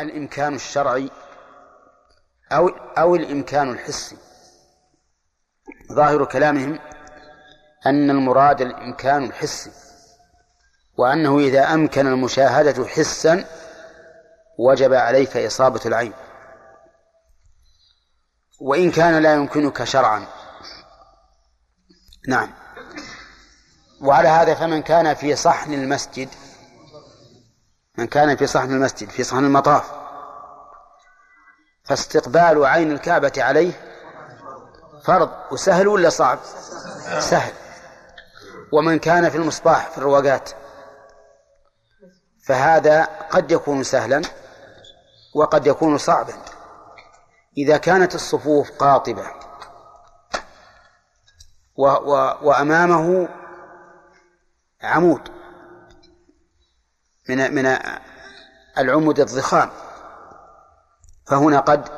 الإمكان 0.00 0.54
الشرعي 0.54 1.10
أو 2.52 2.68
أو 2.98 3.14
الإمكان 3.14 3.70
الحسي. 3.70 4.16
ظاهر 5.92 6.24
كلامهم 6.24 6.78
أن 7.86 8.10
المراد 8.10 8.60
الإمكان 8.60 9.24
الحسي 9.24 9.70
وأنه 10.98 11.38
إذا 11.38 11.74
أمكن 11.74 12.06
المشاهدة 12.06 12.86
حسا 12.86 13.44
وجب 14.58 14.94
عليك 14.94 15.36
إصابة 15.36 15.80
العين. 15.86 16.12
وإن 18.60 18.90
كان 18.90 19.22
لا 19.22 19.34
يمكنك 19.34 19.84
شرعا. 19.84 20.26
نعم. 22.28 22.52
وعلى 24.00 24.28
هذا 24.28 24.54
فمن 24.54 24.82
كان 24.82 25.14
في 25.14 25.36
صحن 25.36 25.72
المسجد 25.72 26.28
من 28.00 28.06
كان 28.06 28.36
في 28.36 28.46
صحن 28.46 28.72
المسجد 28.72 29.10
في 29.10 29.24
صحن 29.24 29.44
المطاف. 29.44 29.92
فاستقبال 31.84 32.64
عين 32.64 32.92
الكعبة 32.92 33.32
عليه 33.36 33.72
فرض 35.04 35.30
وسهل 35.50 35.88
ولا 35.88 36.08
صعب؟ 36.08 36.38
سهل. 37.18 37.52
ومن 38.72 38.98
كان 38.98 39.30
في 39.30 39.36
المصباح 39.36 39.90
في 39.90 39.98
الرواقات. 39.98 40.50
فهذا 42.46 43.04
قد 43.04 43.50
يكون 43.50 43.82
سهلا 43.82 44.22
وقد 45.34 45.66
يكون 45.66 45.98
صعبا. 45.98 46.34
إذا 47.56 47.76
كانت 47.76 48.14
الصفوف 48.14 48.70
قاطبة 48.70 49.26
و 51.76 51.86
و 51.86 52.36
وأمامه 52.42 53.28
عمود 54.82 55.39
من 57.28 57.54
من 57.54 57.78
العمود 58.78 59.20
الضخام 59.20 59.70
فهنا 61.26 61.60
قد 61.60 61.88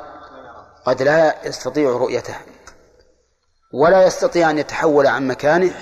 قد 0.85 1.03
لا 1.03 1.47
يستطيع 1.47 1.91
رؤيته 1.91 2.37
ولا 3.73 4.07
يستطيع 4.07 4.51
أن 4.51 4.59
يتحول 4.59 5.07
عن 5.07 5.27
مكانه 5.27 5.75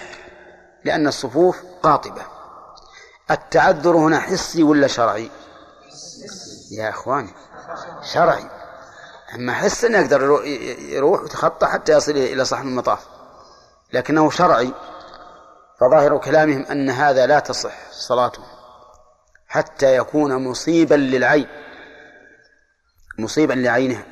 لأن 0.85 1.07
الصفوف 1.07 1.63
قاطبة. 1.83 2.23
التعذر 3.31 3.97
هنا 3.97 4.21
حسي 4.21 4.63
ولا 4.63 4.87
شرعي؟ 4.87 5.31
يا 6.71 6.89
أخواني 6.89 7.35
شرعي. 8.03 8.45
أما 9.35 9.53
حس 9.53 9.85
أنه 9.85 9.99
يقدر 9.99 10.45
يروح 10.79 11.21
ويتخطى 11.21 11.67
حتى 11.67 11.93
يصل 11.93 12.13
إلى 12.13 12.45
صحن 12.45 12.69
المطاف 12.69 13.07
لكنه 13.93 14.31
شرعي. 14.31 14.73
فظاهر 15.81 16.19
كلامهم 16.19 16.67
أن 16.71 16.91
هذا 16.91 17.27
لا 17.27 17.39
تصح 17.39 17.93
صلاته. 17.93 18.43
حتى 19.51 19.97
يكون 19.97 20.45
مصيبا 20.45 20.95
للعين 20.95 21.47
مصيبا 23.19 23.53
لعينها. 23.53 24.05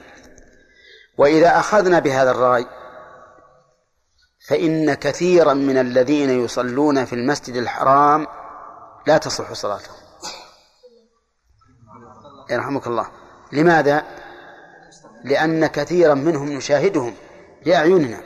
وإذا 1.18 1.58
أخذنا 1.58 1.98
بهذا 1.98 2.30
الرأي 2.30 2.66
فإن 4.48 4.94
كثيرا 4.94 5.54
من 5.54 5.78
الذين 5.78 6.44
يصلون 6.44 7.04
في 7.04 7.12
المسجد 7.12 7.56
الحرام 7.56 8.26
لا 9.06 9.18
تصح 9.18 9.52
صلاتهم. 9.52 9.96
يرحمك 12.50 12.86
الله. 12.86 13.08
لماذا؟ 13.52 14.04
لأن 15.24 15.66
كثيرا 15.66 16.14
منهم 16.14 16.52
نشاهدهم 16.52 17.14
بأعيننا 17.64 18.20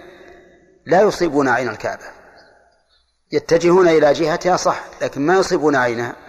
لا 0.87 1.01
يصيبون 1.01 1.49
عين 1.49 1.69
الكعبة. 1.69 2.05
يتجهون 3.33 3.89
إلى 3.89 4.13
جهتها 4.13 4.57
صح 4.57 4.85
لكن 5.03 5.27
ما 5.27 5.35
يصيبون 5.35 5.77
عينها. 5.77 6.22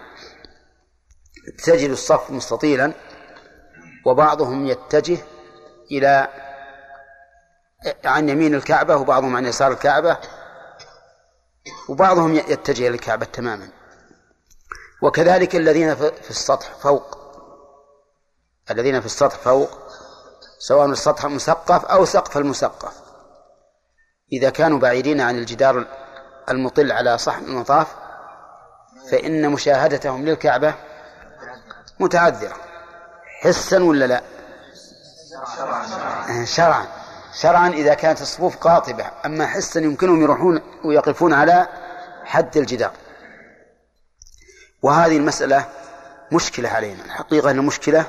تجد 1.63 1.89
الصف 1.89 2.31
مستطيلا 2.31 2.94
وبعضهم 4.05 4.67
يتجه 4.67 5.17
إلى 5.91 6.27
عن 8.05 8.30
يمين 8.30 8.55
الكعبة 8.55 8.95
وبعضهم 8.95 9.36
عن 9.36 9.45
يسار 9.45 9.71
الكعبة 9.71 10.17
وبعضهم 11.89 12.36
يتجه 12.36 12.87
إلى 12.87 12.95
الكعبة 12.95 13.26
تماما. 13.26 13.70
وكذلك 15.02 15.55
الذين 15.55 15.95
في 15.95 16.30
السطح 16.30 16.76
فوق 16.76 17.17
الذين 18.71 18.99
في 18.99 19.05
السطح 19.05 19.36
فوق 19.36 19.70
سواء 20.60 20.86
السطح 20.86 21.25
المسقف 21.25 21.86
أو 21.86 22.05
سقف 22.05 22.37
المسقف. 22.37 22.93
إذا 24.31 24.49
كانوا 24.49 24.80
بعيدين 24.80 25.21
عن 25.21 25.37
الجدار 25.37 25.87
المطل 26.49 26.92
على 26.92 27.17
صحن 27.17 27.43
المطاف 27.43 27.95
فإن 29.11 29.49
مشاهدتهم 29.49 30.25
للكعبة 30.25 30.75
متعذرة. 31.99 32.55
حسا 33.42 33.83
ولا 33.83 34.05
لا؟ 34.05 34.21
شرعا. 36.45 36.87
شرعا 37.33 37.70
إذا 37.70 37.93
كانت 37.93 38.21
الصفوف 38.21 38.58
قاطبة. 38.58 39.05
أما 39.26 39.48
حسا 39.48 39.80
يمكنهم 39.80 40.21
يروحون 40.21 40.61
ويقفون 40.86 41.33
على 41.33 41.67
حد 42.26 42.58
الجدار. 42.58 42.92
وهذه 44.81 45.17
المسألة 45.17 45.65
مشكلة 46.31 46.70
علينا. 46.70 47.05
الحقيقة 47.05 47.52
أنها 47.52 47.64
مشكلة 47.64 48.05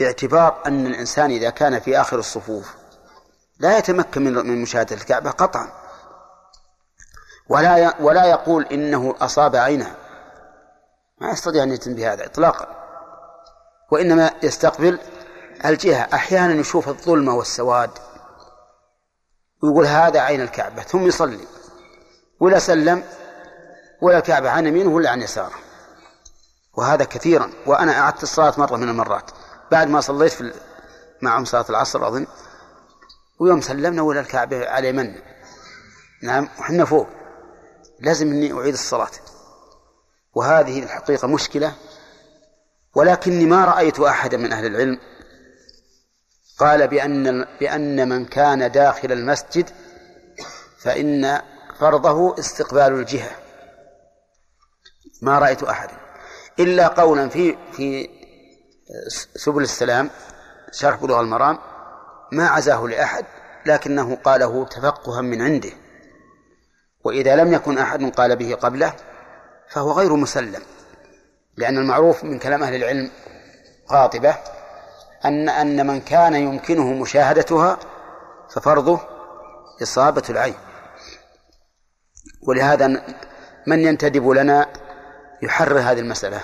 باعتبار 0.00 0.62
أن 0.66 0.86
الإنسان 0.86 1.30
إذا 1.30 1.50
كان 1.50 1.80
في 1.80 2.00
آخر 2.00 2.18
الصفوف 2.18 2.74
لا 3.58 3.78
يتمكن 3.78 4.22
من 4.22 4.62
مشاهدة 4.62 4.96
الكعبة 4.96 5.30
قطعا. 5.30 5.72
ولا 7.48 7.94
ولا 8.00 8.24
يقول 8.24 8.66
إنه 8.66 9.14
أصاب 9.20 9.56
عينها 9.56 9.96
ما 11.20 11.30
يستطيع 11.30 11.62
أن 11.62 11.72
يتم 11.72 11.94
بهذا 11.94 12.26
إطلاقا. 12.26 12.81
وإنما 13.92 14.30
يستقبل 14.42 14.98
الجهة. 15.64 16.08
أحيانا 16.14 16.54
يشوف 16.54 16.88
الظلمة 16.88 17.34
والسواد 17.34 17.90
ويقول 19.62 19.86
هذا 19.86 20.20
عين 20.20 20.40
الكعبة 20.40 20.82
ثم 20.82 21.06
يصلي 21.06 21.46
ولا 22.40 22.58
سلم 22.58 23.04
ولا 24.00 24.18
الكعبة 24.18 24.50
عن 24.50 24.66
يمينه 24.66 24.90
ولا 24.90 25.10
عن 25.10 25.22
يساره. 25.22 25.54
وهذا 26.74 27.04
كثيرا 27.04 27.50
وأنا 27.66 28.00
أعدت 28.00 28.22
الصلاة 28.22 28.54
مرة 28.58 28.76
من 28.76 28.88
المرات. 28.88 29.30
بعد 29.70 29.88
ما 29.88 30.00
صليت 30.00 30.32
في 30.32 30.52
معهم 31.22 31.44
صلاة 31.44 31.64
العصر 31.70 32.08
أظن 32.08 32.26
ويوم 33.40 33.60
سلمنا 33.60 34.02
ولا 34.02 34.20
الكعبة 34.20 34.68
على 34.68 34.92
من 34.92 35.14
نعم 36.22 36.48
وحنا 36.58 36.84
فوق. 36.84 37.06
لازم 38.00 38.26
إني 38.26 38.52
أعيد 38.52 38.74
الصلاة. 38.74 39.10
وهذه 40.34 40.82
الحقيقة 40.82 41.28
مشكلة 41.28 41.72
ولكني 42.94 43.46
ما 43.46 43.64
رأيت 43.64 44.00
أحدا 44.00 44.36
من 44.36 44.52
أهل 44.52 44.66
العلم. 44.66 44.98
قال 46.58 46.88
بأن 46.88 47.46
بأن 47.60 48.08
من 48.08 48.24
كان 48.24 48.70
داخل 48.70 49.12
المسجد 49.12 49.70
فإن 50.78 51.40
فرضه 51.78 52.38
استقبال 52.38 52.92
الجهة. 52.92 53.30
ما 55.22 55.38
رأيت 55.38 55.62
احدا 55.62 55.96
إلا 56.58 56.88
قولا 56.88 57.28
في 57.28 57.56
في 57.72 58.08
سبل 59.34 59.62
السلام 59.62 60.10
شرح 60.72 60.96
بلوغ 60.96 61.20
المرام 61.20 61.58
ما 62.32 62.48
عزاه 62.48 62.86
لأحد 62.86 63.24
لكنه 63.66 64.16
قاله 64.16 64.64
تفقها 64.64 65.20
من 65.20 65.42
عنده. 65.42 65.72
وإذا 67.04 67.36
لم 67.36 67.52
يكن 67.52 67.78
أحد 67.78 68.04
قال 68.04 68.36
به 68.36 68.54
قبله 68.54 68.94
فهو 69.68 69.92
غير 69.92 70.16
مسلم. 70.16 70.62
لأن 71.56 71.78
المعروف 71.78 72.24
من 72.24 72.38
كلام 72.38 72.62
أهل 72.62 72.74
العلم 72.74 73.10
قاطبة 73.88 74.36
أن 75.24 75.48
أن 75.48 75.86
من 75.86 76.00
كان 76.00 76.34
يمكنه 76.34 76.92
مشاهدتها 76.92 77.78
ففرضه 78.50 79.00
إصابة 79.82 80.22
العين 80.30 80.54
ولهذا 82.42 82.86
من 83.66 83.78
ينتدب 83.78 84.28
لنا 84.28 84.66
يحرر 85.42 85.78
هذه 85.78 86.00
المسألة 86.00 86.40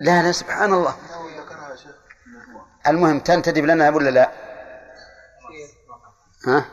لا 0.00 0.22
لا 0.22 0.32
سبحان 0.32 0.72
الله 0.72 0.96
المهم 2.86 3.20
تنتدب 3.20 3.64
لنا 3.64 3.90
ولا 3.90 4.10
لا؟ 4.10 4.30
ها؟ 6.46 6.64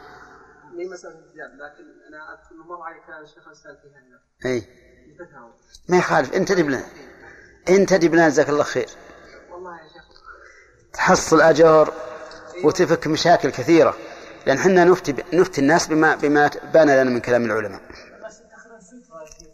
لكن 0.74 1.87
الشيخ 3.24 3.48
أي 4.46 4.64
ما 5.90 5.98
يخالف. 5.98 6.34
انتدب 6.34 6.69
لنا 6.69 6.86
انتدب 7.69 8.14
لنا 8.14 8.30
جزاك 8.30 8.50
الله 8.50 8.64
خير. 8.64 8.90
والله 9.52 9.78
يا 9.78 9.84
شيخ. 9.94 10.04
تحصل 10.94 11.42
أجر 11.42 11.94
وتفك 12.64 13.08
مشاكل 13.08 13.50
كثيرة. 13.50 13.98
لأن 14.46 14.60
حنا 14.60 14.84
نفتي 14.84 15.16
نفتي 15.34 15.62
الناس 15.62 15.88
بما 15.88 16.16
بما 16.16 16.52
بان 16.74 16.90
لنا 16.90 17.04
من 17.04 17.19
كلام 17.19 17.46
العلماء. 17.46 17.81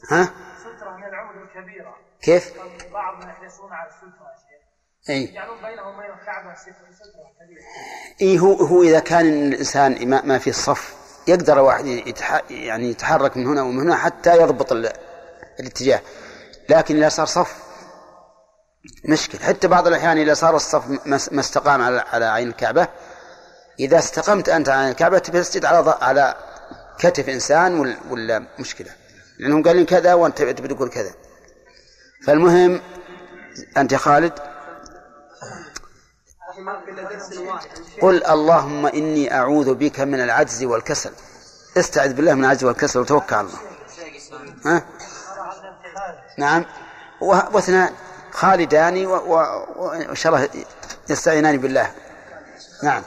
ها؟ 0.09 0.23
سترة 0.59 0.97
من 0.97 1.03
العمر 1.03 1.43
الكبيرة 1.43 1.95
كيف؟ 2.21 2.53
بعضهم 2.93 3.29
يحرصون 3.29 3.71
على 3.71 3.89
السترة 3.89 4.07
يا 4.07 4.35
شيخ. 4.37 5.09
اي 5.09 5.23
يجعلون 5.23 5.57
بينهم 5.57 5.95
وبين 5.95 6.11
الكعبة 6.11 6.55
سترة 6.55 6.73
كبيرة. 7.41 7.61
اي 8.21 8.39
هو 8.39 8.53
هو 8.53 8.83
إذا 8.83 8.99
كان 8.99 9.25
الإنسان 9.25 10.09
ما, 10.09 10.21
ما 10.21 10.37
في 10.37 10.49
الصف 10.49 11.02
يقدر 11.27 11.59
واحد 11.59 11.85
يتح 11.85 12.41
يعني 12.49 12.89
يتحرك 12.89 13.37
من 13.37 13.47
هنا 13.47 13.61
ومن 13.61 13.79
هنا 13.79 13.95
حتى 13.95 14.41
يضبط 14.41 14.71
ال... 14.71 14.93
الاتجاه. 15.59 16.01
لكن 16.69 16.97
إذا 16.97 17.09
صار 17.09 17.25
صف 17.25 17.55
مشكل. 19.05 19.39
حتى 19.39 19.67
بعض 19.67 19.87
الأحيان 19.87 20.17
إذا 20.17 20.33
صار 20.33 20.55
الصف 20.55 21.07
ما 21.07 21.39
استقام 21.39 21.81
على 21.81 22.03
على 22.13 22.25
عين 22.25 22.47
الكعبة 22.47 22.87
إذا 23.79 23.99
استقمت 23.99 24.49
أنت 24.49 24.69
على 24.69 24.91
الكعبة 24.91 25.17
تبي 25.17 25.41
تسجد 25.41 25.65
على 25.65 25.97
على 26.01 26.35
كتف 26.99 27.29
إنسان 27.29 27.97
ولا 28.09 28.43
مشكلة. 28.59 28.91
لأنهم 29.39 29.63
قالين 29.63 29.85
كذا 29.85 30.13
وأنت 30.13 30.41
تقول 30.41 30.89
كذا. 30.89 31.11
فالمهم 32.25 32.81
أنت 33.77 33.91
يا 33.91 33.97
خالد 33.97 34.52
قل 38.01 38.25
اللهم 38.25 38.85
إني 38.85 39.33
أعوذ 39.33 39.73
بك 39.73 39.99
من 39.99 40.21
العجز 40.21 40.63
والكسل. 40.63 41.11
استعذ 41.77 42.13
بالله 42.13 42.33
من 42.33 42.45
العجز 42.45 42.63
والكسل 42.63 42.99
وتوكل 42.99 43.35
على 43.35 43.47
الله. 43.47 43.59
ها؟ 44.65 44.85
نعم. 46.37 46.65
واثنان 47.21 47.93
خالدان 48.31 49.05
وإن 49.05 50.15
شاء 50.15 50.35
الله 50.35 50.49
يستعينان 51.09 51.57
بالله. 51.57 51.91
نعم. 52.83 53.03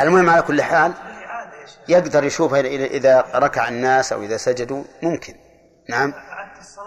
المهم 0.00 0.30
على 0.30 0.42
كل 0.42 0.62
حال 0.62 0.92
يقدر 1.88 2.24
يشوفها 2.24 2.60
إذا 2.60 3.24
ركع 3.34 3.68
الناس 3.68 4.12
أو 4.12 4.22
إذا 4.22 4.36
سجدوا 4.36 4.84
ممكن. 5.02 5.34
نعم. 5.88 6.14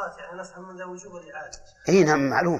الصلاة 0.05 0.25
يعني 0.25 0.39
نفهم 0.39 0.75
من 0.75 0.81
وجوب 0.83 1.15
الإعادة 1.15 1.57
أي 1.89 2.03
نعم 2.03 2.29
معلوم. 2.29 2.59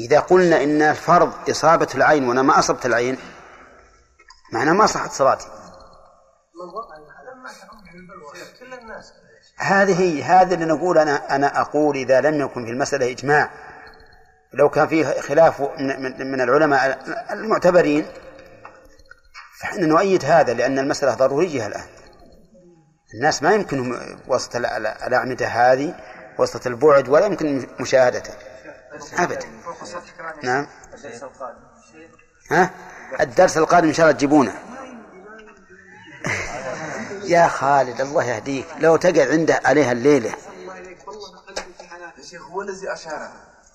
إذا 0.00 0.20
قلنا 0.20 0.62
إن 0.62 0.82
الفرض 0.82 1.50
إصابة 1.50 1.88
العين 1.94 2.28
وأنا 2.28 2.42
ما 2.42 2.58
أصبت 2.58 2.86
العين 2.86 3.18
معناه 4.52 4.72
ما 4.72 4.86
صحت 4.86 5.10
صلاتي. 5.10 5.46
هذه 9.56 10.00
هي 10.00 10.22
هذا 10.22 10.54
اللي 10.54 10.64
نقول 10.64 10.98
أنا 10.98 11.34
أنا 11.34 11.60
أقول 11.60 11.96
إذا 11.96 12.20
لم 12.20 12.40
يكن 12.40 12.64
في 12.64 12.70
المسألة 12.70 13.10
إجماع. 13.10 13.50
لو 14.52 14.68
كان 14.68 14.86
فيه 14.86 15.20
خلاف 15.20 15.60
من, 15.60 16.30
من 16.30 16.40
العلماء 16.40 16.98
المعتبرين 17.30 18.06
فإحنا 19.60 19.86
نؤيد 19.86 20.24
هذا 20.24 20.54
لأن 20.54 20.78
المسألة 20.78 21.14
ضرورية 21.14 21.66
الآن. 21.66 21.86
الناس 23.14 23.42
ما 23.42 23.54
يمكنهم 23.54 24.18
وسط 24.28 24.56
الأعمدة 24.56 25.46
هذه. 25.46 25.94
وسط 26.38 26.66
البعد 26.66 27.08
ولا 27.08 27.26
يمكن 27.26 27.66
مشاهدته. 27.80 28.32
أبدا 29.18 29.46
نعم. 30.42 30.66
ها؟ 32.50 32.70
الدرس 33.20 33.56
القادم 33.56 33.88
إن 33.88 33.94
شاء 33.94 34.06
الله 34.06 34.16
تجيبونه. 34.18 34.54
يا 37.34 37.48
خالد 37.48 38.00
الله 38.00 38.24
يهديك. 38.24 38.66
لو 38.78 38.96
تقعد 38.96 39.18
عنده 39.18 39.60
عليها 39.64 39.92
الليلة. 39.92 40.30
يا 42.18 42.24
شيخ 42.30 42.42
هو 42.42 42.62
الذي 42.62 42.92
أشار. 42.92 43.28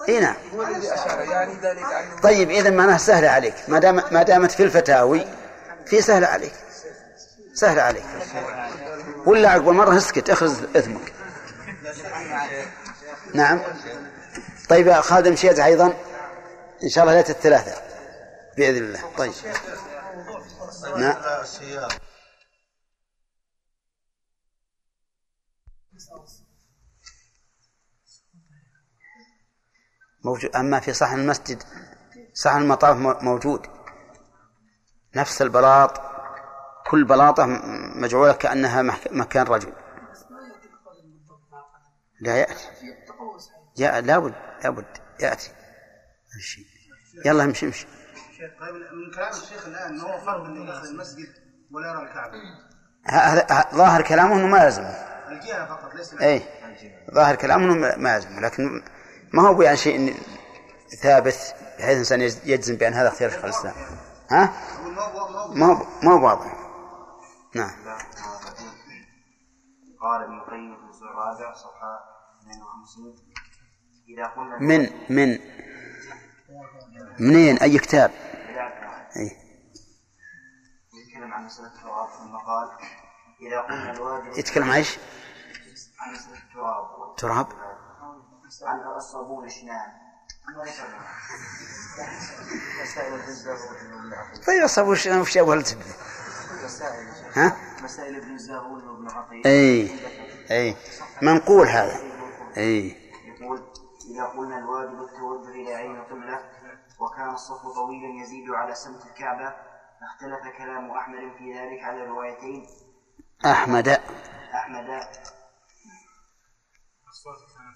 إي 0.09 0.19
نعم. 0.19 0.35
هو 0.55 0.61
الذي 0.61 0.93
أشار 0.93 1.21
يعني 1.21 1.53
ذلك 1.53 1.85
طيب 2.23 2.51
إذا 2.51 2.69
معناها 2.69 2.97
سهلة 2.97 3.29
عليك. 3.29 3.55
ما 3.67 3.79
دام 3.79 4.01
ما 4.11 4.23
دامت 4.23 4.51
في 4.51 4.63
الفتاوي 4.63 5.25
في 5.85 6.01
سهلة 6.01 6.27
عليك. 6.27 6.53
سهلة 7.53 7.81
عليك. 7.81 8.03
ولا 9.25 9.49
عقب 9.49 9.67
مرة 9.67 9.97
اسكت 9.97 10.29
اخذ 10.29 10.77
اثمك 10.77 11.13
نعم. 13.33 13.59
طيب 14.69 14.87
يا 14.87 15.01
خالد 15.01 15.27
أيضا. 15.65 15.93
إن 16.83 16.89
شاء 16.89 17.03
الله 17.03 17.15
ليلة 17.15 17.29
الثلاثة 17.29 17.81
بإذن 18.57 18.77
الله. 18.77 19.15
طيب. 19.17 19.33
نعم 20.97 21.15
موجود. 30.23 30.55
أما 30.55 30.79
في 30.79 30.93
صحن 30.93 31.19
المسجد 31.19 31.63
صحن 32.33 32.61
المطاف 32.61 32.97
موجود. 33.23 33.67
نفس 35.15 35.41
البلاط 35.41 36.01
كل 36.87 37.03
بلاطة 37.03 37.45
مجعولة 37.95 38.33
كأنها 38.33 38.81
مكان 39.11 39.45
رجل. 39.45 39.73
لا 42.23 42.37
يأتي. 42.37 42.67
جاء 43.77 43.99
لابد 43.99 44.33
لابد 44.63 44.85
يأتي. 45.19 45.51
الشيء 46.37 46.65
يلا 47.25 47.43
امشي 47.43 47.65
امشي. 47.65 47.87
من 48.93 49.11
كلام 49.15 49.29
الشيخ 49.29 49.67
الان 49.67 49.99
هو 49.99 50.19
فرض 50.19 50.45
انه 50.45 50.63
يدخل 50.63 50.87
المسجد 50.87 51.27
ولا 51.71 51.89
يرى 51.89 52.01
الكعبه 52.01 52.33
هذا 53.05 53.65
ظاهر 53.75 54.01
كلامه 54.01 54.35
إنه 54.35 54.47
ما 54.47 54.63
يلزمه. 54.63 55.13
الجهه 55.31 55.65
فقط 55.65 55.95
ليس 55.95 56.13
اي 56.13 56.41
ظاهر 57.13 57.35
كلامه 57.35 57.65
إنه 57.65 57.95
ما 57.97 58.15
يلزمه 58.15 58.39
لكن 58.39 58.83
ما 59.33 59.47
هو 59.47 59.61
يعني 59.61 59.77
شيء 59.77 60.15
ثابت 61.01 61.55
بحيث 61.79 62.11
الانسان 62.11 62.21
يجزم 62.21 62.75
بأن 62.75 62.93
هذا 62.93 63.07
اختيار 63.07 63.29
شيخ 63.29 63.43
الإسلام. 63.43 63.73
ها؟ 64.31 64.53
ما 65.53 65.65
هو 65.65 65.85
ما 66.03 66.13
هو 66.13 66.25
واضح. 66.25 66.55
نعم. 67.55 67.71
قال 70.01 70.23
ابن 70.23 70.37
القيم 70.37 70.91
في 70.91 71.01
الرابع 71.01 71.53
صفحة 71.53 72.12
52 72.12 72.12
اذا 72.12 72.12
قلنا 72.12 72.12
من 74.59 74.89
من. 75.09 75.39
منين؟ 77.19 77.57
أي 77.57 77.77
كتاب؟ 77.77 78.11
اي 79.15 79.37
يتكلم 80.93 81.33
عن 81.33 81.45
مسألة 81.45 81.67
التراب 81.67 82.09
ثم 82.09 82.35
قال 82.37 82.69
إذا 83.41 83.61
قلنا 83.61 83.91
الواجب 83.91 84.37
يتكلم 84.37 84.63
عن 84.63 84.77
إيش؟ 84.77 84.97
عن 85.99 86.13
مسألة 86.13 86.37
التراب 86.37 87.15
تراب. 87.17 87.47
عن 88.61 88.97
الصابون 88.97 89.45
اشنان 89.45 89.91
طيب 94.47 94.63
الصابون 94.63 94.91
وش 94.93 95.37
أول 95.37 95.63
ها؟ 97.33 97.57
مسائل 97.83 98.15
ابن 98.15 98.33
الزاغون 98.33 98.83
وابن 98.87 99.09
عقيل. 99.09 99.47
اي 99.47 99.89
اي 100.51 100.75
منقول 101.21 101.67
هذا. 101.67 102.12
اي 102.57 102.95
يقول 103.25 103.63
إذا 104.11 104.25
قلنا 104.25 104.57
الواجب 104.57 105.01
التوجه 105.01 105.49
إلى 105.49 105.73
عين 105.73 105.95
القبلة 105.95 106.39
وكان 106.99 107.29
الصف 107.29 107.67
طويلا 107.75 108.21
يزيد 108.21 108.49
على 108.51 108.75
سمت 108.75 109.05
الكعبة 109.05 109.53
اختلف 110.03 110.57
كلام 110.57 110.91
أحمد 110.91 111.31
في 111.37 111.53
ذلك 111.59 111.83
على 111.83 112.05
روايتين. 112.05 112.67
أحمد. 113.45 113.87
أحمد. 114.53 114.89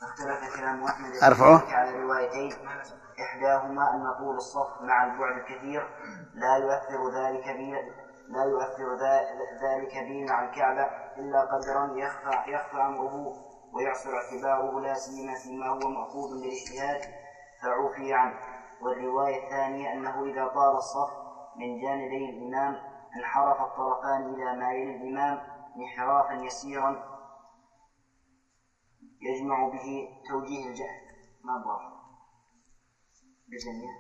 اختلف 0.01 0.55
كلام 0.55 0.83
أحمد 0.83 1.15
أرفعه. 1.23 1.73
على 1.73 2.01
روايتين. 2.01 2.53
إحداهما 3.19 3.95
أن 3.95 4.13
طول 4.19 4.35
الصف 4.35 4.81
مع 4.81 5.03
البعد 5.05 5.37
الكثير 5.37 5.87
لا 6.33 6.57
يؤثر 6.57 7.09
ذلك 7.09 7.57
بي 7.57 7.71
لا 8.27 8.43
يؤثر 8.43 8.97
ذلك 9.63 9.93
بي 9.97 10.25
مع 10.25 10.43
الكعبة 10.43 10.83
إلا 11.17 11.41
قدرا 11.41 11.93
يخفى 11.97 12.51
يخفى 12.51 12.77
أمره. 12.77 13.46
ويعصر 13.73 14.09
اعتباره 14.09 14.79
لا 14.79 14.93
سيما 14.93 15.35
فيما 15.35 15.67
هو 15.67 15.89
مأخوذ 15.89 16.41
بالاجتهاد 16.41 17.01
فعوفي 17.61 18.13
عنه. 18.13 18.39
والرواية 18.81 19.43
الثانية 19.43 19.93
أنه 19.93 20.23
إذا 20.23 20.47
طال 20.47 20.75
الصف 20.75 21.09
من 21.55 21.81
جانبي 21.81 22.29
الإمام 22.29 22.75
انحرف 23.15 23.61
الطرفان 23.61 24.33
إلى 24.33 24.59
ما 24.59 24.71
يلي 24.71 24.95
الإمام 24.95 25.39
انحرافا 25.77 26.33
يسيرا 26.33 27.17
يجمع 29.21 29.69
به 29.69 30.09
توجيه 30.29 30.67
الجهل. 30.67 31.01
ما 31.43 31.57
بواضح 31.63 31.97
بالجميع 33.47 33.91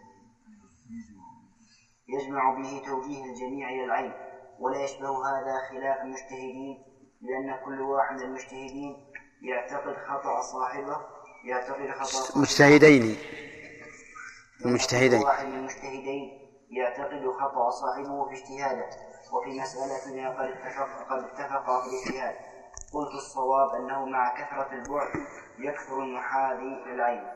يجمع 2.07 2.53
به 2.53 2.81
توجيه 2.85 3.25
الجميع 3.25 3.69
إلى 3.69 3.83
العين. 3.83 4.13
ولا 4.59 4.83
يشبه 4.83 5.09
هذا 5.09 5.69
خلاف 5.69 6.01
المجتهدين 6.01 6.83
لأن 7.21 7.65
كل 7.65 7.81
واحد 7.81 8.15
من 8.15 8.21
المجتهدين 8.21 9.06
يعتقد 9.41 9.95
خطأ 10.07 10.41
صاحبه 10.41 10.97
يعتقد 11.43 11.91
خطأ 11.91 12.39
مجتهدين. 12.39 13.17
المجتهدين 14.65 15.23
واحد 15.23 15.45
من 15.45 15.53
المجتهدين 15.53 16.47
يعتقد 16.69 17.31
خطأ 17.39 17.69
صاحبه 17.69 18.29
في 18.29 18.33
اجتهاده 18.33 18.89
وفي 19.33 19.59
مسألة 19.59 20.29
قد 20.29 20.51
اتفق 20.51 21.09
قد 21.09 21.23
اتفق 21.23 21.65
في 21.65 21.89
الاجتهاد. 21.89 22.35
قلت 22.93 23.13
الصواب 23.13 23.75
أنه 23.75 24.05
مع 24.05 24.33
كثرة 24.35 24.73
البعد 24.73 25.09
يكثر 25.59 25.99
المحاذي 25.99 26.83
للعين. 26.85 27.27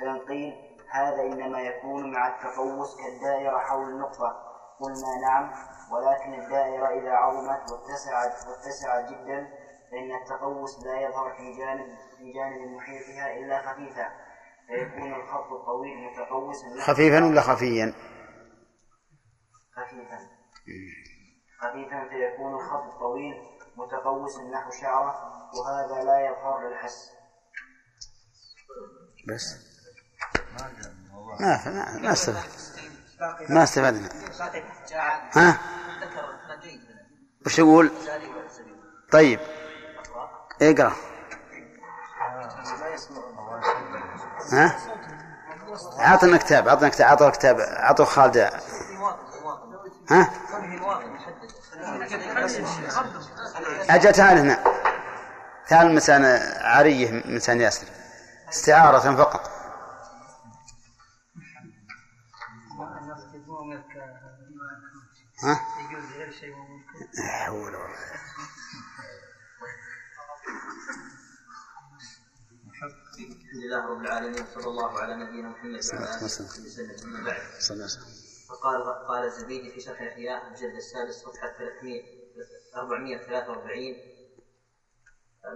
فإن 0.00 0.18
قيل 0.18 0.54
هذا 0.90 1.22
إنما 1.22 1.60
يكون 1.60 2.12
مع 2.12 2.28
التقوس 2.28 2.96
كالدائرة 2.96 3.58
حول 3.58 3.88
النقطة. 3.88 4.54
قلنا 4.80 5.20
نعم 5.28 5.52
ولكن 5.92 6.34
الدائرة 6.34 6.86
إذا 6.86 7.10
عظمت 7.10 7.70
واتسعت 7.70 8.48
واتسعت 8.48 9.10
جدا 9.10 9.48
فإن 9.94 10.12
التقوس 10.22 10.78
لا 10.84 11.00
يظهر 11.00 11.36
في 11.36 11.58
جانب 11.58 11.86
في 12.18 12.32
جانب 12.32 12.76
محيطها 12.76 13.36
إلا 13.38 13.62
خفيفا 13.62 14.12
فيكون 14.66 15.14
الخط 15.14 15.52
الطويل 15.52 16.10
متقوسا. 16.10 16.66
خفيفا 16.80 17.24
ولا 17.24 17.40
خفيا؟ 17.40 17.94
خفيفا. 19.76 20.18
خفيفا 21.58 22.08
فيكون 22.08 22.54
الخط 22.54 22.94
الطويل 22.94 23.34
متقوس 23.76 24.38
نحو 24.38 24.70
شعرة 24.70 25.14
وهذا 25.54 26.04
لا 26.04 26.26
يظهر 26.26 26.68
للحس. 26.68 27.10
بس. 29.28 29.74
ما 31.40 31.60
ما 31.66 31.98
ما 32.02 32.12
استفدنا. 32.12 32.42
ما 33.48 33.62
استفدنا. 33.62 34.08
ها؟ 35.32 35.58
وش 37.46 37.58
يقول؟ 37.58 37.90
طيب. 39.12 39.40
إقرأ. 40.70 40.92
ها؟ 44.52 44.76
عطنا 45.98 46.36
كتاب 46.36 46.68
عطنا 46.68 46.88
كتاب 46.88 47.08
عطوا 47.08 47.30
كتاب 47.30 47.60
عطوا 47.60 48.04
خالد. 48.04 48.50
ها؟ 50.10 50.30
أجل 53.90 54.12
تعال 54.12 54.38
هنا. 54.38 54.64
تعال 55.68 55.94
مسان 55.94 56.24
عارية 56.60 57.22
مسان 57.26 57.60
ياسر. 57.60 57.86
استعارة 58.48 59.16
فقط. 59.16 59.50
ها؟ 65.42 65.60
لا 67.14 67.28
حول 67.28 67.74
ولا 67.74 67.93
لله 73.64 73.86
رب 73.86 74.00
العالمين 74.00 74.44
صلى 74.54 74.66
الله 74.66 74.98
على 74.98 75.14
نبينا 75.14 75.48
محمد 75.48 75.80
وعلى 75.92 76.04
آله 76.04 76.24
وصحبه 76.24 76.64
وسلم. 76.64 77.08
أما 77.08 77.24
بعد. 77.24 77.42
صلى 77.58 77.74
الله 77.74 77.84
عليه 77.84 77.94
وسلم. 77.94 78.24
فقال 78.48 79.06
قال 79.08 79.24
الزبيدي 79.24 79.70
في 79.72 79.80
شرح 79.80 80.00
الاحياء 80.00 80.48
الجلد 80.48 80.74
السادس 80.74 81.14
صفحة 81.14 81.52
300 81.58 82.02
443 82.76 83.96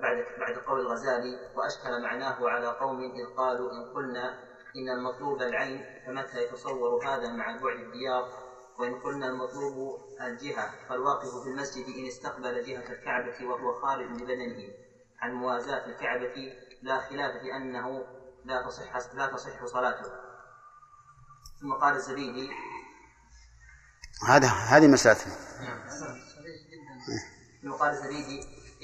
بعد 0.02 0.16
بعد 0.38 0.54
قول 0.66 0.80
الغزالي 0.80 1.50
وأشكل 1.56 2.02
معناه 2.02 2.48
على 2.48 2.66
قوم 2.66 3.00
إذ 3.00 3.26
قالوا 3.36 3.72
إن 3.72 3.94
قلنا 3.94 4.38
إن 4.76 4.88
المطلوب 4.98 5.42
العين 5.42 5.84
فمتى 6.06 6.44
يتصور 6.44 7.06
هذا 7.08 7.28
مع 7.32 7.46
بعد 7.62 7.80
الديار؟ 7.80 8.48
وإن 8.78 8.94
قلنا 9.00 9.26
المطلوب 9.26 10.00
الجهة 10.20 10.88
فالواقف 10.88 11.42
في 11.42 11.48
المسجد 11.48 11.84
إن 11.98 12.06
استقبل 12.06 12.64
جهة 12.64 12.92
الكعبة 12.92 13.46
وهو 13.46 13.72
خارج 13.72 14.06
ببدنه 14.06 14.68
عن 15.20 15.32
موازاة 15.32 15.86
الكعبة 15.86 16.52
لا 16.82 17.00
خلاف 17.00 17.42
في 17.42 17.56
أنه 17.56 18.06
لا 18.44 18.62
تصح 18.66 19.14
لا 19.14 19.26
تصح 19.26 19.64
صلاته. 19.64 20.28
ثم 21.60 21.72
قال 21.72 21.94
الزبيدي 21.94 22.50
هذا 24.28 24.46
هذه 24.46 24.86
مسألتنا 24.86 25.34
ثم 27.62 27.72
قال 27.72 27.90
الزبيدي 27.90 28.40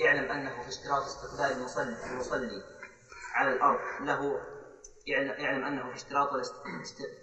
اعلم 0.07 0.31
أنه 0.31 0.63
في 0.63 0.69
اشتراط 0.69 1.03
استقبال 1.03 1.53
المصلي 1.53 2.13
المصلي 2.13 2.63
على 3.35 3.53
الأرض 3.53 3.81
له 4.01 4.41
اعلم 5.41 5.65
أنه 5.65 5.91
في 5.91 5.97
اشتراط 5.97 6.29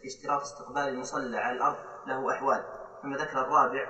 في 0.02 0.08
اشتراط 0.08 0.42
استقبال 0.42 0.88
المصلى 0.88 1.38
على 1.38 1.58
الأرض 1.58 1.78
له 2.08 2.36
أحوال. 2.36 2.64
ثم 3.02 3.14
ذكر 3.16 3.42
الرابع 3.42 3.90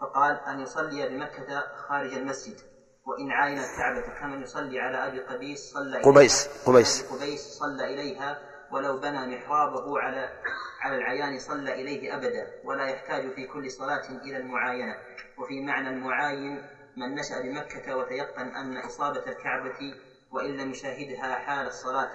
فقال 0.00 0.40
أن 0.40 0.60
يصلي 0.60 1.08
بمكة 1.08 1.62
خارج 1.88 2.14
المسجد. 2.14 2.60
وإن 3.10 3.30
عاين 3.32 3.58
الكعبة 3.58 4.18
كمن 4.20 4.42
يصلي 4.42 4.80
على 4.80 5.06
أبي 5.06 5.20
قبيس 5.20 5.72
صلى 5.72 6.02
قبيس 6.02 6.48
قبيس. 6.66 7.12
قبيس 7.12 7.40
صلى 7.40 7.84
إليها 7.94 8.38
ولو 8.72 9.00
بنى 9.00 9.36
محرابه 9.36 9.98
على 10.00 10.28
على 10.80 10.96
العيان 10.96 11.38
صلى 11.38 11.74
إليه 11.74 12.16
أبدا 12.16 12.46
ولا 12.64 12.86
يحتاج 12.86 13.34
في 13.34 13.46
كل 13.46 13.70
صلاة 13.70 14.08
إلى 14.24 14.36
المعاينة. 14.36 14.94
وفي 15.38 15.60
معنى 15.60 15.88
المعاين 15.88 16.62
من 16.96 17.14
نشأ 17.14 17.42
بمكة 17.42 17.96
وتيقن 17.96 18.48
أن 18.56 18.76
إصابة 18.76 19.26
الكعبة 19.26 19.94
وإن 20.30 20.56
لم 20.56 20.70
يشاهدها 20.70 21.34
حال 21.34 21.66
الصلاة 21.66 22.14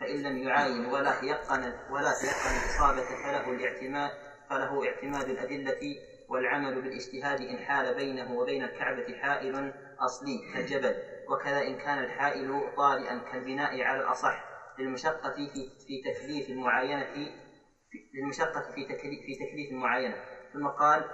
فإن 0.00 0.16
لم 0.22 0.38
يعاين 0.38 0.86
ولا 0.86 1.20
تيقن 1.20 1.72
ولا 1.90 2.12
تيقن 2.20 2.56
الإصابة 2.56 3.02
فله 3.24 3.50
الاعتماد 3.50 4.10
فله 4.50 4.86
اعتماد 4.88 5.28
الأدلة 5.28 5.96
والعمل 6.28 6.82
بالاجتهاد 6.82 7.40
إن 7.40 7.58
حال 7.58 7.94
بينه 7.94 8.32
وبين 8.32 8.64
الكعبة 8.64 9.18
حائل 9.22 9.72
أصلي 10.00 10.52
كالجبل 10.54 10.94
وكذا 11.28 11.62
إن 11.62 11.78
كان 11.78 11.98
الحائل 11.98 12.60
طارئا 12.76 13.18
كالبناء 13.32 13.82
على 13.82 14.00
الأصح. 14.00 14.44
للمشقة 14.78 15.34
في 15.34 15.50
في 15.86 16.02
تكليف 16.12 16.48
المعاينة 16.48 17.06
للمشقة 18.14 18.60
في 18.74 18.84
تكليف 18.84 19.20
في 19.26 19.34
تكليف 19.34 19.70
المعاينة. 19.70 20.16
ثم 20.52 20.66
قال 20.66 21.04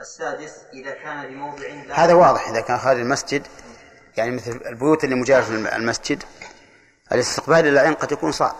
السادس 0.00 0.64
إذا 0.72 0.94
كان 0.94 1.26
بموضع 1.26 1.68
هذا 1.94 2.14
واضح 2.14 2.48
إذا 2.48 2.60
كان 2.60 2.78
خارج 2.78 3.00
المسجد 3.00 3.46
يعني 4.16 4.30
مثل 4.30 4.60
البيوت 4.66 5.04
اللي 5.04 5.14
مجاورة 5.14 5.48
المسجد 5.76 6.22
الاستقبال 7.12 7.58
إلى 7.58 7.70
العين 7.70 7.94
قد 7.94 8.12
يكون 8.12 8.32
صعب. 8.32 8.56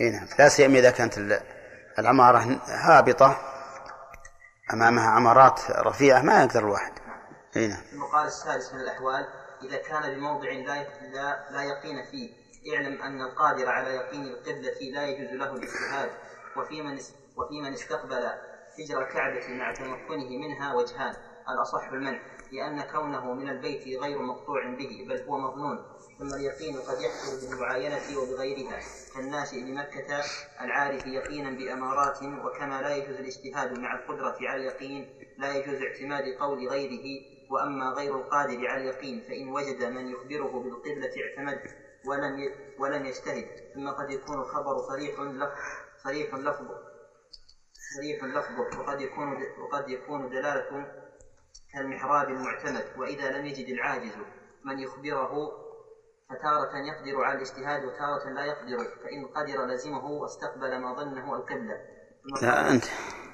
اي 0.00 0.10
نعم. 0.10 0.26
لا 0.38 0.48
سيما 0.48 0.78
إذا 0.78 0.90
كانت 0.90 1.42
العمارة 1.98 2.60
هابطة 2.66 3.36
أمامها 4.72 5.10
عمارات 5.10 5.60
رفيعة 5.70 6.22
ما 6.22 6.42
يقدر 6.42 6.60
الواحد. 6.60 6.92
اي 7.56 7.66
نعم 7.68 7.82
المقال 7.92 8.26
السادس 8.26 8.74
من 8.74 8.80
الأحوال 8.80 9.26
إذا 9.62 9.76
كان 9.76 10.14
بموضع 10.14 10.50
لا 10.50 11.50
لا, 11.50 11.62
يقين 11.62 12.04
فيه 12.04 12.30
اعلم 12.74 13.02
أن 13.02 13.22
القادر 13.22 13.68
على 13.68 13.94
يقين 13.94 14.24
القبلة 14.24 14.90
لا 14.92 15.06
يجوز 15.06 15.30
له 15.32 15.52
الاجتهاد 15.52 16.10
وفي 16.56 16.82
من 16.82 16.98
وفي 17.36 17.60
من 17.60 17.72
استقبل 17.72 18.30
هجر 18.78 19.02
الكعبة 19.02 19.48
مع 19.48 19.72
تمكنه 19.72 20.38
منها 20.38 20.74
وجهان 20.74 21.14
الأصح 21.48 21.88
المنع 21.92 22.20
لأن 22.52 22.82
كونه 22.82 23.34
من 23.34 23.48
البيت 23.48 24.00
غير 24.02 24.18
مقطوع 24.18 24.66
به 24.66 25.06
بل 25.08 25.22
هو 25.28 25.38
مظنون 25.38 25.84
ثم 26.18 26.34
اليقين 26.34 26.76
قد 26.76 27.00
يحصل 27.00 27.40
بالمعاينة 27.48 28.18
وبغيرها 28.18 28.80
كالناشئ 29.14 29.60
بمكة 29.64 30.24
العارف 30.60 31.06
يقينا 31.06 31.50
بأمارات 31.50 32.18
وكما 32.22 32.82
لا 32.82 32.96
يجوز 32.96 33.16
الاجتهاد 33.16 33.78
مع 33.78 33.94
القدرة 33.94 34.36
على 34.40 34.60
اليقين 34.60 35.08
لا 35.38 35.54
يجوز 35.54 35.82
اعتماد 35.82 36.24
قول 36.40 36.68
غيره 36.68 37.33
وأما 37.50 37.90
غير 37.90 38.16
القادر 38.16 38.66
على 38.66 38.82
اليقين 38.82 39.24
فإن 39.28 39.48
وجد 39.48 39.84
من 39.84 40.08
يخبره 40.08 40.62
بالقبلة 40.62 41.10
اعتمد 41.24 41.60
ولم 42.06 42.52
ولم 42.78 43.04
يجتهد. 43.06 43.48
ثم 43.74 43.88
قد 43.88 44.10
يكون 44.10 44.40
الخبر 44.40 44.78
صريح 44.78 45.20
لفظ 45.20 45.58
صريح 46.04 46.34
لفظه 46.34 46.78
صريح 47.96 48.24
لفظه 48.24 48.80
وقد 48.80 49.00
يكون 49.00 49.36
وقد 49.58 49.88
يكون 49.88 50.30
دلالة 50.30 50.86
كالمحراب 51.72 52.28
المعتمد. 52.28 52.84
وإذا 52.98 53.30
لم 53.30 53.46
يجد 53.46 53.68
العاجز 53.68 54.12
من 54.64 54.78
يخبره 54.78 55.30
فتارة 56.30 56.76
يقدر 56.76 57.24
على 57.24 57.36
الاجتهاد 57.36 57.84
وتارة 57.84 58.30
لا 58.34 58.44
يقدر. 58.44 58.78
فإن 58.78 59.26
قدر 59.26 59.64
لزمه 59.66 60.06
واستقبل 60.06 60.80
ما 60.80 60.94
ظنه 60.94 61.34
القبلة. 61.36 61.80
لا 62.42 62.70
أنت. 62.70 62.84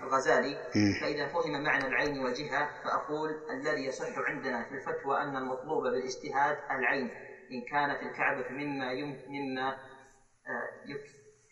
الغزالي 0.03 0.59
فإذا 1.01 1.29
فهم 1.29 1.63
معنى 1.63 1.87
العين 1.87 2.25
والجهة 2.25 2.83
فأقول 2.85 3.31
الذي 3.51 3.85
يصح 3.85 4.19
عندنا 4.19 4.65
في 4.65 4.75
الفتوى 4.75 5.19
أن 5.23 5.37
المطلوب 5.37 5.83
بالاجتهاد 5.83 6.59
العين 6.71 7.11
إن 7.51 7.63
كانت 7.71 8.03
الكعبة 8.03 8.49
مما 8.49 8.93
يم 8.93 9.23
مما 9.29 9.69
آه، 10.47 10.69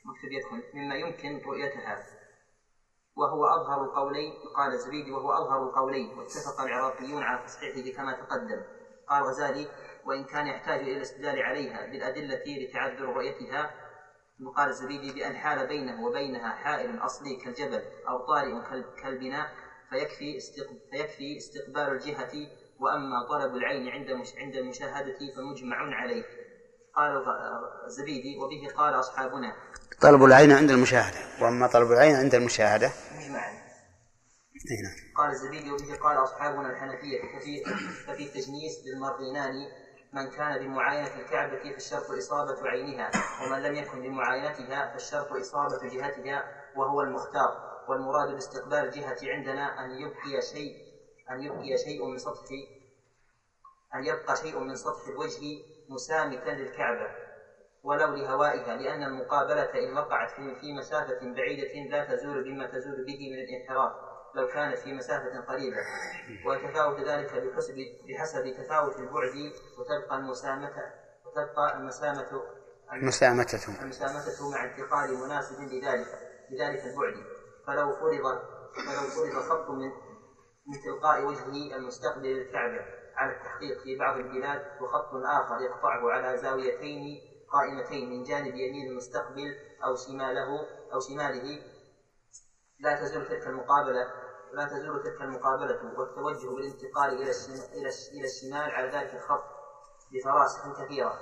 مكتب 0.04 0.32
يكن 0.32 0.62
مما 0.74 0.94
يمكن 0.94 1.40
رؤيتها. 1.46 2.06
وهو 3.16 3.46
أظهر 3.46 3.84
القولين 3.84 4.32
قال 4.56 4.72
الزبيدي 4.72 5.10
وهو 5.10 5.32
أظهر 5.32 5.62
القولين 5.62 6.18
واتفق 6.18 6.60
العراقيون 6.60 7.22
على 7.22 7.44
تصحيحه 7.46 7.96
كما 7.96 8.12
تقدم. 8.12 8.62
قال 9.08 9.22
الغزالي 9.22 9.68
وإن 10.04 10.24
كان 10.24 10.46
يحتاج 10.46 10.80
إلى 10.80 10.96
الاستدلال 10.96 11.42
عليها 11.42 11.86
بالأدلة 11.86 12.42
لتعذر 12.46 13.04
رؤيتها 13.04 13.70
قال 14.56 14.68
الزبيدي 14.68 15.12
بأن 15.12 15.36
حال 15.36 15.66
بينه 15.66 16.04
وبينها 16.04 16.54
حائل 16.54 16.98
أصلي 16.98 17.36
كالجبل 17.36 17.82
أو 18.08 18.26
طارئ 18.26 18.82
كالبناء 19.02 19.50
فيكفي 19.90 20.40
فيكفي 20.90 21.36
استقبال 21.36 21.92
الجهة 21.92 22.32
وأما 22.80 23.26
طلب 23.28 23.56
العين 23.56 23.88
عند 23.88 24.10
عند 24.36 24.56
المشاهدة 24.56 25.18
فمجمع 25.36 25.76
عليه. 25.76 26.24
قال 26.96 27.24
الزبيدي 27.86 28.36
وبه 28.36 28.74
قال 28.76 28.94
أصحابنا. 28.94 29.56
طلب 30.00 30.24
العين 30.24 30.52
عند 30.52 30.70
المشاهدة 30.70 31.18
وأما 31.40 31.66
طلب 31.66 31.92
العين 31.92 32.16
عند 32.16 32.34
المشاهدة 32.34 32.90
مجمع 33.14 33.58
نعم. 34.82 35.14
قال 35.16 35.30
الزبيدي 35.30 35.70
وبه 35.70 35.96
قال 35.96 36.22
أصحابنا 36.22 36.70
الحنفية 36.70 37.20
ففي 37.22 37.64
ففي 38.06 38.28
تجنيس 38.28 38.72
للمرضينان 38.86 39.54
من 40.12 40.28
كان 40.30 40.58
بمعاينة 40.58 41.10
الكعبة 41.16 41.72
فالشرط 41.72 42.10
إصابة 42.10 42.68
عينها 42.68 43.10
ومن 43.42 43.62
لم 43.62 43.74
يكن 43.74 44.00
بمعاينتها 44.00 44.90
فالشرط 44.92 45.32
إصابة 45.32 45.78
جهتها 45.82 46.44
وهو 46.74 47.00
المختار. 47.00 47.68
والمراد 47.88 48.34
باستقبال 48.34 48.78
الجهة 48.78 49.16
عندنا 49.22 49.80
أن 49.80 49.90
يبقي 49.90 50.40
شيء 50.52 50.78
أن 51.30 51.42
يبقي 51.42 51.76
شيء 51.76 52.06
من 52.06 52.16
سطح 52.18 52.44
أن 53.94 54.04
يبقى 54.04 54.36
شيء 54.36 54.58
من 54.60 54.74
سطح 54.74 55.06
الوجه 55.06 55.40
مسامتا 55.88 56.48
للكعبة 56.48 57.10
ولو 57.82 58.12
لهوائها 58.12 58.74
لأن 58.74 59.02
المقابلة 59.02 59.70
إن 59.74 59.92
وقعت 59.96 60.30
في 60.30 60.72
مسافة 60.78 61.18
بعيدة 61.22 61.72
لا 61.90 62.02
تزول 62.02 62.42
بما 62.42 62.64
تزول 62.66 63.04
به 63.06 63.28
من 63.30 63.38
الانحراف. 63.38 63.90
لو 64.34 64.48
كان 64.48 64.74
في 64.76 64.92
مسافة 64.92 65.40
قريبة. 65.40 65.76
ويتفاوت 66.46 67.00
ذلك 67.00 67.32
بحسب 67.32 67.74
بحسب 68.08 68.64
تفاوت 68.64 68.96
البعد 68.96 69.52
وتبقى 69.78 70.16
المسامة 70.16 70.72
وتبقى 71.26 71.76
المسامة 71.76 72.42
مسامتة. 72.96 73.82
المسامة 73.82 74.50
مع 74.54 74.64
انتقال 74.64 75.14
مناسب 75.14 75.60
لذلك 75.60 76.06
لذلك 76.50 76.84
البعد. 76.84 77.24
فلو 77.66 77.92
فرض 77.92 78.38
فلو 78.76 79.08
فرض 79.10 79.42
خط 79.42 79.70
من 79.70 79.90
من 80.66 80.80
تلقاء 80.84 81.24
وجهه 81.24 81.76
المستقبل 81.76 82.22
للكعبة 82.26 82.80
على 83.16 83.32
التحقيق 83.36 83.82
في 83.82 83.98
بعض 83.98 84.16
البلاد 84.16 84.62
وخط 84.82 85.14
آخر 85.14 85.60
يقطعه 85.60 86.10
على 86.10 86.38
زاويتين 86.38 87.20
قائمتين 87.52 88.10
من 88.10 88.22
جانب 88.22 88.54
يمين 88.54 88.90
المستقبل 88.90 89.54
أو 89.84 89.96
شماله 89.96 90.66
أو 90.92 91.00
شماله 91.00 91.60
لا 92.80 92.96
تزول 92.96 93.28
تلك 93.28 93.46
المقابلة 93.46 94.12
لا 94.52 94.64
تزول 94.64 95.02
تلك 95.02 95.20
المقابلة 95.20 95.98
والتوجه 95.98 96.54
بالانتقال 96.54 97.12
إلى 97.12 97.30
إلى 97.72 97.90
إلى 98.12 98.24
الشمال 98.24 98.70
على 98.70 98.90
ذلك 98.90 99.14
الخط 99.14 99.44
بفراسخ 100.12 100.84
كثيرة. 100.84 101.18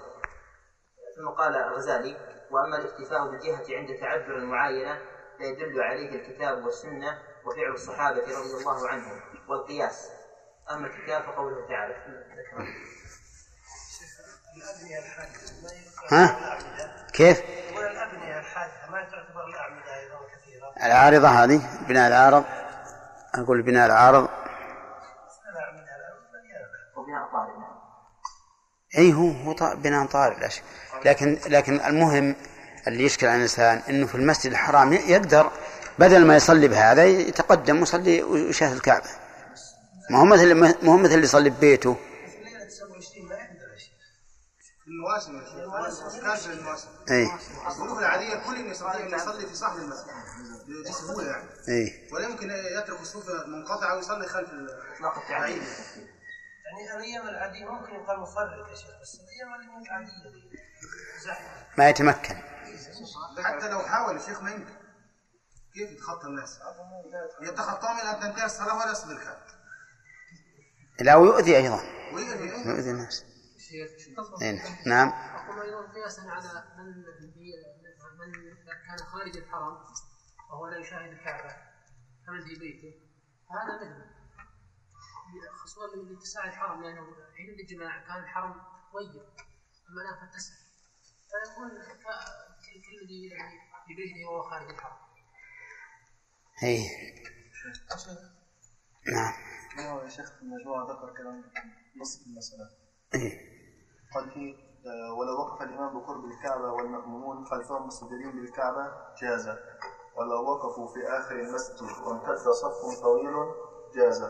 ثم 1.16 1.28
قال 1.28 1.56
الغزالي 1.56 2.16
وأما 2.50 2.76
الاكتفاء 2.76 3.30
بالجهة 3.30 3.76
عند 3.76 4.00
تعذر 4.00 4.36
المعاينة 4.36 5.00
فيدل 5.38 5.80
عليه 5.80 6.10
الكتاب 6.10 6.64
والسنة 6.64 7.22
وفعل 7.44 7.72
الصحابة 7.72 8.22
رضي 8.22 8.54
الله 8.60 8.88
عنهم 8.88 9.20
والقياس. 9.48 10.10
أما 10.70 10.86
الكتاب 10.86 11.22
فقوله 11.22 11.68
تعالى. 11.68 11.94
ها؟ 16.12 16.58
كيف 17.12 17.40
يقول 17.40 17.86
الأبنية 17.86 18.38
الحادثة 18.38 18.90
ما 18.90 19.04
تعتبر 19.04 19.44
الأعمدة 19.48 20.00
أيضا 20.00 20.18
كثيرة 20.34 20.65
العارضة 20.82 21.28
هذه 21.28 21.60
بناء 21.88 22.08
العارض. 22.08 22.44
أقول 23.34 23.62
بناء 23.62 23.86
العارض. 23.86 24.28
إي 28.98 29.12
هو 29.12 29.30
هو 29.30 29.54
بناء 29.76 30.06
طارئ 30.06 30.40
لا 30.40 30.48
شك. 30.48 30.62
لكن 31.04 31.38
لكن 31.48 31.80
المهم 31.80 32.36
اللي 32.86 33.04
يشكل 33.04 33.26
على 33.26 33.36
الإنسان 33.36 33.82
إنه 33.88 34.06
في 34.06 34.14
المسجد 34.14 34.50
الحرام 34.50 34.92
يقدر 34.92 35.50
بدل 35.98 36.26
ما 36.26 36.36
يصلي 36.36 36.68
بهذا 36.68 37.04
يتقدم 37.04 37.78
ويصلي 37.80 38.22
ويشاهد 38.22 38.72
الكعبة. 38.72 39.08
ما 40.10 40.18
هو 40.18 40.24
مثل 40.24 40.54
ما 40.54 40.74
هو 40.84 40.96
مثل 40.96 41.12
اللي 41.14 41.24
يصلي 41.24 41.50
ببيته. 41.50 41.94
في 41.94 42.00
ليلة 42.44 42.68
27 42.68 43.28
ما 43.28 43.34
يقدر 43.34 43.76
شيء 43.78 43.92
في 44.84 44.88
المواسم 44.90 45.30
المواسم 46.50 47.98
العادية 47.98 48.34
كل 48.34 48.56
يصلي 49.14 49.46
في 49.46 49.54
صحن 49.54 49.78
المسجد 49.78 50.10
بسهولة 50.88 51.30
يعني. 51.30 51.48
اي 51.68 52.08
ولا 52.12 52.24
يمكن 52.28 52.50
يترك 52.50 53.00
الصفوف 53.00 53.30
منقطعة 53.46 53.94
ويصلي 53.96 54.26
خلف 54.26 54.50
إطلاق 54.94 55.18
التعليم 55.18 55.62
يعني 56.66 56.96
الأيام 56.96 57.28
العادية 57.28 57.64
ممكن 57.64 57.94
يقال 57.94 58.20
مفرط 58.20 58.68
يا 58.70 58.74
شيخ 58.74 59.00
بس 59.02 59.20
الأيام 59.20 59.54
اللي 59.54 59.66
مو 59.66 59.84
عادية 59.90 60.30
دي 60.32 60.58
زحمة. 61.24 61.66
ما 61.78 61.88
يتمكن. 61.88 62.36
حتى 63.38 63.68
لو 63.68 63.80
حاول 63.80 64.14
يا 64.16 64.20
شيخ 64.20 64.42
ما 64.42 64.50
يمكن 64.50 64.74
كيف 65.74 65.90
يتخطى 65.90 66.26
الناس؟ 66.26 66.58
يتخطاهم 67.42 68.00
إلى 68.00 68.10
أن 68.10 68.20
تنتهي 68.20 68.44
الصلاة 68.44 68.76
ولا 68.78 68.90
يصل 68.90 69.10
الكعبه 69.12 69.40
لا 71.00 71.14
ويؤذي 71.14 71.56
أيضا. 71.56 71.82
ويؤذي 72.12 72.68
يؤذي 72.68 72.90
الناس. 72.90 73.24
إيه. 74.42 74.62
نعم. 74.86 75.08
أقول 75.08 75.60
أيضا 75.60 75.92
قياسا 75.92 76.20
على 76.20 76.64
من 76.78 76.86
من 78.18 78.56
كان 78.86 78.98
خارج 79.12 79.36
الحرم. 79.36 79.78
وهو 80.50 80.66
لا 80.66 80.76
يشاهد 80.78 81.10
الكعبة. 81.10 81.54
كمن 82.26 82.44
في 82.44 82.54
بيته. 82.60 82.94
هذا 83.50 83.74
مثله 83.76 84.16
خصوصا 85.62 85.96
من 85.96 86.16
اتساع 86.16 86.44
الحرم 86.44 86.82
لأنه 86.82 87.02
حين 87.36 87.48
الاجتماع 87.54 88.06
كان 88.06 88.22
الحرم 88.22 88.52
ضيق 88.94 89.22
المنافذ 89.88 90.34
تسع 90.36 90.54
فيكون 91.30 91.68
ك- 91.70 92.82
كالذي 92.84 93.28
يعني 93.28 93.58
في 93.86 93.94
بيته 93.94 94.30
وهو 94.30 94.42
خارج 94.50 94.70
الحرم. 94.70 94.96
اي 96.62 96.86
نعم. 99.14 99.32
يا 100.04 100.08
شيخ 100.08 100.32
في 100.36 100.42
المجموعة 100.42 100.84
ذكر 100.92 101.16
كلام 101.16 101.44
نص 102.00 102.22
في 102.22 102.26
المسألة. 102.30 102.70
قال 104.14 104.30
فيه 104.30 104.54
آه، 104.86 105.12
ولو 105.18 105.40
وقف 105.40 105.62
الإمام 105.62 106.00
بقرب 106.00 106.24
الكعبة 106.24 106.72
والمأمومون 106.72 107.44
خلفهم 107.46 107.86
مستديرين 107.86 108.32
بالكعبة 108.32 109.14
جاز 109.22 109.48
ولو 110.16 110.50
وقفوا 110.50 110.88
في 110.94 111.00
آخر 111.08 111.34
المسجد 111.34 111.82
وامتد 112.06 112.38
صف 112.38 113.00
طويل 113.02 113.34
جاز. 113.94 114.22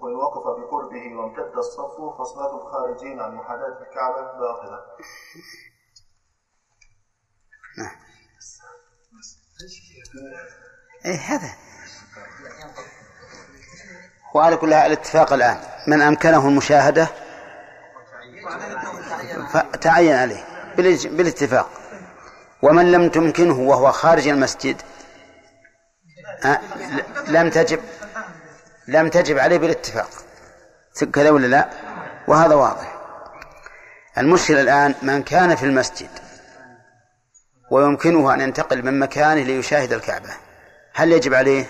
وإن 0.00 0.14
وقف 0.14 0.42
بقربه 0.42 1.14
وامتد 1.16 1.56
الصف 1.56 1.96
فصلاة 2.18 2.62
الخارجين 2.62 3.20
عن 3.20 3.34
محاذاة 3.34 3.78
الكعبة 3.82 4.38
باطلة. 4.38 4.80
إيه 11.04 11.16
هذا. 11.16 11.54
وعلى 14.34 14.56
كل 14.56 14.74
حال 14.74 14.92
الاتفاق 14.92 15.32
الآن. 15.32 15.60
من 15.86 16.00
أمكنه 16.00 16.48
المشاهدة؟ 16.48 17.08
فتعين 19.52 20.14
عليه. 20.14 20.44
بالاتفاق. 21.06 21.70
ومن 22.62 22.92
لم 22.92 23.08
تمكنه 23.08 23.60
وهو 23.60 23.92
خارج 23.92 24.28
المسجد 24.28 24.82
آه، 26.44 26.60
لم 27.28 27.50
تجب 27.50 27.80
لم 28.88 29.08
تجب 29.08 29.38
عليه 29.38 29.58
بالاتفاق. 29.58 30.10
كذا 31.12 31.30
ولا 31.30 31.46
لا؟ 31.46 31.70
وهذا 32.28 32.54
واضح. 32.54 33.00
المشكلة 34.18 34.60
الآن 34.60 34.94
من 35.02 35.22
كان 35.22 35.54
في 35.54 35.62
المسجد 35.66 36.10
ويمكنه 37.70 38.34
أن 38.34 38.40
ينتقل 38.40 38.82
من 38.82 38.98
مكانه 38.98 39.42
ليشاهد 39.42 39.92
الكعبة 39.92 40.30
هل 40.94 41.12
يجب 41.12 41.34
عليه؟ 41.34 41.66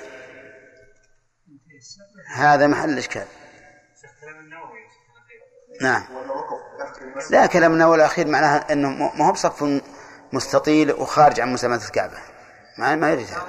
هذا 2.35 2.67
محل 2.67 2.91
الإشكال 2.91 3.27
نعم. 5.81 6.05
لا 7.31 7.47
كلام 7.47 7.75
الأول 7.75 7.91
والأخير 7.91 8.27
معناها 8.27 8.73
أنه 8.73 8.89
ما 8.89 9.27
هو 9.27 9.33
بصف 9.33 9.81
مستطيل 10.33 10.93
وخارج 10.93 11.41
عن 11.41 11.53
مسامة 11.53 11.81
الكعبة. 11.87 12.19
ما 12.79 12.97
ما 12.97 13.11
يريد 13.11 13.27
هذا. 13.27 13.47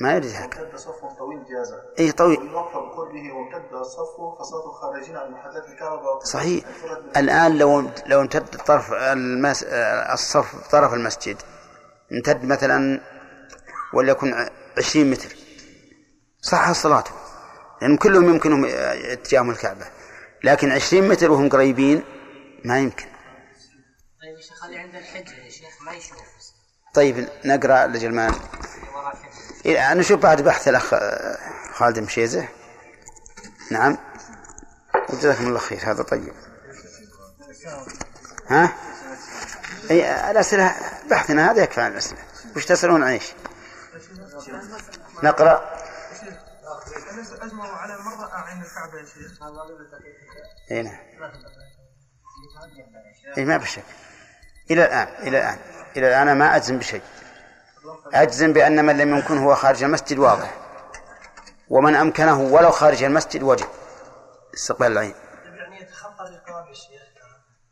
ما 0.00 0.12
يريد 0.12 0.30
هذا 0.30 0.44
امتد 0.44 0.76
صف 0.76 1.04
طويل 1.18 1.38
جاز 1.44 1.74
اي 1.98 2.12
طويل. 2.12 2.54
وقف 2.54 2.72
بقربه 2.72 3.32
وامتد 3.32 3.72
الصف 3.74 4.16
فصلاة 4.38 4.66
الخارجين 4.70 5.16
عن 5.16 5.34
الكعبة 5.72 5.96
باطلة 5.96 6.24
صحيح. 6.24 6.64
الآن 7.16 7.58
لو 7.58 7.90
لو 8.06 8.20
امتد 8.20 8.44
طرف 8.56 8.92
المس... 8.92 9.62
الصف 10.12 10.68
طرف 10.70 10.94
المسجد 10.94 11.36
امتد 12.12 12.44
مثلا 12.44 13.00
وليكن 13.94 14.32
ع- 14.34 14.50
عشرين 14.78 15.10
متر. 15.10 15.36
صح 16.40 16.72
صلاته 16.72 17.10
لأن 17.82 17.96
كلهم 17.96 18.28
يمكنهم 18.28 18.64
اتجاههم 18.64 19.50
الكعبة. 19.50 19.86
لكن 20.44 20.70
عشرين 20.72 21.08
متر 21.08 21.30
وهم 21.30 21.48
قريبين 21.48 22.02
ما 22.64 22.78
يمكن. 22.78 23.06
طيب 24.22 24.36
يا 24.36 24.40
شيخ 24.42 24.64
هذه 24.64 24.78
عند 24.78 24.94
الحجة 24.94 25.44
يا 25.44 25.50
شيخ 25.50 25.82
ما 25.86 25.92
يشوف 25.92 26.18
طيب 26.94 27.28
نقرأ 27.44 27.86
لجلمان 27.86 28.32
إيه، 29.66 29.94
نشوف 29.94 30.20
بعد 30.20 30.42
بحث 30.42 30.68
الأخ 30.68 30.94
آه، 30.94 31.38
خالد 31.74 31.98
مشيزة. 31.98 32.48
نعم. 33.70 33.98
جزاكم 35.10 35.46
الله 35.46 35.58
خير 35.58 35.78
هذا 35.90 36.02
طيب. 36.02 36.32
ها؟ 38.48 38.72
أي 39.90 40.30
الأسئلة 40.30 40.74
بحثنا 41.10 41.50
هذا 41.50 41.62
يكفي 41.62 41.80
عن 41.80 41.92
الأسئلة. 41.92 42.20
وش 42.56 42.64
تسألون 42.64 43.02
عن 43.02 43.12
إيش؟ 43.12 43.32
نقرأ. 45.22 45.72
أجمعوا 47.42 47.76
على 47.76 47.94
الكعبة 48.62 48.98
يا 48.98 49.04
شيخ 49.04 49.42
اي 50.70 50.82
نعم. 50.82 50.98
اي 53.38 53.44
ما 53.44 53.56
بشك. 53.56 53.82
إلى 54.70 54.84
الآن 54.84 55.08
إلى 55.08 55.38
الآن. 55.38 55.58
إلى 55.96 56.08
الآن 56.08 56.28
أنا 56.28 56.34
ما 56.34 56.56
أجزم 56.56 56.78
بشيء. 56.78 57.02
أجزم 58.14 58.52
بأن 58.52 58.84
من 58.84 58.98
لم 58.98 59.16
يمكن 59.16 59.38
هو 59.38 59.54
خارج 59.54 59.82
المسجد 59.82 60.18
واضح. 60.18 60.54
ومن 61.68 61.94
أمكنه 61.94 62.40
ولو 62.40 62.70
خارج 62.70 63.02
المسجد 63.02 63.42
وجب. 63.42 63.66
استقبال 64.54 64.92
العين. 64.92 65.14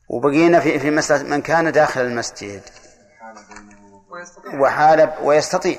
وبقينا 0.09 0.61
في 0.61 0.79
في 0.79 0.90
مسألة 0.90 1.22
من 1.22 1.42
كان 1.42 1.72
داخل 1.72 2.00
المسجد. 2.00 2.62
وحال 4.55 5.14
ويستطيع. 5.22 5.79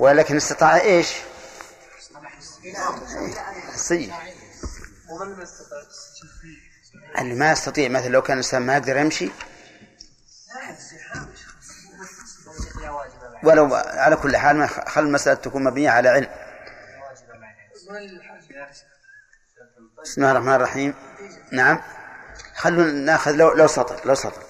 ولكن 0.00 0.36
استطاع 0.36 0.80
إيش؟ 0.80 1.16
يستطع 5.42 5.88
اللي 7.18 7.34
ما 7.34 7.52
يستطيع 7.52 7.88
مثلا 7.88 8.08
لو 8.08 8.22
كان 8.22 8.38
الإنسان 8.38 8.62
ما 8.62 8.76
يقدر 8.76 8.96
يمشي. 8.96 9.30
ولو 13.42 13.74
على 13.74 14.16
كل 14.16 14.36
حال 14.36 14.68
خل 14.68 15.02
المسألة 15.02 15.34
تكون 15.34 15.64
مبنية 15.64 15.90
على 15.90 16.08
علم. 16.08 16.28
بسم 20.02 20.20
الله 20.20 20.30
الرحمن 20.30 20.54
الرحيم. 20.54 20.94
نعم. 21.52 21.82
خلونا 22.56 22.92
ناخذ 22.92 23.32
لو 23.32 23.52
لو 23.52 23.66
سطر 23.66 24.00
لو 24.04 24.14
سطر. 24.14 24.42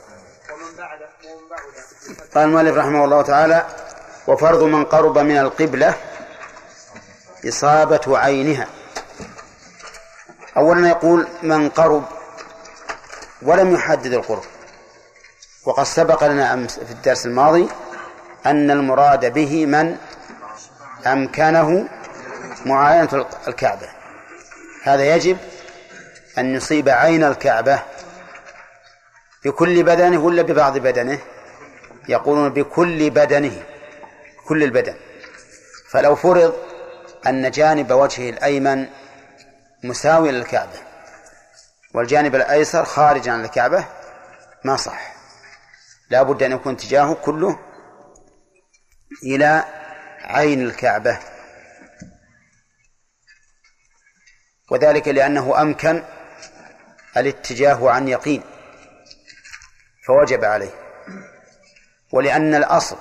قال 2.34 2.44
المؤلف 2.44 2.76
رحمه 2.76 3.04
الله 3.04 3.22
تعالى 3.22 3.66
وفرض 4.26 4.62
من 4.62 4.84
قرب 4.84 5.18
من 5.18 5.38
القبلة 5.38 5.94
إصابة 7.48 8.18
عينها. 8.18 8.66
أولا 10.56 10.88
يقول 10.88 11.28
من 11.42 11.68
قرب 11.68 12.04
ولم 13.42 13.74
يحدد 13.74 14.12
القرب. 14.12 14.44
وقد 15.64 15.84
سبق 15.84 16.24
لنا 16.24 16.54
أمس 16.54 16.78
في 16.78 16.90
الدرس 16.90 17.26
الماضي 17.26 17.68
أن 18.46 18.70
المراد 18.70 19.32
به 19.32 19.66
من 19.66 19.96
أمكنه 21.06 21.88
معاينة 22.66 23.26
الكعبة. 23.48 23.88
هذا 24.82 25.14
يجب 25.14 25.38
أن 26.38 26.54
يصيب 26.54 26.88
عين 26.88 27.24
الكعبة 27.24 27.82
بكل 29.44 29.82
بدنه 29.82 30.18
ولا 30.18 30.42
ببعض 30.42 30.78
بدنه؟ 30.78 31.18
يقولون 32.08 32.48
بكل 32.48 33.10
بدنه 33.10 33.62
كل 34.48 34.62
البدن. 34.62 34.94
فلو 35.90 36.14
فرض 36.14 36.54
أن 37.26 37.50
جانب 37.50 37.92
وجهه 37.92 38.30
الأيمن 38.30 38.86
مساوي 39.84 40.30
للكعبة 40.32 40.78
والجانب 41.94 42.34
الأيسر 42.34 42.84
خارجا 42.84 43.32
عن 43.32 43.44
الكعبة 43.44 43.84
ما 44.64 44.76
صح. 44.76 45.16
لا 46.10 46.22
بد 46.22 46.42
أن 46.42 46.52
يكون 46.52 46.72
اتجاهه 46.72 47.14
كله 47.14 47.58
إلى 49.22 49.64
عين 50.20 50.66
الكعبة. 50.66 51.18
وذلك 54.70 55.08
لأنه 55.08 55.62
أمكن 55.62 56.02
الاتجاه 57.16 57.90
عن 57.90 58.08
يقين 58.08 58.42
فوجب 60.06 60.44
عليه. 60.44 60.70
ولأن 62.12 62.54
الأصل 62.54 62.96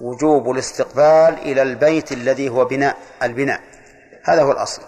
وجوب 0.00 0.50
الاستقبال 0.50 1.38
إلى 1.38 1.62
البيت 1.62 2.12
الذي 2.12 2.48
هو 2.48 2.64
بناء 2.64 2.96
البناء. 3.22 3.60
هذا 4.24 4.42
هو 4.42 4.52
الأصل. 4.52 4.82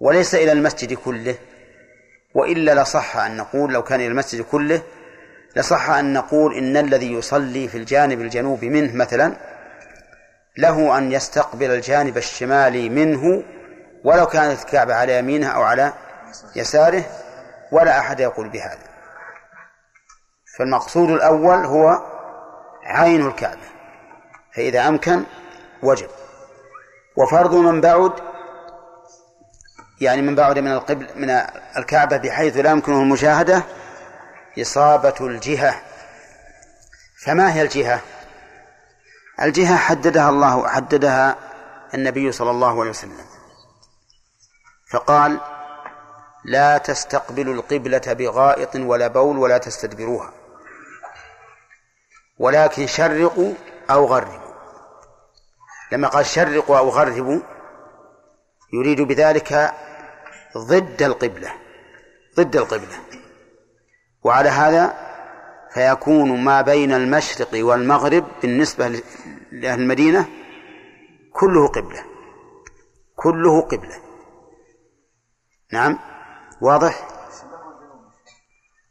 وليس 0.00 0.34
إلى 0.34 0.52
المسجد 0.52 0.94
كله 0.94 1.38
وإلا 2.34 2.82
لصح 2.82 3.16
أن 3.16 3.36
نقول 3.36 3.72
لو 3.72 3.82
كان 3.82 4.00
إلى 4.00 4.08
المسجد 4.08 4.40
كله 4.40 4.82
لصح 5.58 5.90
أن 5.90 6.12
نقول 6.12 6.54
إن 6.54 6.76
الذي 6.76 7.12
يصلي 7.12 7.68
في 7.68 7.78
الجانب 7.78 8.20
الجنوبي 8.20 8.68
منه 8.68 8.96
مثلا 8.96 9.36
له 10.58 10.98
أن 10.98 11.12
يستقبل 11.12 11.70
الجانب 11.70 12.16
الشمالي 12.16 12.88
منه 12.88 13.42
ولو 14.04 14.26
كانت 14.26 14.60
الكعبة 14.60 14.94
على 14.94 15.18
يمينه 15.18 15.48
أو 15.48 15.62
على 15.62 15.92
يساره 16.56 17.04
ولا 17.72 17.98
أحد 17.98 18.20
يقول 18.20 18.48
بهذا. 18.48 18.78
فالمقصود 20.58 21.10
الأول 21.10 21.64
هو 21.64 22.02
عين 22.84 23.26
الكعبة 23.26 23.68
فإذا 24.54 24.88
أمكن 24.88 25.24
وجب. 25.82 26.08
وفرض 27.16 27.54
من 27.54 27.80
بعد 27.80 28.12
يعني 30.00 30.22
من 30.22 30.34
بعد 30.34 30.58
من 30.58 30.72
القبل 30.72 31.06
من 31.16 31.30
الكعبة 31.76 32.16
بحيث 32.16 32.56
لا 32.56 32.70
يمكنه 32.70 33.02
المشاهدة 33.02 33.62
إصابة 34.62 35.14
الجهة. 35.20 35.82
فما 37.24 37.54
هي 37.54 37.62
الجهة؟ 37.62 38.00
الجهة 39.42 39.76
حددها 39.76 40.28
الله 40.28 40.68
حددها 40.68 41.36
النبي 41.94 42.32
صلى 42.32 42.50
الله 42.50 42.80
عليه 42.80 42.90
وسلم. 42.90 43.26
فقال 44.90 45.40
لا 46.44 46.78
تستقبلوا 46.78 47.54
القبلة 47.54 48.12
بغائط 48.12 48.76
ولا 48.76 49.08
بول 49.08 49.38
ولا 49.38 49.58
تستدبروها 49.58 50.32
ولكن 52.38 52.86
شرقوا 52.86 53.54
أو 53.90 54.06
غربوا. 54.06 54.48
لما 55.92 56.08
قال 56.08 56.26
شرقوا 56.26 56.78
أو 56.78 56.88
غربوا 56.88 57.40
يريد 58.72 59.00
بذلك 59.00 59.74
ضد 60.56 61.02
القبلة 61.02 61.52
ضد 62.36 62.56
القبلة. 62.56 62.98
وعلى 64.28 64.48
هذا 64.48 64.94
فيكون 65.70 66.44
ما 66.44 66.62
بين 66.62 66.92
المشرق 66.92 67.48
والمغرب 67.54 68.24
بالنسبة 68.42 68.88
لأهل 69.52 69.80
المدينة 69.80 70.28
كله 71.32 71.68
قبلة. 71.68 72.04
كله 73.16 73.60
قبلة. 73.60 73.96
نعم. 75.72 75.98
واضح؟ 76.60 77.08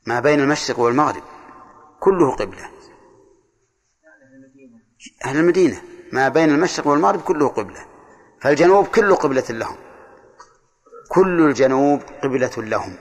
ما 0.05 0.19
بين 0.19 0.39
المشرق 0.39 0.79
والمغرب 0.79 1.23
كله 1.99 2.35
قبلة. 2.35 2.69
أهل 5.25 5.37
المدينة. 5.37 5.81
ما 6.11 6.29
بين 6.29 6.49
المشرق 6.49 6.87
والمغرب 6.87 7.21
كله 7.21 7.47
قبلة. 7.47 7.85
فالجنوب 8.41 8.87
كله 8.87 9.15
قبلة 9.15 9.45
لهم. 9.49 9.77
كل 11.09 11.41
الجنوب 11.41 12.01
قبلة 12.23 12.51
لهم. 12.57 12.95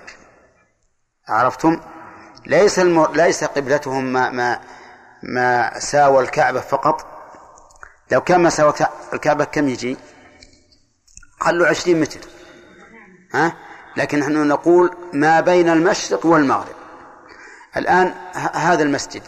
عرفتم؟ 1.28 1.80
ليس 2.46 2.78
المر... 2.78 3.12
ليس 3.12 3.44
قبلتهم 3.44 4.12
ما 4.12 4.30
ما 4.30 4.60
ما 5.22 5.78
ساوى 5.78 6.24
الكعبة 6.24 6.60
فقط. 6.60 7.06
لو 8.12 8.20
كان 8.20 8.40
ما 8.40 8.50
ساوى 8.50 8.74
الكعبة 9.12 9.44
كم 9.44 9.68
يجي؟ 9.68 9.96
قال 11.40 11.58
له 11.58 11.66
عشرين 11.66 12.00
متر. 12.00 12.20
ها؟ 13.34 13.56
لكن 13.96 14.18
نحن 14.18 14.48
نقول 14.48 14.96
ما 15.12 15.40
بين 15.40 15.68
المشرق 15.68 16.26
والمغرب. 16.26 16.76
الآن 17.76 18.14
هذا 18.54 18.82
المسجد. 18.82 19.22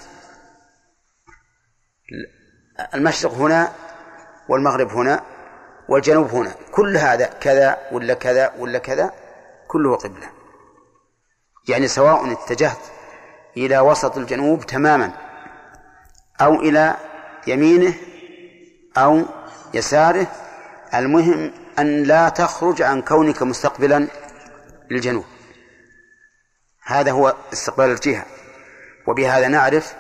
المشرق 2.95 3.33
هنا 3.33 3.73
والمغرب 4.49 4.91
هنا 4.91 5.23
والجنوب 5.89 6.31
هنا. 6.31 6.55
كل 6.73 6.97
هذا 6.97 7.27
كذا 7.27 7.79
ولا 7.93 8.15
كذا 8.15 8.53
ولا 8.59 8.79
كذا؟ 8.79 9.13
كله 9.69 9.97
قبلة. 9.97 10.31
يعني 11.69 11.89
سواء 11.89 12.33
اتجهت 12.33 12.98
إلى 13.67 13.79
وسط 13.79 14.17
الجنوب 14.19 14.67
تماما 14.67 15.13
أو 16.41 16.55
إلى 16.55 16.97
يمينه 17.47 17.95
أو 18.97 19.23
يساره. 19.75 20.27
المهم 20.95 21.53
أن 21.79 22.03
لا 22.03 22.29
تخرج 22.29 22.83
عن 22.83 23.03
كونك 23.03 23.43
مستقبلا 23.43 24.09
للجنوب. 24.91 25.25
هذا 26.85 27.11
هو 27.13 27.35
استقبال 27.53 27.91
الجهة 27.91 28.25
وبهذا 29.07 29.49
نعرف 29.49 29.95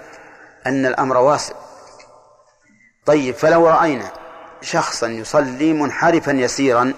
أن 0.66 0.86
الأمر 0.86 1.16
واسع. 1.16 1.54
طيب 3.06 3.34
فلو 3.34 3.68
رأينا 3.68 4.12
شخصا 4.62 5.06
يصلي 5.06 5.72
منحرفا 5.72 6.30
يسيرا 6.30 6.92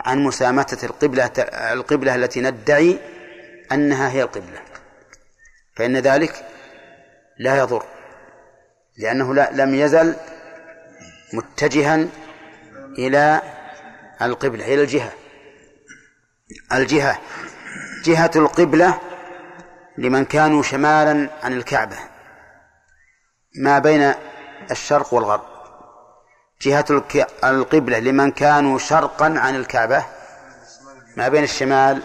عن 0.00 0.18
مسامتة 0.18 0.86
القبلة 0.86 1.30
القبلة 1.72 2.14
التي 2.14 2.40
ندعي 2.40 2.98
أنها 3.72 4.10
هي 4.10 4.22
القبلة. 4.22 4.71
فإن 5.76 5.96
ذلك 5.96 6.46
لا 7.38 7.58
يضر 7.58 7.84
لأنه 8.98 9.34
لا 9.34 9.50
لم 9.52 9.74
يزل 9.74 10.16
متجها 11.32 12.06
إلى 12.98 13.42
القبلة 14.22 14.64
إلى 14.64 14.82
الجهة. 14.82 15.12
الجهة 16.72 17.18
جهة 18.04 18.30
القبلة 18.36 18.98
لمن 19.98 20.24
كانوا 20.24 20.62
شمالا 20.62 21.30
عن 21.42 21.52
الكعبة. 21.52 21.96
ما 23.54 23.78
بين 23.78 24.14
الشرق 24.70 25.14
والغرب. 25.14 25.44
جهة 26.62 26.84
القبلة 27.44 27.98
لمن 27.98 28.30
كانوا 28.30 28.78
شرقا 28.78 29.24
عن 29.38 29.56
الكعبة 29.56 30.04
ما 31.16 31.28
بين 31.28 31.44
الشمال 31.44 32.02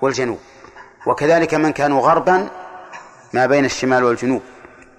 والجنوب. 0.00 0.40
وكذلك 1.06 1.54
من 1.54 1.72
كانوا 1.72 2.00
غربا 2.00 2.48
ما 3.36 3.46
بين 3.46 3.64
الشمال 3.64 4.04
والجنوب 4.04 4.42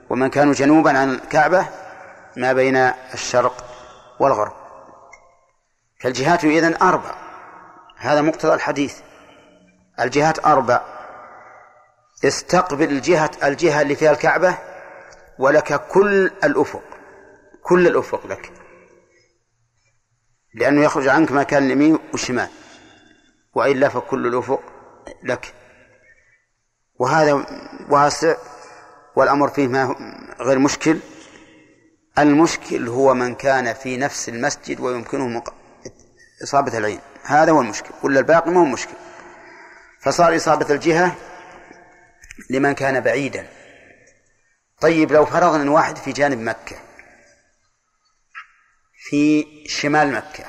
ومن 0.09 0.29
كانوا 0.29 0.53
جنوبا 0.53 0.97
عن 0.97 1.09
الكعبة 1.09 1.67
ما 2.35 2.53
بين 2.53 2.75
الشرق 3.13 3.65
والغرب. 4.19 4.53
فالجهات 6.01 6.45
إذن 6.45 6.75
أربع. 6.81 7.15
هذا 7.97 8.21
مقتضى 8.21 8.53
الحديث. 8.53 8.99
الجهات 9.99 10.45
أربع. 10.45 10.81
استقبل 12.25 12.89
الجهة 12.89 13.31
الجهة 13.43 13.81
اللي 13.81 13.95
فيها 13.95 14.11
الكعبة 14.11 14.57
ولك 15.39 15.87
كل 15.87 16.31
الأفق 16.43 16.83
كل 17.63 17.87
الأفق 17.87 18.27
لك. 18.27 18.51
لأنه 20.53 20.83
يخرج 20.83 21.07
عنك 21.07 21.31
ما 21.31 21.43
كان 21.43 21.65
اليمين 21.65 21.99
والشمال 22.11 22.49
وإلا 23.53 23.89
فكل 23.89 24.27
الأفق 24.27 24.61
لك. 25.23 25.53
وهذا 26.99 27.45
واسع 27.89 28.35
والأمر 29.15 29.49
فيه 29.49 29.67
ما 29.67 29.95
غير 30.39 30.59
مشكل. 30.59 30.99
المشكل 32.19 32.87
هو 32.87 33.13
من 33.13 33.35
كان 33.35 33.73
في 33.73 33.97
نفس 33.97 34.29
المسجد 34.29 34.79
ويمكنه. 34.79 35.43
إصابة 36.43 36.77
العين. 36.77 36.99
هذا 37.23 37.51
هو 37.51 37.61
المشكل. 37.61 37.89
ولا 38.03 38.19
الباقي 38.19 38.51
ما 38.51 38.61
هو 38.61 38.65
مشكل. 38.65 38.95
فصار 40.01 40.35
إصابة 40.35 40.73
الجهة 40.73 41.15
لمن 42.49 42.73
كان 42.73 42.99
بعيدا. 42.99 43.47
طيب 44.81 45.11
لو 45.11 45.25
فرضنا 45.25 45.63
أن 45.63 45.69
واحد 45.69 45.97
في 45.97 46.11
جانب 46.11 46.39
مكة 46.39 46.75
في 49.09 49.45
شمال 49.67 50.11
مكة 50.13 50.45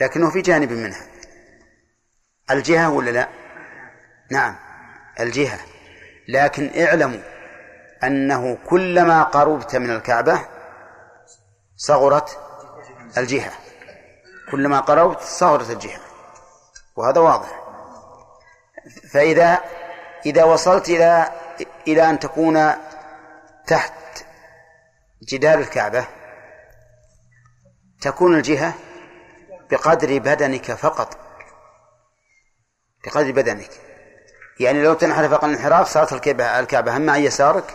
لكنه 0.00 0.30
في 0.30 0.40
جانب 0.40 0.72
منها 0.72 1.06
الجهة 2.50 2.90
ولا 2.90 3.10
لا؟ 3.10 3.28
نعم. 4.30 4.63
الجهة. 5.20 5.58
لكن 6.28 6.82
اعلموا 6.82 7.20
أنه 8.04 8.58
كلما 8.66 9.22
قربت 9.22 9.76
من 9.76 9.90
الكعبة 9.90 10.48
صغرت 11.76 12.38
الجهة. 13.16 13.52
كلما 14.50 14.80
قربت 14.80 15.20
صغرت 15.20 15.70
الجهة. 15.70 16.00
وهذا 16.96 17.20
واضح. 17.20 17.64
فإذا 19.12 19.60
إذا 20.26 20.44
وصلت 20.44 20.88
إلى 20.88 21.32
إلى 21.88 22.10
أن 22.10 22.18
تكون 22.18 22.72
تحت 23.66 23.92
جدار 25.22 25.58
الكعبة 25.58 26.06
تكون 28.00 28.34
الجهة 28.34 28.74
بقدر 29.70 30.18
بدنك 30.18 30.72
فقط. 30.72 31.18
بقدر 33.04 33.32
بدنك. 33.32 33.83
يعني 34.60 34.82
لو 34.82 34.94
تنحرف 34.94 35.32
أقل 35.32 35.50
انحراف 35.50 35.88
صارت 35.88 36.12
الكعبة 36.12 36.60
الكعبة 36.60 36.96
هم 36.96 37.10
عن 37.10 37.20
يسارك 37.20 37.74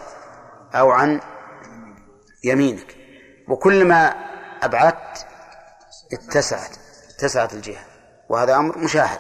أو 0.76 0.92
عن 0.92 1.22
يمينك. 2.44 2.96
وكلما 3.48 4.14
أبعدت 4.64 5.26
اتسعت 6.14 6.76
اتسعت 7.16 7.54
الجهة. 7.54 7.82
وهذا 8.30 8.56
أمر 8.56 8.78
مشاهد. 8.78 9.20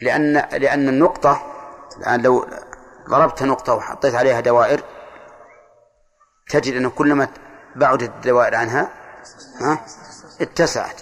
لأن 0.00 0.32
لأن 0.52 0.88
النقطة 0.88 1.42
الآن 1.96 2.22
لو 2.22 2.46
ضربت 3.08 3.42
نقطة 3.42 3.74
وحطيت 3.74 4.14
عليها 4.14 4.40
دوائر 4.40 4.82
تجد 6.50 6.74
أنه 6.74 6.90
كلما 6.90 7.28
بعدت 7.76 8.02
الدوائر 8.02 8.54
عنها 8.54 8.88
ها 9.60 9.84
اتسعت. 10.40 11.00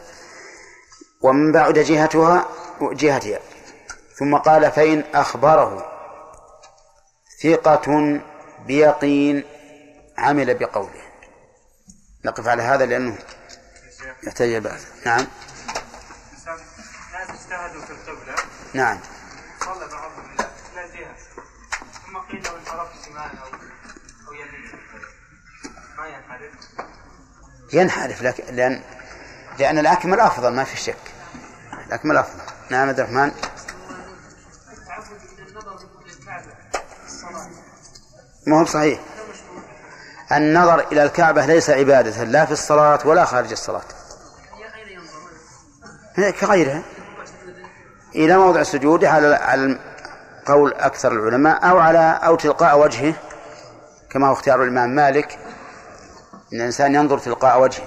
ومن 1.22 1.52
بعد 1.52 1.78
جهتها 1.78 2.48
جهتها. 2.80 3.38
ثم 4.20 4.36
قال 4.36 4.72
فإن 4.72 5.04
أخبره 5.14 5.86
ثقة 7.42 8.20
بيقين 8.66 9.44
عمل 10.18 10.54
بقوله. 10.54 11.02
نقف 12.24 12.48
على 12.48 12.62
هذا 12.62 12.86
لأنه 12.86 13.18
يحتاج 14.22 14.56
بعد 14.56 14.80
نعم. 15.06 15.26
ناس 17.12 17.30
اجتهدوا 17.30 17.82
في 17.82 17.90
القبلة. 17.90 18.34
نعم. 18.74 19.00
صلى 19.60 19.88
بعضهم 19.88 20.34
إلى 20.72 20.84
الجهة 20.84 21.16
ثم 22.06 22.18
قيل 22.18 22.42
لو 22.44 22.56
انحرف 22.56 22.88
شمال 23.06 23.38
أو 23.38 23.48
أو 24.28 24.32
يمين 24.32 24.70
ما 25.98 26.06
ينحرف. 26.06 26.52
ينحرف 27.72 28.22
لك 28.22 28.40
لأن 28.50 28.82
لأن 29.58 29.78
الأكمل 29.78 30.20
أفضل 30.20 30.54
ما 30.54 30.64
في 30.64 30.76
شك. 30.76 31.14
الأكمل 31.86 32.16
أفضل. 32.16 32.42
نعم 32.70 32.88
عبد 32.88 33.00
الرحمن 33.00 33.32
التعبد 34.90 35.20
من 35.38 35.46
النظر 35.46 35.78
للكعبة 36.06 36.52
الصلاة 37.06 37.50
ما 38.50 38.60
هو 38.60 38.64
صحيح. 38.64 39.00
النظر 40.32 40.80
إلى 40.92 41.02
الكعبة 41.02 41.46
ليس 41.46 41.70
عبادة 41.70 42.24
لا 42.24 42.44
في 42.44 42.52
الصلاة 42.52 42.98
ولا 43.04 43.24
خارج 43.24 43.50
الصلاة. 43.52 43.82
كغيرها. 46.40 46.82
إلى 48.14 48.38
موضع 48.38 48.60
السجود 48.60 49.04
على 49.04 49.34
على 49.34 49.78
قول 50.46 50.72
أكثر 50.72 51.12
العلماء 51.12 51.70
أو 51.70 51.78
على 51.78 52.20
أو 52.24 52.36
تلقاء 52.36 52.78
وجهه 52.78 53.14
كما 54.10 54.28
هو 54.28 54.32
اختيار 54.32 54.62
الإمام 54.62 54.90
مالك 54.90 55.38
أن 56.52 56.60
الإنسان 56.60 56.94
ينظر 56.94 57.18
تلقاء 57.18 57.60
وجهه. 57.60 57.84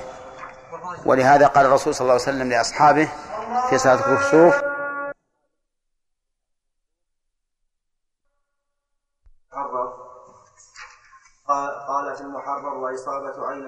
ولهذا 1.05 1.47
قال 1.47 1.65
الرسول 1.65 1.95
صلى 1.95 2.01
الله 2.01 2.13
عليه 2.13 2.23
وسلم 2.23 2.49
لأصحابه 2.49 3.07
في 3.69 3.77
صلاة 3.77 4.13
الكسوف 4.13 4.72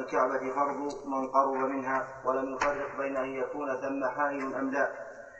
الكعبة 0.05 0.55
فرض 0.55 1.07
من 1.07 1.27
قرب 1.27 1.69
منها 1.69 2.07
ولم 2.25 2.55
يفرق 2.55 2.97
بين 2.97 3.17
أن 3.17 3.29
يكون 3.29 3.81
ثم 3.81 4.05
حائل 4.05 4.55
أم 4.55 4.69
لا 4.69 4.91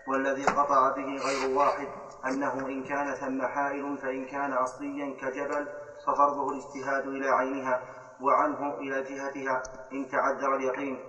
والذي 0.07 0.45
قطع 0.45 0.89
به 0.89 1.17
غير 1.25 1.57
واحد 1.57 1.87
أنه 2.25 2.53
إن 2.53 2.83
كان 2.83 3.13
ثم 3.13 3.41
حائل 3.41 3.97
فإن 3.97 4.25
كان 4.25 4.53
أصليا 4.53 5.17
كجبل 5.21 5.67
ففرضه 6.07 6.51
الاجتهاد 6.51 7.07
إلى 7.07 7.29
عينها 7.29 7.81
وعنه 8.21 8.73
إلى 8.73 9.03
جهتها 9.03 9.63
إن 9.93 10.07
تعذر 10.09 10.55
اليقين 10.55 10.99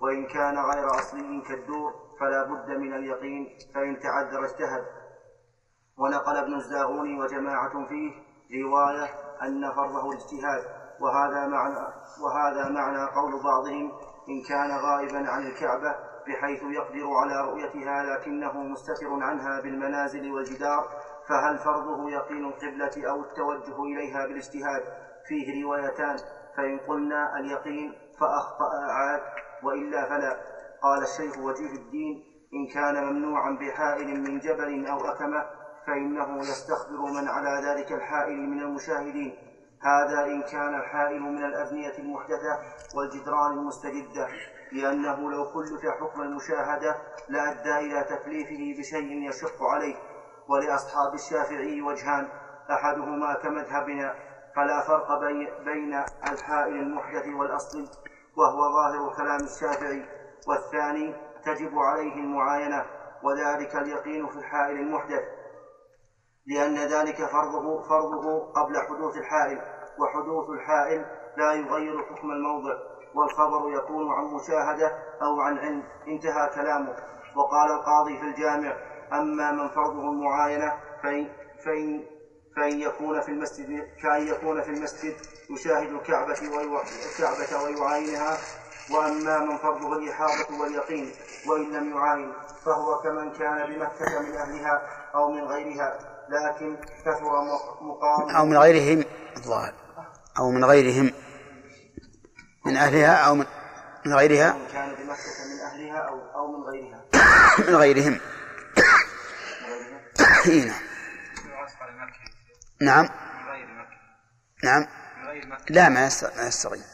وإن 0.00 0.26
كان 0.26 0.58
غير 0.58 0.86
أصلي 0.86 1.42
كالدور 1.48 1.92
فلا 2.20 2.44
بد 2.44 2.70
من 2.70 2.94
اليقين 2.94 3.48
فإن 3.74 4.00
تعذر 4.00 4.44
اجتهد. 4.44 4.84
ونقل 5.98 6.36
ابن 6.36 6.54
الزاغوني 6.54 7.20
وجماعة 7.20 7.86
فيه 7.88 8.12
رواية 8.62 9.04
أن 9.42 9.72
فرضه 9.72 10.10
الاجتهاد. 10.12 10.79
وهذا 11.00 11.46
معنى 11.46 11.86
وهذا 12.22 12.68
معنى 12.68 13.10
قول 13.10 13.42
بعضهم 13.44 13.92
إن 14.28 14.42
كان 14.48 14.70
غائبا 14.70 15.30
عن 15.30 15.46
الكعبة 15.46 15.94
بحيث 16.28 16.62
يقدر 16.62 17.14
على 17.14 17.50
رؤيتها 17.50 18.02
لكنه 18.02 18.52
مستتر 18.62 19.22
عنها 19.22 19.60
بالمنازل 19.60 20.32
والجدار 20.32 20.88
فهل 21.28 21.58
فرضه 21.58 22.10
يقين 22.10 22.44
القبلة 22.44 23.10
أو 23.10 23.20
التوجه 23.20 23.82
إليها 23.82 24.26
بالاجتهاد؟ 24.26 24.82
فيه 25.28 25.64
روايتان 25.64 26.16
فإن 26.56 26.78
قلنا 26.78 27.38
اليقين 27.38 27.92
فأخطأ 28.20 28.70
عاد 28.90 29.20
وإلا 29.62 30.08
فلا. 30.08 30.36
قال 30.82 31.02
الشيخ 31.02 31.38
وجيه 31.38 31.72
الدين 31.72 32.24
إن 32.54 32.66
كان 32.74 33.04
ممنوعا 33.04 33.50
بحائل 33.50 34.20
من 34.20 34.38
جبل 34.38 34.86
أو 34.86 34.98
أكمة 34.98 35.46
فإنه 35.86 36.38
يستخبر 36.38 37.00
من 37.20 37.28
على 37.28 37.66
ذلك 37.66 37.92
الحائل 37.92 38.50
من 38.50 38.60
المشاهدين. 38.60 39.49
هذا 39.82 40.24
إن 40.24 40.42
كان 40.42 40.74
الحائل 40.74 41.20
من 41.22 41.44
الأبنية 41.44 41.98
المحدثة 41.98 42.58
والجدران 42.94 43.52
المستجدة 43.52 44.28
لأنه 44.72 45.30
لو 45.30 45.44
كلف 45.52 45.86
حكم 46.00 46.20
المشاهدة 46.22 46.96
لأدى 47.28 47.78
إلى 47.78 48.04
تكليفه 48.04 48.80
بشيء 48.80 49.28
يشق 49.28 49.62
عليه. 49.62 49.94
ولأصحاب 50.48 51.14
الشافعي 51.14 51.82
وجهان 51.82 52.28
أحدهما 52.70 53.34
كمذهبنا 53.34 54.14
فلا 54.56 54.80
فرق 54.80 55.20
بي- 55.20 55.64
بين 55.64 56.02
الحائل 56.32 56.74
المحدث 56.76 57.26
والأصل 57.28 57.88
وهو 58.36 58.72
ظاهر 58.72 59.16
كلام 59.16 59.40
الشافعي 59.40 60.04
والثاني 60.48 61.14
تجب 61.44 61.78
عليه 61.78 62.14
المعاينة 62.14 62.84
وذلك 63.22 63.76
اليقين 63.76 64.26
في 64.28 64.36
الحائل 64.36 64.76
المحدث. 64.76 65.22
لأن 66.50 66.78
ذلك 66.78 67.16
فرضه 67.16 67.82
فرضه 67.82 68.52
قبل 68.52 68.80
حدوث 68.88 69.16
الحائل 69.16 69.62
وحدوث 69.98 70.50
الحائل 70.50 71.04
لا 71.36 71.52
يغير 71.52 72.02
حكم 72.02 72.30
الموضع 72.30 72.74
والخبر 73.14 73.72
يكون 73.74 74.12
عن 74.12 74.24
مشاهدة 74.24 74.92
أو 75.22 75.40
عن 75.40 75.58
علم 75.58 75.82
انتهى 76.08 76.50
كلامه. 76.54 76.96
وقال 77.36 77.70
القاضي 77.70 78.18
في 78.18 78.24
الجامع 78.24 78.76
أما 79.12 79.52
من 79.52 79.68
فرضه 79.68 80.10
المعاينة 80.10 80.72
فإن, 81.02 81.28
فإن, 81.64 82.06
فإن 82.56 82.80
يكون 82.80 83.20
في 83.20 83.28
المسجد 83.28 83.88
كأن 84.02 84.26
يكون 84.26 84.62
في 84.62 84.70
المسجد 84.70 85.14
يشاهد 85.50 85.92
الكعبة 85.92 86.32
الكعبة 86.32 87.64
ويعاينها. 87.64 88.36
وأما 88.94 89.38
من 89.38 89.58
فرضه 89.58 89.92
الإحاطة 89.92 90.60
واليقين 90.60 91.12
وإن 91.48 91.72
لم 91.72 91.96
يعاين 91.96 92.32
فهو 92.64 92.98
كمن 93.02 93.32
كان 93.32 93.66
بمكة 93.66 94.20
من 94.20 94.36
أهلها 94.36 94.82
أو 95.14 95.30
من 95.30 95.44
غيرها. 95.44 96.19
لكن 96.30 96.76
كثر 96.76 97.20
مق- 97.44 97.82
مقام 97.82 98.36
أو 98.36 98.46
من 98.46 98.56
غيرهم 98.56 99.04
الظاهر. 99.36 99.74
أو 100.38 100.50
من 100.50 100.64
غيرهم. 100.64 101.12
من 102.66 102.76
أهلها 102.76 103.14
أو 103.14 103.34
من 103.34 103.46
من 104.06 104.14
غيرها. 104.14 104.52
من 104.52 104.66
كان 104.72 104.94
بمكة 104.94 105.44
من 105.54 105.60
أهلها 105.60 105.98
أو 105.98 106.20
أو 106.34 106.56
من 106.56 106.62
غيرها. 106.64 107.04
من 107.68 107.74
غيرهم. 107.76 108.20
إي 110.46 110.64
نعم. 110.64 110.80
نعم. 112.80 113.04
من 113.04 113.10
نعم. 114.64 114.80
من 114.80 114.86
لا 115.70 115.88
ما 115.88 116.10
ما 116.36 116.46
يستغيث 116.46 116.84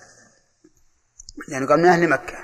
لأنه 1.48 1.66
قال 1.66 1.78
من 1.80 1.86
أهل 1.86 2.08
مكة. 2.08 2.36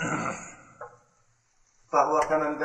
فهو 1.92 2.20
كمن 2.20 2.58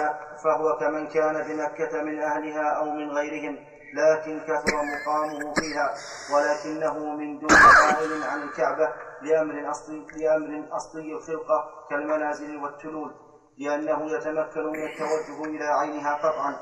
فهو 0.43 0.77
كمن 0.77 1.07
كان 1.07 1.43
بمكة 1.43 2.01
من 2.01 2.21
أهلها 2.21 2.69
أو 2.69 2.85
من 2.85 3.11
غيرهم 3.11 3.57
لكن 3.93 4.39
كثر 4.39 4.75
مقامه 4.75 5.53
فيها 5.53 5.93
ولكنه 6.33 7.15
من 7.15 7.39
دون 7.39 7.49
حائل 7.51 8.23
عن 8.23 8.41
الكعبة 8.41 8.89
لأمر 9.21 9.71
أصلي 9.71 10.05
لأمر 10.17 10.75
أصلي 10.75 11.13
الخلقة 11.13 11.69
كالمنازل 11.89 12.57
والتلول 12.57 13.13
لأنه 13.57 14.11
يتمكن 14.11 14.65
من 14.65 14.83
التوجه 14.83 15.45
إلى 15.45 15.65
عينها 15.65 16.13
قطعا. 16.15 16.55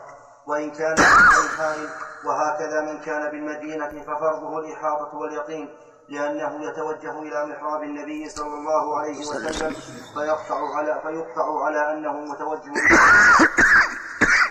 وإن 0.48 0.72
كان 0.72 0.94
الحائل 0.94 1.90
وهكذا 2.26 2.82
من 2.82 3.00
كان 3.00 3.32
بالمدينة 3.32 4.04
ففرضه 4.04 4.60
الإحاطة 4.60 5.18
واليقين. 5.18 5.70
لأنه 6.10 6.70
يتوجه 6.70 7.20
إلى 7.22 7.46
محراب 7.46 7.84
النبي 7.84 8.30
صلى 8.30 8.54
الله 8.54 9.00
عليه 9.00 9.20
وسلم 9.20 9.74
فيقطع 10.14 10.76
على 10.76 11.02
فيقطع 11.04 11.66
على 11.66 11.92
أنه 11.92 12.14
متوجه 12.14 12.72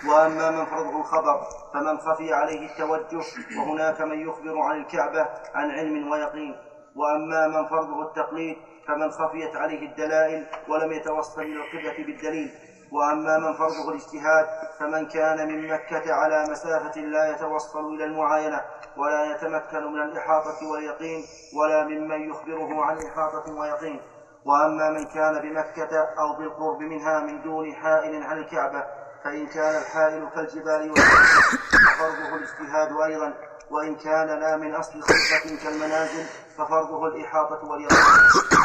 وأما 0.07 0.51
من 0.51 0.65
فرضه 0.65 0.99
الخبر 0.99 1.47
فمن 1.73 1.97
خفي 1.97 2.33
عليه 2.33 2.71
التوجه 2.71 3.23
وهناك 3.57 4.01
من 4.01 4.29
يخبر 4.29 4.59
عن 4.61 4.81
الكعبة 4.81 5.27
عن 5.53 5.71
علم 5.71 6.11
ويقين. 6.11 6.55
وأما 6.95 7.47
من 7.47 7.67
فرضه 7.67 8.01
التقليد 8.01 8.57
فمن 8.87 9.11
خفيت 9.11 9.55
عليه 9.55 9.89
الدلائل 9.89 10.47
ولم 10.69 10.91
يتوصل 10.91 11.41
إلى 11.41 11.55
القبلة 11.55 12.05
بالدليل. 12.05 12.51
وأما 12.93 13.37
من 13.37 13.53
فرضه 13.53 13.89
الاجتهاد 13.89 14.45
فمن 14.79 15.07
كان 15.07 15.47
من 15.47 15.67
مكة 15.73 16.13
على 16.13 16.43
مسافة 16.51 17.01
لا 17.01 17.31
يتوصل 17.31 17.85
إلى 17.95 18.03
المعاينة 18.05 18.61
ولا 18.97 19.23
يتمكن 19.31 19.93
من 19.93 20.01
الإحاطة 20.01 20.67
واليقين 20.71 21.23
ولا 21.57 21.83
ممن 21.83 22.29
يخبره 22.29 22.85
عن 22.85 22.97
إحاطة 22.97 23.53
ويقين. 23.53 24.01
وأما 24.45 24.89
من 24.89 25.05
كان 25.05 25.41
بمكة 25.41 25.97
أو 26.19 26.37
بالقرب 26.37 26.79
منها 26.79 27.19
من 27.19 27.41
دون 27.41 27.75
حائل 27.75 28.23
عن 28.23 28.37
الكعبة 28.37 28.83
فإن 29.23 29.47
كان 29.47 29.75
الحائل 29.81 30.29
كالجبال 30.35 30.93
ففرضه 30.95 32.35
الاجتهاد 32.35 33.01
أيضا. 33.05 33.33
وإن 33.71 33.95
كان 33.95 34.27
لا 34.39 34.57
من 34.57 34.75
أصل 34.75 35.01
خلفة 35.01 35.63
كالمنازل 35.63 36.25
ففرضه 36.57 37.07
الإحاطة 37.07 37.69
واليقين. 37.69 38.62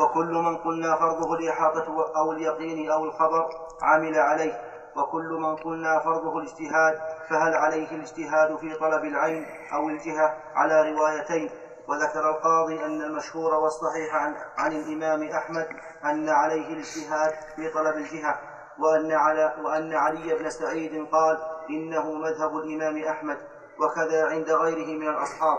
وكل 0.00 0.32
من 0.32 0.56
قلنا 0.56 0.96
فرضه 0.96 1.34
الإحاطة 1.34 2.12
أو 2.16 2.32
اليقين 2.32 2.90
أو 2.90 3.04
الخبر 3.04 3.48
عمل 3.82 4.18
عليه. 4.18 4.60
وكل 4.96 5.38
من 5.40 5.56
قلنا 5.56 5.98
فرضه 5.98 6.38
الاجتهاد 6.38 7.00
فهل 7.30 7.54
عليه 7.54 7.90
الاجتهاد 7.90 8.56
في 8.56 8.74
طلب 8.74 9.04
العين 9.04 9.46
أو 9.72 9.88
الجهة؟ 9.88 10.36
على 10.54 10.92
روايتين. 10.92 11.50
وذكر 11.88 12.30
القاضي 12.30 12.84
أن 12.84 13.02
المشهور 13.02 13.54
والصحيح 13.54 14.14
عن, 14.14 14.34
عن 14.58 14.72
الإمام 14.72 15.22
أحمد 15.22 15.68
أن 16.04 16.28
عليه 16.28 16.72
الاجتهاد 16.72 17.32
في 17.56 17.70
طلب 17.70 17.96
الجهة. 17.96 18.38
وأن, 18.78 19.12
على 19.12 19.54
وأن 19.64 19.94
علي 19.94 20.34
بن 20.34 20.50
سعيد 20.50 21.08
قال 21.12 21.38
إنه 21.70 22.12
مذهب 22.12 22.56
الإمام 22.56 23.04
أحمد 23.04 23.38
وكذا 23.80 24.26
عند 24.26 24.50
غيره 24.50 24.98
من 24.98 25.08
الأصحاب. 25.08 25.58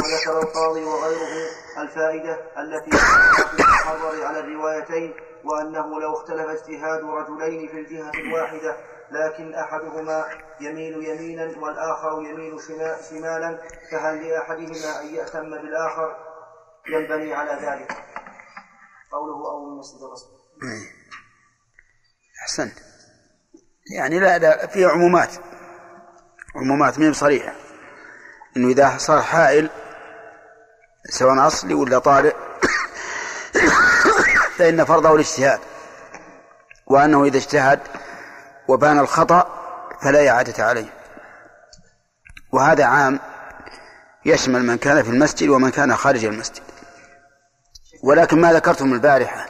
وذكر 0.00 0.42
القاضي 0.42 0.84
وغيره 0.84 1.48
الفائدة 1.78 2.38
التي 2.58 2.90
في 2.90 4.24
على 4.24 4.40
الروايتين 4.40 5.14
وأنه 5.44 6.00
لو 6.00 6.14
اختلف 6.16 6.46
اجتهاد 6.48 7.04
رجلين 7.04 7.68
في 7.68 7.80
الجهة 7.80 8.10
الواحدة 8.10 8.76
لكن 9.10 9.54
أحدهما 9.54 10.24
يميل 10.60 11.04
يمينا 11.04 11.58
والآخر 11.58 12.22
يميل 12.22 12.60
شمالا 13.10 13.58
فهل 13.92 14.28
لأحدهما 14.28 15.00
أن 15.00 15.14
يأتم 15.14 15.50
بالآخر؟ 15.50 16.16
ينبني 16.88 17.34
على 17.34 17.52
ذلك. 17.52 17.92
قوله 19.12 19.50
أو 19.50 19.70
من 19.70 19.78
مسجد 19.78 20.02
الرسول 20.02 20.40
أحسنت. 22.42 22.74
يعني 23.96 24.18
لا 24.18 24.38
لا 24.38 24.66
في 24.66 24.84
عمومات. 24.84 25.34
عمومات 26.56 26.98
من 26.98 27.12
صريحة 27.12 27.52
إنه 28.56 28.68
إذا 28.68 28.98
صار 28.98 29.22
حائل 29.22 29.70
سواء 31.10 31.46
أصلي 31.46 31.74
ولا 31.74 31.98
طارئ 31.98 32.34
فإن 34.56 34.84
فرضه 34.84 35.14
الاجتهاد 35.14 35.60
وأنه 36.86 37.24
إذا 37.24 37.36
اجتهد 37.36 37.80
وبان 38.68 38.98
الخطأ 38.98 39.60
فلا 40.02 40.28
إعادة 40.28 40.64
عليه. 40.64 40.94
وهذا 42.52 42.84
عام 42.84 43.20
يشمل 44.24 44.62
من 44.62 44.78
كان 44.78 45.02
في 45.02 45.10
المسجد 45.10 45.48
ومن 45.48 45.70
كان 45.70 45.96
خارج 45.96 46.24
المسجد. 46.24 46.62
ولكن 48.02 48.40
ما 48.40 48.52
ذكرتم 48.52 48.92
البارحة 48.92 49.46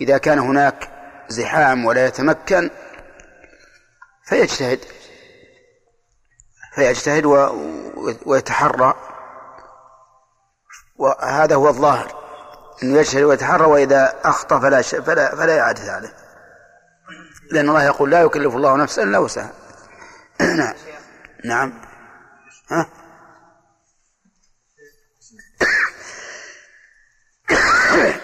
إذا 0.00 0.18
كان 0.18 0.38
هناك 0.38 0.88
زحام 1.28 1.84
ولا 1.84 2.06
يتمكن 2.06 2.70
فيجتهد 4.24 4.80
فيجتهد 6.74 7.26
ويتحرى. 8.26 8.94
وهذا 10.98 11.54
هو 11.54 11.68
الظاهر. 11.68 12.26
إنه 12.82 12.98
يجتهد 12.98 13.22
ويتحرى 13.22 13.64
وإذا 13.64 14.14
أخطأ 14.24 14.60
فلا 14.60 14.82
فلا 14.82 15.36
فلا 15.36 15.60
إعادة 15.60 15.92
عليه 15.92 16.16
لأن 17.50 17.68
الله 17.68 17.84
يقول 17.84 18.10
لا 18.10 18.22
يكلف 18.22 18.54
الله 18.54 18.76
نفسا 18.76 19.02
إلا 19.02 19.18
وسعها. 19.18 19.52
نعم. 20.40 20.74
نعم. 21.44 21.72
ها؟ 22.70 22.86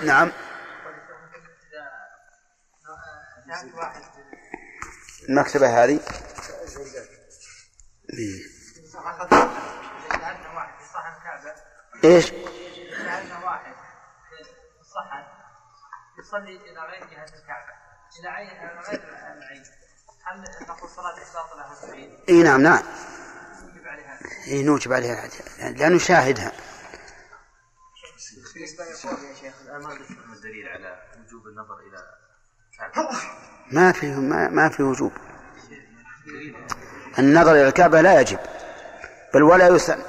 نعم. 0.05 0.33
المكتبة 5.29 5.85
هذه. 5.85 6.01
إيش؟ 12.05 12.33
واحد 13.45 13.75
في 14.75 14.81
الصحن 14.81 15.25
يصلي 16.33 16.57
إلى 16.57 16.81
غير 16.81 17.01
جهة 17.11 17.25
الكعبة 17.25 17.73
إلى 18.21 18.29
عين 18.29 18.49
غير 18.89 19.03
العين. 19.37 19.63
هل 20.25 20.45
نقول 20.69 20.91
صلاة 20.91 21.17
باطله 21.35 22.19
إي 22.29 22.43
نعم 22.43 22.63
نعم. 22.63 22.83
نوجب 23.63 23.87
عليها 23.87 24.19
إي 24.47 24.63
نوجب 24.63 24.93
عليها 24.93 25.29
لأنه 25.59 25.99
شاهدها 25.99 26.53
يا 28.57 29.35
شيخ 29.41 29.55
ما 29.69 30.35
الدليل 30.35 30.69
على 30.69 31.03
وجوب 31.27 31.47
النظر 31.47 31.79
إلى 31.79 31.99
ما 33.73 33.93
في 33.93 34.15
ما, 34.15 34.49
ما 34.49 34.69
في 34.69 34.83
وجوب. 34.83 35.13
النظر 37.19 37.53
إلى 37.53 37.69
الكعبة 37.69 38.01
لا 38.01 38.21
يجب 38.21 38.39
بل 39.35 39.43
ولا 39.43 39.69
يسن 39.69 40.03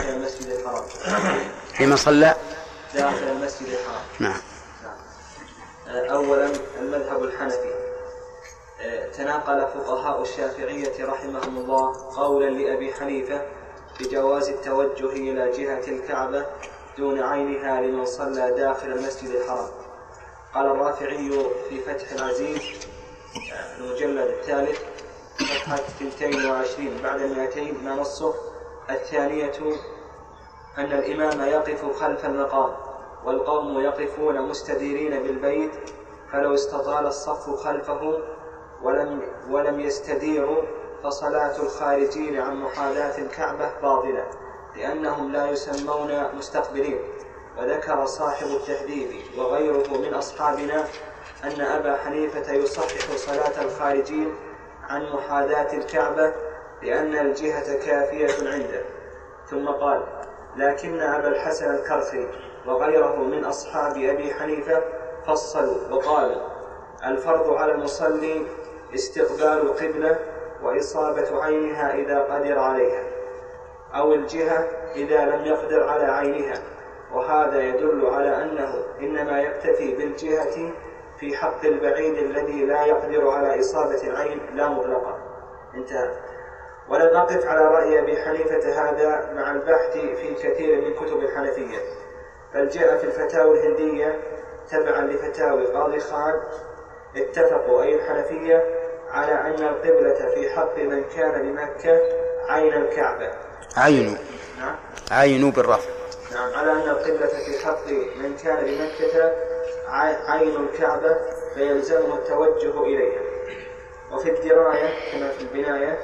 المسجد 0.00 0.46
الحرام 0.46 0.84
فيما 1.90 2.02
صلى؟ 2.02 2.34
داخل 2.94 3.28
المسجد 3.28 3.66
الحرام. 3.66 4.02
نعم. 4.20 4.40
أولا 6.10 6.50
المذهب 6.80 7.24
الحنفي. 7.24 7.74
تناقل 9.16 9.60
فقهاء 9.60 10.22
الشافعية 10.22 11.04
رحمهم 11.06 11.58
الله 11.58 12.16
قولا 12.16 12.50
لأبي 12.50 12.94
حنيفة 12.94 13.42
بجواز 14.00 14.48
التوجه 14.48 15.06
إلى 15.06 15.50
جهة 15.50 15.88
الكعبة 15.88 16.46
دون 16.98 17.22
عينها 17.22 17.80
لمن 17.80 18.04
صلى 18.04 18.54
داخل 18.56 18.92
المسجد 18.92 19.30
الحرام. 19.30 19.70
قال 20.54 20.66
الرافعي 20.66 21.30
في 21.68 21.80
فتح 21.80 22.12
العزيز 22.12 22.62
المجلد 23.78 24.28
الثالث 24.28 24.78
صفحة 25.38 25.80
22 26.00 27.02
بعد 27.02 27.20
200 27.20 27.72
ما 27.84 27.94
نصه؟ 27.94 28.34
الثانية 28.90 29.80
أن 30.78 30.92
الإمام 30.92 31.48
يقف 31.48 32.00
خلف 32.00 32.24
المقام 32.24 32.70
والقوم 33.24 33.80
يقفون 33.80 34.42
مستديرين 34.42 35.22
بالبيت 35.22 35.70
فلو 36.32 36.54
استطال 36.54 37.06
الصف 37.06 37.50
خلفه 37.50 38.18
ولم 38.82 39.22
ولم 39.50 39.80
يستديروا 39.80 40.62
فصلاة 41.04 41.62
الخارجين 41.62 42.40
عن 42.40 42.56
محاذاة 42.56 43.18
الكعبة 43.18 43.70
باطلة 43.82 44.26
لأنهم 44.76 45.32
لا 45.32 45.50
يسمون 45.50 46.34
مستقبلين. 46.38 46.98
وذكر 47.58 48.06
صاحب 48.06 48.46
التهذيب 48.46 49.38
وغيره 49.38 49.98
من 49.98 50.14
أصحابنا 50.14 50.84
أن 51.44 51.60
أبا 51.60 51.96
حنيفة 51.96 52.52
يصحح 52.52 53.16
صلاة 53.16 53.62
الخارجين 53.64 54.34
عن 54.88 55.12
محاذاة 55.12 55.76
الكعبة 55.76 56.32
لأن 56.82 57.16
الجهة 57.26 57.78
كافية 57.86 58.50
عنده. 58.50 58.84
ثم 59.50 59.68
قال 59.68 60.02
لكن 60.56 61.00
أبا 61.00 61.28
الحسن 61.28 61.74
الكرخي 61.74 62.26
وغيره 62.66 63.16
من 63.16 63.44
أصحاب 63.44 63.92
أبي 63.96 64.34
حنيفة 64.34 64.82
فصلوا 65.26 65.88
وقالوا 65.90 66.40
الفرض 67.06 67.52
على 67.52 67.72
المصلي 67.72 68.46
استقبال 68.94 69.60
القبلة 69.60 70.18
وإصابة 70.62 71.42
عينها 71.44 71.94
إذا 71.94 72.18
قدر 72.18 72.58
عليها 72.58 73.02
أو 73.94 74.14
الجهة 74.14 74.68
إذا 74.96 75.24
لم 75.24 75.44
يقدر 75.44 75.88
على 75.88 76.04
عينها 76.04 76.58
وهذا 77.12 77.60
يدل 77.60 78.06
على 78.06 78.42
أنه 78.42 78.74
إنما 79.00 79.40
يكتفي 79.40 79.94
بالجهة 79.94 80.72
في 81.20 81.36
حق 81.36 81.64
البعيد 81.64 82.14
الذي 82.14 82.64
لا 82.64 82.84
يقدر 82.84 83.28
على 83.30 83.60
إصابة 83.60 84.02
العين 84.02 84.40
لا 84.54 84.68
مطلقا 84.68 85.18
انتهى. 85.74 86.10
ولم 86.90 87.16
أقف 87.16 87.46
على 87.46 87.64
رأي 87.64 87.98
أبي 87.98 88.22
حنيفة 88.22 88.88
هذا 88.88 89.32
مع 89.34 89.52
البحث 89.52 89.92
في 89.92 90.34
كثير 90.34 90.80
من 90.80 90.94
كتب 90.94 91.22
الحنفية. 91.22 91.78
بل 92.54 92.68
جاء 92.68 92.98
في 92.98 93.04
الفتاوى 93.04 93.58
الهندية 93.58 94.20
تبعا 94.70 95.00
لفتاوي 95.00 95.66
قاضي 95.66 96.00
خان 96.00 96.40
اتفقوا 97.16 97.82
أي 97.82 97.94
الحنفية 97.94 98.64
على 99.10 99.32
أن 99.32 99.68
القبلة 99.68 100.34
في 100.34 100.50
حق 100.50 100.78
من 100.78 101.04
كان 101.16 101.42
بمكة 101.42 102.00
عين 102.48 102.74
الكعبة. 102.74 103.30
عينوا. 103.76 104.16
نعم. 104.58 104.76
عينوا 105.10 105.50
بالرفع. 105.50 105.90
نعم 106.34 106.54
على 106.54 106.72
أن 106.72 106.88
القبلة 106.88 107.26
في 107.26 107.66
حق 107.66 107.88
من 108.22 108.36
كان 108.44 108.56
بمكة 108.56 109.32
عين 110.28 110.56
الكعبة 110.56 111.16
فيلزمه 111.54 112.14
التوجه 112.14 112.82
إليها. 112.82 113.20
وفي 114.12 114.30
الدراية 114.30 114.88
كما 115.12 115.28
في 115.28 115.40
البناية 115.40 115.98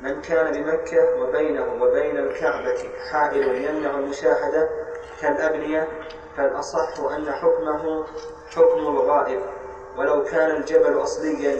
من 0.00 0.22
كان 0.22 0.62
بمكة 0.62 1.14
وبينه 1.20 1.82
وبين 1.82 2.18
الكعبة 2.18 2.88
حائل 3.10 3.64
يمنع 3.64 3.90
المشاهدة 3.90 4.68
كالأبنية 5.20 5.88
فالأصح 6.36 7.00
أن 7.00 7.32
حكمه 7.32 8.06
حكم 8.50 8.78
الغائب. 8.78 9.42
ولو 9.96 10.24
كان 10.24 10.56
الجبل 10.56 11.02
أصليا 11.02 11.58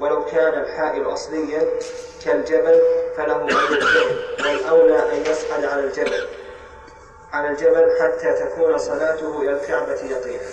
ولو 0.00 0.24
كان 0.24 0.60
الحائل 0.60 1.12
أصليا 1.12 1.66
كالجبل 2.24 2.80
فله 3.16 3.46
والأولى 4.40 5.12
أن 5.12 5.20
يصعد 5.20 5.64
على 5.64 5.84
الجبل. 5.84 6.28
على 7.32 7.48
الجبل 7.48 7.90
حتى 8.00 8.32
تكون 8.32 8.78
صلاته 8.78 9.42
إلى 9.42 9.52
الكعبة 9.52 9.92
يقينا. 10.10 10.48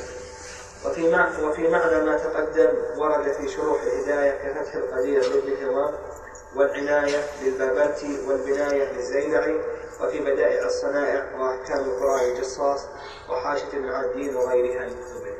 وفي 0.86 1.12
معنى 1.12 1.46
وفي 1.46 1.68
معنى 1.68 2.06
ما 2.06 2.18
تقدم 2.18 2.70
ورد 2.98 3.32
في 3.32 3.48
شروح 3.48 3.82
الهداية 3.82 4.32
كفتح 4.32 4.76
القدير 4.76 5.22
لابن 5.22 5.66
هوام. 5.66 5.94
والعناية 6.56 7.18
للبابلتي 7.44 8.28
والبناية 8.28 8.94
للزيلعي 8.94 9.62
وفي 10.02 10.20
بدائع 10.20 10.66
الصنائع 10.66 11.24
وأحكام 11.40 11.80
القرآن 11.80 12.32
الجصاص 12.32 12.88
وحاشة 13.30 13.68
ابن 13.78 13.90
عدين 13.90 14.36
وغيرها 14.36 14.88
من 14.88 14.90
كتبه. 14.90 15.40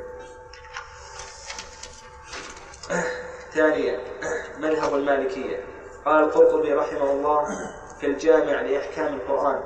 ثانيا 3.54 4.00
مذهب 4.58 4.94
المالكية 4.94 5.64
قال 6.04 6.24
القرطبي 6.24 6.72
رحمه 6.72 7.10
الله 7.10 7.44
في 8.00 8.06
الجامع 8.06 8.60
لأحكام 8.62 9.14
القرآن 9.14 9.62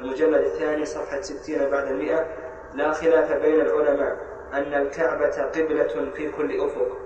المجلد 0.00 0.42
الثاني 0.46 0.84
صفحة 0.84 1.20
ستين 1.20 1.70
بعد 1.70 1.86
المئة 1.86 2.26
لا 2.74 2.92
خلاف 2.92 3.32
بين 3.32 3.60
العلماء 3.60 4.16
أن 4.52 4.74
الكعبة 4.74 5.42
قبلة 5.42 6.12
في 6.16 6.30
كل 6.30 6.60
أفق 6.60 6.98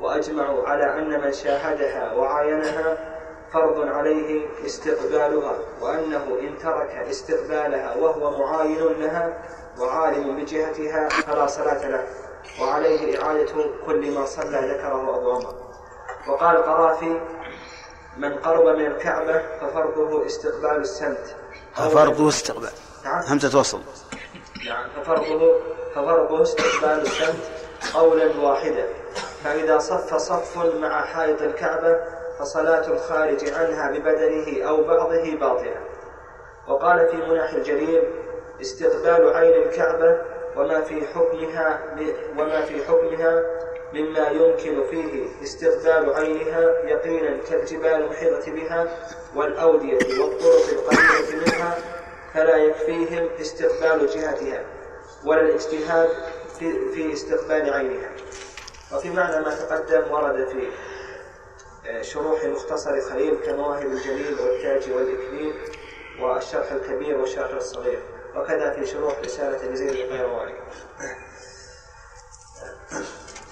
وأجمعوا 0.00 0.68
على 0.68 0.84
أن 0.84 1.20
من 1.20 1.32
شاهدها 1.32 2.12
وعاينها 2.12 3.11
فرض 3.52 3.88
عليه 3.88 4.46
استقبالها 4.66 5.56
وأنه 5.80 6.38
إن 6.40 6.58
ترك 6.58 6.90
استقبالها 7.10 7.96
وهو 7.96 8.38
معاين 8.38 9.00
لها 9.00 9.42
وعالم 9.78 10.36
بجهتها 10.36 11.08
فلا 11.08 11.46
صلاة 11.46 11.88
له 11.88 12.06
وعليه 12.60 13.22
إعادة 13.22 13.64
كل 13.86 14.10
ما 14.10 14.26
صلى 14.26 14.58
ذكره 14.58 15.16
أبو 15.16 15.32
عمر. 15.32 15.54
وقال 16.28 16.56
القرافي 16.56 17.20
من 18.16 18.34
قرب 18.34 18.76
من 18.76 18.86
الكعبة 18.86 19.42
ففرضه 19.60 20.26
استقبال 20.26 20.76
السمت. 20.76 21.36
فرضه 21.74 22.28
استقبال. 22.28 22.70
نعم. 23.04 23.22
همزة 23.22 23.58
وصل. 23.58 23.80
نعم. 24.66 24.88
ففرضه 24.96 25.60
ففرضه 25.94 26.42
استقبال 26.42 27.00
السمت 27.00 27.52
قولا 27.94 28.40
واحدا. 28.40 28.88
فإذا 29.44 29.78
صف 29.78 30.14
صف 30.14 30.58
مع 30.58 31.04
حائط 31.04 31.42
الكعبة 31.42 32.21
فصلاة 32.38 32.86
الخارج 32.88 33.50
عنها 33.50 33.90
ببدنه 33.90 34.68
أو 34.68 34.84
بعضه 34.84 35.34
باطلة 35.36 35.76
وقال 36.68 37.08
في 37.08 37.16
مناح 37.16 37.52
الجليل 37.52 38.02
استقبال 38.60 39.32
عين 39.36 39.62
الكعبة 39.62 40.18
وما 40.56 40.80
في 40.80 41.06
حكمها 41.06 41.80
وما 42.38 42.60
في 42.60 42.84
حكمها 42.84 43.42
مما 43.92 44.28
يمكن 44.28 44.84
فيه 44.90 45.26
استقبال 45.42 46.12
عينها 46.14 46.60
يقينا 46.84 47.38
كالجبال 47.50 47.86
المحيطة 47.94 48.52
بها 48.52 48.86
والأودية 49.36 49.98
والطرق 50.20 50.68
القريبة 50.72 51.46
منها 51.46 51.78
فلا 52.34 52.56
يكفيهم 52.56 53.28
استقبال 53.40 54.06
جهتها 54.06 54.64
ولا 55.24 55.40
الاجتهاد 55.40 56.08
في, 56.58 56.90
في 56.94 57.12
استقبال 57.12 57.72
عينها. 57.72 58.10
وفي 58.94 59.10
معنى 59.10 59.44
ما 59.44 59.54
تقدم 59.54 60.12
ورد 60.12 60.48
في 60.48 60.68
شروح 62.00 62.44
مختصر 62.44 63.00
خليل 63.00 63.34
كمواهب 63.34 63.86
الجليل 63.86 64.40
والتاج 64.40 64.92
والإكليل 64.92 65.54
والشرح 66.20 66.72
الكبير 66.72 67.18
والشرح 67.18 67.50
الصغير. 67.50 68.02
وكذا 68.36 68.70
في 68.70 68.86
شروح 68.86 69.18
رسالة 69.18 69.72
يزيد 69.72 69.88
القيرواني 69.88 70.54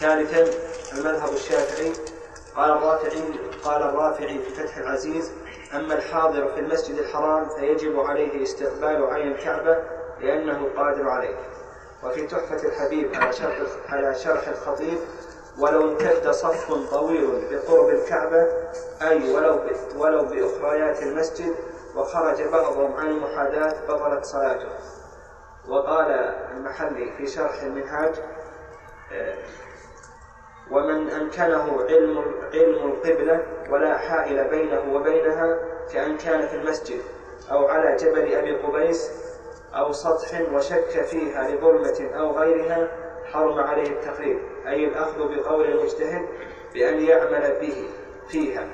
ثالثا 0.00 0.50
المذهب 0.92 1.32
الشافعي. 1.32 1.92
قال 2.56 2.70
الرافعي 2.70 3.22
قال 3.64 3.82
الرافعي 3.82 4.38
في 4.38 4.50
فتح 4.54 4.76
العزيز 4.76 5.32
أما 5.74 5.94
الحاضر 5.94 6.52
في 6.54 6.60
المسجد 6.60 6.98
الحرام 6.98 7.48
فيجب 7.48 8.00
عليه 8.00 8.42
استقبال 8.42 9.04
عين 9.04 9.32
الكعبة 9.32 9.78
لأنه 10.20 10.68
قادر 10.76 11.08
عليه. 11.08 11.36
وفي 12.04 12.26
تحفة 12.26 12.68
الحبيب 12.68 13.14
على 13.14 13.32
شرح 13.32 13.58
على 13.88 14.14
شرح 14.14 14.48
الخطيب 14.48 14.98
ولو 15.60 15.82
امتد 15.82 16.30
صف 16.30 16.90
طويل 16.90 17.48
بقرب 17.50 17.88
الكعبة 17.88 18.46
أي 19.02 19.34
ولو 19.34 19.60
ولو 19.96 20.24
بأخريات 20.24 21.02
المسجد 21.02 21.54
وخرج 21.96 22.42
بعضهم 22.42 22.96
عن 22.96 23.06
المحاذاة 23.06 23.74
بطلت 23.88 24.24
صلاته. 24.24 24.68
وقال 25.68 26.10
المحلي 26.56 27.12
في 27.18 27.26
شرح 27.26 27.62
المنهاج 27.62 28.14
آه، 29.12 29.34
ومن 30.70 31.10
أمكنه 31.10 31.82
علم 31.88 32.24
علم 32.54 32.90
القبلة 32.90 33.42
ولا 33.70 33.98
حائل 33.98 34.48
بينه 34.48 34.94
وبينها 34.94 35.58
كأن 35.92 36.16
كان 36.16 36.48
في 36.48 36.56
المسجد 36.56 37.00
أو 37.50 37.68
على 37.68 37.96
جبل 37.96 38.34
أبي 38.34 38.56
قبيس 38.56 39.10
أو 39.74 39.92
سطح 39.92 40.40
وشك 40.52 41.02
فيها 41.04 41.48
لظلمة 41.48 42.10
أو 42.18 42.38
غيرها 42.38 42.88
حرم 43.32 43.58
عليه 43.58 43.90
التقليد 43.90 44.38
أي 44.66 44.84
الأخذ 44.84 45.18
بقول 45.18 45.66
المجتهد 45.66 46.28
بأن 46.74 47.00
يعمل 47.00 47.58
به 47.60 47.88
فيها. 48.28 48.66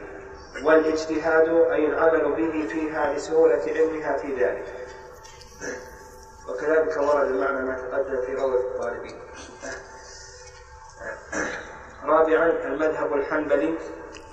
والإجتهاد 0.65 1.49
أي 1.49 1.87
العمل 1.87 2.33
به 2.33 2.69
فيها 2.69 3.15
لسهولة 3.15 3.63
علمها 3.67 4.17
في 4.17 4.35
ذلك. 4.35 4.65
وكذلك 6.49 6.97
ورد 6.97 7.27
المعنى 7.27 7.67
ما 7.67 7.77
تقدم 7.77 8.27
في 8.27 8.35
روضة 8.35 8.61
الطالبين. 8.61 9.21
رابعا 12.05 12.47
المذهب 12.47 13.13
الحنبلي. 13.13 13.79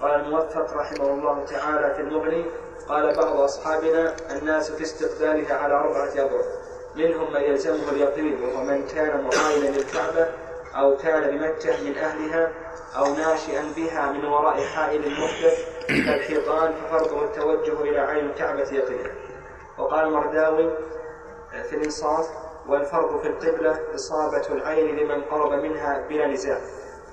قال 0.02 0.12
الموفق 0.12 0.74
رحمه 0.74 1.06
الله 1.14 1.46
تعالى 1.46 1.96
في 1.96 2.02
المغني 2.02 2.46
قال 2.88 3.16
بعض 3.16 3.40
أصحابنا 3.40 4.16
الناس 4.32 4.72
في 4.72 4.84
استقبالها 4.84 5.54
على 5.56 5.74
أربعة 5.74 6.12
أضرب 6.12 6.46
منهم 6.96 7.34
من 7.34 7.42
يلزمه 7.42 7.92
اليقين 7.92 8.44
وهو 8.44 8.64
من 8.64 8.88
كان 8.88 9.22
معاينا 9.22 9.78
للكعبة 9.78 10.28
أو 10.76 10.98
كان 10.98 11.38
بمكة 11.38 11.84
من 11.84 11.98
أهلها 11.98 12.52
أو 12.98 13.14
ناشئا 13.14 13.74
بها 13.76 14.12
من 14.12 14.26
وراء 14.26 14.62
حائل 14.62 15.02
محدث 15.12 15.68
كالحيطان 15.88 16.74
ففرضه 16.74 17.24
التوجه 17.24 17.82
إلى 17.82 18.00
عين 18.00 18.26
الكعبة 18.26 18.68
يقينا. 18.72 19.12
وقال 19.78 20.08
المرداوي 20.08 20.72
في 21.70 21.76
الإنصاف 21.76 22.26
والفرض 22.68 23.22
في 23.22 23.28
القبلة 23.28 23.80
إصابة 23.96 24.48
العين 24.52 24.96
لمن 24.96 25.22
قرب 25.22 25.52
منها 25.52 26.08
بلا 26.10 26.28
نزاع. 26.28 26.58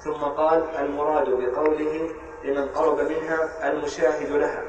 ثم 0.04 0.12
قال 0.24 0.76
المراد 0.78 1.28
بقوله 1.28 2.10
لمن 2.44 2.68
قرب 2.68 2.98
منها 3.00 3.70
المشاهد 3.70 4.32
لها 4.32 4.62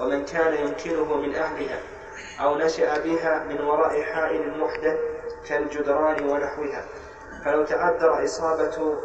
ومن 0.00 0.24
كان 0.24 0.66
يمكنه 0.66 1.16
من 1.16 1.34
أهلها. 1.34 1.78
أو 2.40 2.58
نشأ 2.58 2.98
بها 2.98 3.44
من 3.44 3.64
وراء 3.64 4.02
حائل 4.02 4.58
محدث 4.60 4.98
كالجدران 5.48 6.28
ونحوها. 6.30 6.84
فلو 7.44 7.64
تعذر 7.64 8.24
إصابة 8.24 8.96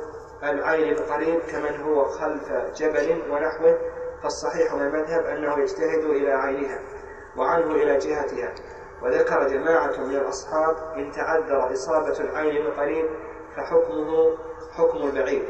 العين 0.43 0.93
القريب 0.93 1.39
كمن 1.39 1.81
هو 1.81 2.05
خلف 2.05 2.51
جبل 2.75 3.21
ونحوه 3.29 3.77
فالصحيح 4.23 4.73
من 4.73 4.81
المذهب 4.81 5.25
أنه 5.25 5.59
يجتهد 5.59 6.03
إلى 6.03 6.31
عينها 6.31 6.79
وعنه 7.37 7.71
إلى 7.71 7.97
جهتها. 7.97 8.53
وذكر 9.01 9.47
جماعة 9.47 9.97
من 9.97 10.15
الأصحاب 10.15 10.75
إن 10.95 11.11
تعذر 11.11 11.73
إصابة 11.73 12.19
العين 12.19 12.65
القريب 12.65 13.05
فحكمه 13.55 14.37
حكم 14.71 14.97
البعيد 14.97 15.43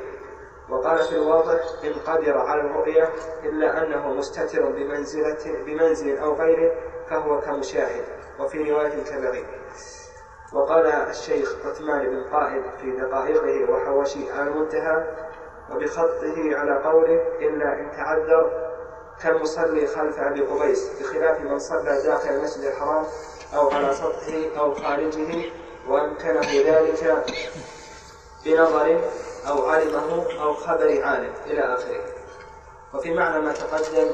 وقال 0.70 0.97
في 0.97 1.16
الواضح 1.16 1.60
إن 1.84 1.93
قدر 1.93 2.38
على 2.38 2.62
الرؤية 2.62 3.10
إلا 3.43 3.84
أنه 3.84 4.14
مستتر 4.14 4.66
بمنزلة 4.66 5.64
بمنزل 5.66 6.18
أو 6.18 6.34
غيره 6.34 6.72
فهو 7.10 7.41
كمشاهد 7.41 8.05
وفي 8.39 8.72
رواية 8.72 9.03
كبعيد 9.03 9.45
وقال 10.53 10.86
الشيخ 10.86 11.55
عثمان 11.66 12.10
بن 12.10 12.24
قائد 12.24 12.64
في 12.82 12.91
دقائقه 12.91 13.72
وحواشي 13.72 14.41
المنتهى 14.41 15.03
وبخطه 15.72 16.55
على 16.55 16.84
قوله 16.84 17.22
إلا 17.39 17.80
إن 17.80 17.91
تعذر 17.91 18.70
كالمصلي 19.24 19.88
خلف 19.88 20.20
أبي 20.20 20.41
قبيس 20.41 20.89
بخلاف 20.99 21.41
من 21.41 21.60
صلى 21.60 22.01
داخل 22.03 22.30
المسجد 22.30 22.64
الحرام 22.64 23.05
أو 23.55 23.70
على 23.70 23.93
سطحه 23.93 24.60
أو 24.60 24.74
خارجه 24.74 25.51
وأمكنه 25.88 26.41
ذلك 26.41 27.24
بنظر 28.45 29.01
أو 29.47 29.66
علمه 29.66 30.26
أو 30.41 30.53
خبر 30.53 31.01
عالم 31.03 31.34
إلى 31.45 31.62
آخره. 31.62 32.03
وفي 32.93 33.14
معنى 33.14 33.41
ما 33.45 33.53
تقدم 33.53 34.12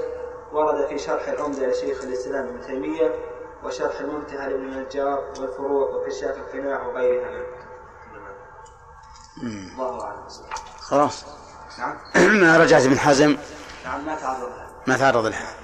ورد 0.55 0.87
في 0.87 0.97
شرح 0.97 1.27
العمدة 1.27 1.67
لشيخ 1.67 2.03
الإسلام 2.03 2.47
ابن 2.47 2.61
تيمية 2.61 3.15
وشرح 3.63 3.99
المنتهى 3.99 4.49
لابن 4.49 4.63
النجار 4.63 5.23
والفروع 5.39 5.89
وكشاف 5.89 6.37
القناع 6.37 6.87
وغيرها. 6.87 7.45
الله 9.43 10.03
أعلم. 10.03 10.27
خلاص. 10.79 11.25
نعم. 11.79 11.97
ما 12.41 12.57
رجعت 12.57 12.85
ابن 12.85 12.99
حزم. 12.99 13.37
نعم 13.85 14.05
ما 14.05 14.15
تعرض 14.15 14.49
لها. 14.49 14.69
ما 14.87 14.97
تعرض 14.97 15.25
لها. 15.25 15.55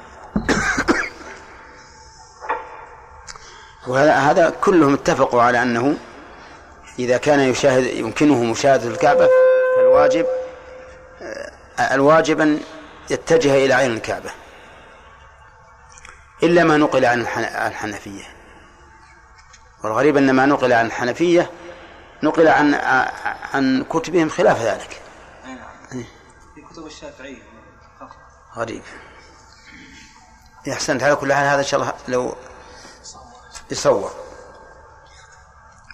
وهذا 3.87 4.13
هذا 4.13 4.49
كلهم 4.49 4.93
اتفقوا 4.93 5.41
على 5.41 5.61
أنه 5.61 5.97
إذا 6.99 7.17
كان 7.17 7.39
يشاهد 7.39 7.83
يمكنه 7.83 8.43
مشاهدة 8.43 8.87
الكعبة 8.87 9.29
فالواجب 9.75 10.25
آه، 11.21 11.51
الواجب 11.79 12.41
أن 12.41 12.59
يتجه 13.09 13.65
إلى 13.65 13.73
عين 13.73 13.93
الكعبة. 13.93 14.40
إلا 16.43 16.63
ما 16.63 16.77
نقل 16.77 17.05
عن 17.05 17.21
الحن- 17.21 17.43
عن 17.55 17.71
الحنفية. 17.71 18.23
والغريب 19.83 20.17
أن 20.17 20.31
ما 20.31 20.45
نقل 20.45 20.73
عن 20.73 20.85
الحنفية 20.85 21.51
نقل 22.23 22.47
عن 22.47 22.73
عن 23.53 23.83
كتبهم 23.83 24.29
خلاف 24.29 24.61
ذلك. 24.61 25.01
أي 25.45 25.53
نعم. 25.53 26.03
في 26.55 26.61
كتب 26.61 26.85
الشافعية 26.85 27.41
غريب. 28.55 28.83
يا 30.67 30.73
أحسنت. 30.73 31.03
على 31.03 31.15
كل 31.15 31.33
حال 31.33 31.45
هذا 31.45 31.59
إن 31.59 31.63
شاء 31.65 31.79
الله 31.81 31.93
لو 32.07 32.35
يصور. 33.71 34.11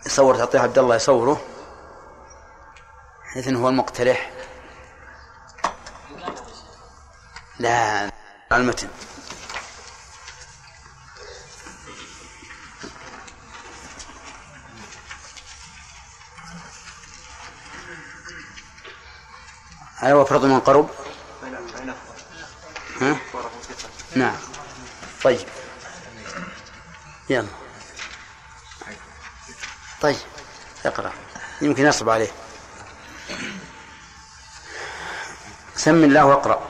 يصور 0.06 0.36
تعطيه 0.36 0.60
عبد 0.60 0.78
الله 0.80 0.96
يصوره. 0.96 1.42
حيث 3.34 3.48
هو 3.48 3.70
المقترح. 3.70 4.32
لا 7.60 8.10
على 8.52 8.62
المتن. 8.62 8.88
هل 20.00 20.12
هو 20.12 20.26
فرض 20.26 20.46
من 20.46 20.60
قرب؟ 20.60 20.90
ها؟ 23.02 23.18
نعم. 24.16 24.36
طيب. 25.24 25.48
يلا. 27.30 27.48
طيب. 30.02 30.18
اقرأ. 30.86 31.14
يمكن 31.62 31.86
يصعب 31.86 32.10
عليه. 32.10 32.32
سم 35.76 36.04
الله 36.04 36.26
واقرأ. 36.26 36.68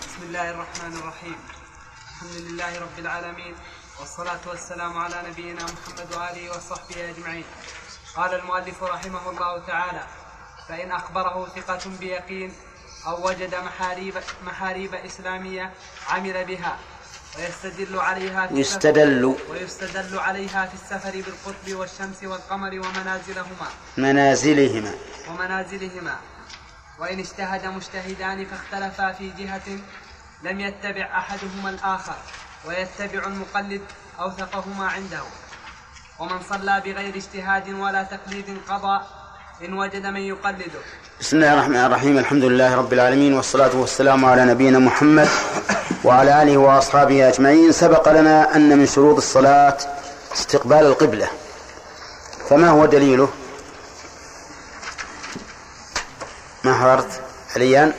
بسم 0.00 0.22
الله 0.22 0.50
الرحمن 0.50 0.96
الرحيم. 0.96 1.36
الحمد 2.10 2.30
لله 2.36 2.78
رب 2.78 2.98
العالمين 2.98 3.56
والصلاة 4.00 4.40
والسلام 4.46 4.98
على 4.98 5.22
نبينا 5.30 5.64
محمد 5.64 6.14
وآله 6.14 6.50
وصحبه 6.50 7.10
أجمعين. 7.10 7.44
قال 8.16 8.34
المؤلف 8.34 8.82
رحمه 8.82 9.30
الله 9.30 9.66
تعالى 9.66 10.06
فإن 10.68 10.92
أخبره 10.92 11.46
ثقة 11.56 11.90
بيقين 12.00 12.52
أو 13.06 13.28
وجد 13.28 13.54
محاريب, 13.54 14.14
محاريب 14.46 14.94
إسلامية 14.94 15.72
عمل 16.08 16.44
بها 16.44 16.76
ويستدل 17.38 17.98
عليها 18.00 18.46
في 18.46 18.52
السفر- 18.52 18.60
يستدل. 18.76 19.36
ويستدل 19.50 20.18
عليها 20.18 20.66
في 20.66 20.74
السفر 20.74 21.10
بالقطب 21.10 21.72
والشمس 21.74 22.22
والقمر 22.22 22.70
ومنازلهما. 22.80 23.68
منازلهما. 23.96 24.94
ومنازلهما. 25.28 26.16
وإن 26.98 27.18
اجتهد 27.18 27.66
مجتهدان 27.66 28.46
فاختلفا 28.46 29.12
في 29.12 29.30
جهة 29.30 29.78
لم 30.42 30.60
يتبع 30.60 31.18
أحدهما 31.18 31.70
الآخر 31.70 32.16
ويتبع 32.64 33.26
المقلد 33.26 33.82
أوثقهما 34.20 34.86
عنده. 34.88 35.22
ومن 36.18 36.42
صلى 36.42 36.80
بغير 36.84 37.16
اجتهاد 37.16 37.68
ولا 37.68 38.02
تقليد 38.02 38.58
قضى 38.68 39.04
إن 39.64 39.72
وجد 39.72 40.06
من 40.06 40.20
يقلده. 40.20 40.80
بسم 41.20 41.36
الله 41.36 41.54
الرحمن 41.54 41.76
الرحيم. 41.76 42.18
الحمد 42.18 42.44
لله 42.44 42.76
رب 42.76 42.92
العالمين 42.92 43.34
والصلاة 43.34 43.76
والسلام 43.76 44.24
على 44.24 44.44
نبينا 44.44 44.78
محمد 44.78 45.28
وعلى 46.04 46.42
آله 46.42 46.56
وأصحابه 46.56 47.28
أجمعين. 47.28 47.72
سبق 47.72 48.08
لنا 48.08 48.56
أن 48.56 48.78
من 48.78 48.86
شروط 48.86 49.16
الصلاة 49.16 49.78
استقبال 50.32 50.86
القبلة. 50.86 51.28
فما 52.48 52.68
هو 52.68 52.86
دليله؟ 52.86 53.28
ما 56.64 56.74
حضرت 56.74 57.20
عليان 57.56 57.92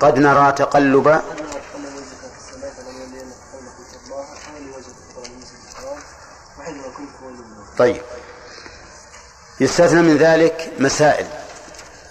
قد 0.00 0.18
نرى 0.18 0.52
تقلب 0.52 1.08
أنا 1.08 1.18
أتقلب 1.18 1.94
وجهك 1.96 2.22
في 2.32 2.38
السماء 2.38 2.72
فلنولين 2.76 3.28
قومك 3.52 3.76
الله 4.06 4.24
حولي 4.44 4.70
وجهك 4.76 4.98
في 5.14 5.30
المسجد 5.30 5.60
الحرام 5.70 5.98
وحيثما 6.58 6.88
كنت 6.96 7.10
فولي 7.20 7.38
وجوهكم 7.38 7.63
طيب. 7.78 8.02
يستثنى 9.60 10.02
من 10.02 10.16
ذلك 10.16 10.72
مسائل. 10.78 11.26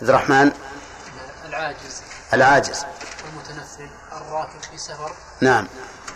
عبد 0.02 0.10
الرحمن؟ 0.10 0.52
العاجز. 1.46 2.02
العاجز. 2.34 2.86
المتنفل. 3.30 3.90
الراكب 4.12 4.64
في 4.72 4.78
سفر. 4.78 5.16
نعم. 5.42 5.68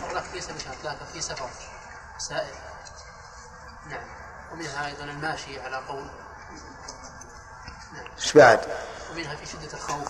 الراكب 0.10 0.36
ليس 0.36 0.46
بشرط 0.46 0.76
لكن 0.84 1.06
في 1.14 1.22
سفر. 1.22 1.50
سائر 2.18 2.56
نعم. 3.90 4.04
ومنها 4.52 4.88
أيضا 4.88 5.04
الماشي 5.04 5.60
على 5.60 5.76
قول. 5.76 6.08
نعم. 7.94 8.06
إيش 8.18 8.34
بعد؟ 8.34 8.60
ومنها 9.12 9.36
في 9.36 9.46
شدة 9.46 9.74
الخوف. 9.74 10.08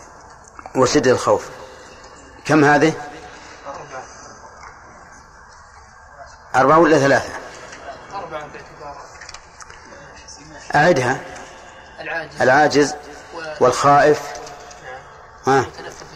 وشدة 0.76 1.12
الخوف. 1.12 1.50
كم 2.46 2.66
هذه؟ 2.66 2.94
أربعة. 3.68 4.04
أربعة 6.56 6.80
ولا 6.80 7.00
ثلاثة؟ 7.00 7.30
أربعة 8.14 8.48
أعدها. 10.76 11.18
العاجز. 12.00 12.42
العاجز 12.42 12.96
والخائف. 13.60 14.22
نعم. 15.48 15.58
ها. 15.58 15.66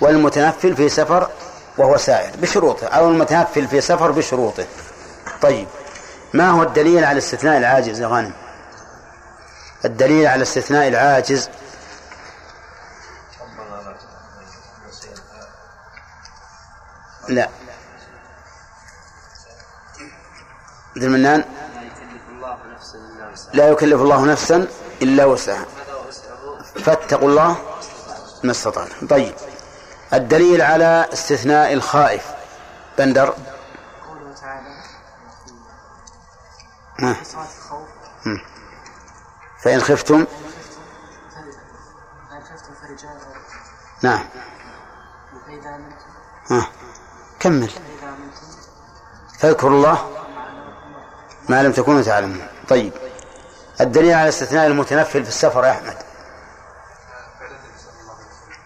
والمتنفل 0.02 0.76
في 0.76 0.89
سفر 0.89 1.30
وهو 1.78 1.97
سائر 1.97 2.32
بشروطه. 2.38 2.88
أو 2.88 3.10
المتنفل 3.10 3.68
في 3.68 3.82
سفر 3.82 4.12
بشروطه. 4.12 4.66
طيب. 5.41 5.68
ما 6.34 6.49
هو 6.49 6.64
الدليل 6.64 7.06
على 7.06 7.18
استثناء 7.18 7.58
العاجز 7.58 8.02
يا 8.02 8.08
غانم؟ 8.08 8.34
الدليل 9.86 10.28
على 10.28 10.43
استثناء 10.43 10.88
العاجز. 10.88 11.49
لا. 17.30 17.49
ذي 20.97 21.06
المنان؟ 21.06 21.43
لا 23.54 23.70
يكلف 23.70 24.02
الله 24.02 24.26
نفسا 24.26 24.68
إلا 25.02 25.26
وسعها. 25.26 25.66
فاتقوا 26.86 27.30
الله 27.30 27.58
ما 28.43 28.52
استطعتم. 28.52 29.08
طيب. 29.08 29.34
الدليل 30.14 30.62
على 30.62 31.10
استثناء 31.14 31.74
الخائف. 31.74 32.26
بندر. 32.97 33.36
قوله 34.08 34.34
تعالى. 34.41 34.82
فإن 39.64 39.82
خفتم. 39.82 40.26
نعم. 44.02 44.26
ها. 46.49 46.70
كمل. 47.39 47.70
فاذكروا 49.39 49.72
الله 49.72 50.12
ما 51.49 51.64
لم 51.64 51.72
تكونوا 51.72 52.02
تعلمون. 52.02 52.47
طيب. 52.70 53.11
الدليل 53.82 54.13
على 54.13 54.29
استثناء 54.29 54.67
المتنفل 54.67 55.23
في 55.23 55.29
السفر 55.29 55.65
يا 55.65 55.71
أحمد. 55.71 55.97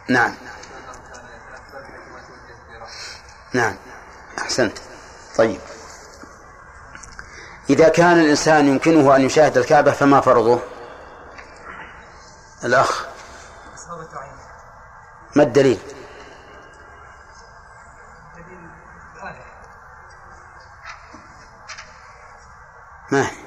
نعم. 0.10 0.36
نعم. 3.54 3.76
أحسنت. 4.40 4.78
طيب. 5.38 5.60
إذا 7.70 7.90
كان 7.90 8.20
الإنسان 8.20 8.68
يمكنه 8.68 9.16
أن 9.16 9.22
يشاهد 9.22 9.58
الكعبة 9.58 9.92
فما 9.92 10.22
فرضه؟ 10.22 10.60
الأخ. 12.64 13.06
ما 15.36 15.44
الدليل؟ 15.44 15.80
ما 23.12 23.22
هي 23.22 23.46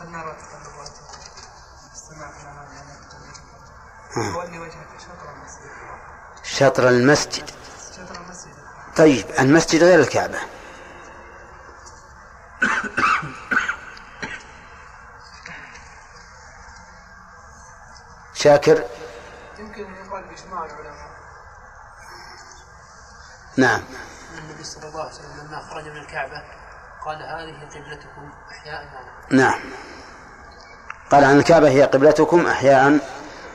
قد 0.00 0.08
نرى 0.08 0.32
تقلب 0.32 0.74
السماء 1.92 2.30
في 2.32 2.46
وجهك 4.16 4.88
شطر 4.98 5.30
المسجد 5.30 5.72
شطر 6.42 6.88
المسجد. 6.88 7.50
شطر 7.96 8.20
المسجد. 8.20 8.52
طيب 8.96 9.26
المسجد 9.38 9.82
غير 9.82 10.00
الكعبة. 10.00 10.38
شاكر؟ 18.34 18.84
يمكن 19.58 19.84
أن 19.84 20.06
يقال 20.06 20.24
بإجماع 20.24 20.64
العلماء. 20.64 21.12
نعم. 23.56 23.82
النبي 24.38 24.64
صلى 24.64 24.88
الله 24.88 25.00
عليه 25.00 25.12
وسلم 25.12 25.46
لما 25.46 25.62
خرج 25.70 25.84
من 25.84 25.96
الكعبة 25.96 26.42
قال 27.04 27.16
هذه 27.16 27.68
قبلتكم 27.68 28.32
أحياء. 28.50 28.88
نعم. 29.30 29.60
قال 31.10 31.24
عن 31.24 31.38
الكعبة 31.38 31.68
هي 31.68 31.82
قبلتكم 31.82 32.46
أحياء؟ 32.46 32.98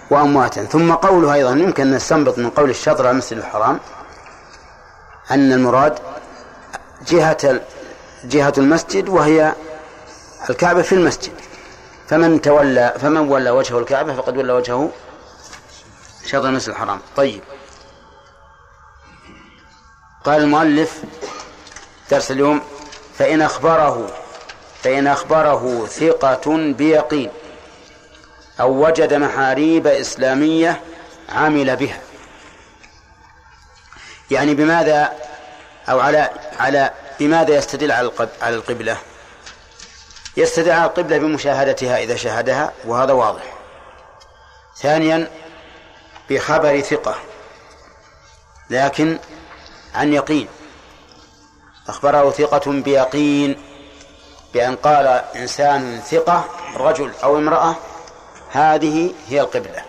وأمواتا. 0.09 0.65
ثم 0.65 0.93
قوله 0.93 1.33
أيضا 1.33 1.51
يمكن 1.51 1.87
أن 1.87 1.93
نستنبط 1.93 2.37
من 2.37 2.49
قول 2.49 2.69
الشطر 2.69 3.11
المسجد 3.11 3.37
الحرام 3.37 3.79
أن 5.31 5.53
المراد 5.53 5.99
جهة 7.07 7.61
جهة 8.23 8.53
المسجد 8.57 9.09
وهي 9.09 9.53
الكعبة 10.49 10.81
في 10.81 10.95
المسجد. 10.95 11.33
فمن 12.07 12.41
تولى 12.41 12.93
فمن 12.99 13.17
ولى 13.17 13.49
وجهه 13.49 13.79
الكعبة 13.79 14.15
فقد 14.15 14.37
ولى 14.37 14.53
وجهه 14.53 14.89
شطر 16.25 16.49
المسجد 16.49 16.69
الحرام. 16.69 16.99
طيب. 17.15 17.41
قال 20.25 20.41
المؤلف 20.41 21.03
درس 22.11 22.31
اليوم 22.31 22.61
فإن 23.17 23.41
أخبره 23.41 24.09
فإن 24.83 25.07
أخبره 25.07 25.85
ثقة 25.85 26.73
بيقين. 26.73 27.31
أو 28.59 28.85
وجد 28.85 29.13
محاريب 29.13 29.87
إسلامية 29.87 30.81
عمل 31.29 31.75
بها. 31.75 31.99
يعني 34.31 34.55
بماذا 34.55 35.13
أو 35.89 35.99
على 35.99 36.29
على 36.59 36.91
بماذا 37.19 37.55
يستدل 37.55 37.91
على 37.91 38.11
على 38.41 38.55
القبلة؟ 38.55 38.97
يستدل 40.37 40.71
على 40.71 40.85
القبلة 40.85 41.17
بمشاهدتها 41.17 42.03
إذا 42.03 42.15
شاهدها 42.15 42.73
وهذا 42.85 43.13
واضح. 43.13 43.43
ثانيا 44.81 45.31
بخبر 46.29 46.81
ثقة 46.81 47.15
لكن 48.69 49.19
عن 49.95 50.13
يقين. 50.13 50.47
أخبره 51.87 52.31
ثقة 52.31 52.71
بيقين 52.71 53.61
بأن 54.53 54.75
قال 54.75 55.07
إنسان 55.35 56.01
ثقة 56.01 56.45
رجل 56.75 57.11
أو 57.23 57.37
امرأة 57.37 57.75
هذه 58.51 59.13
هي 59.27 59.41
القبلة. 59.41 59.83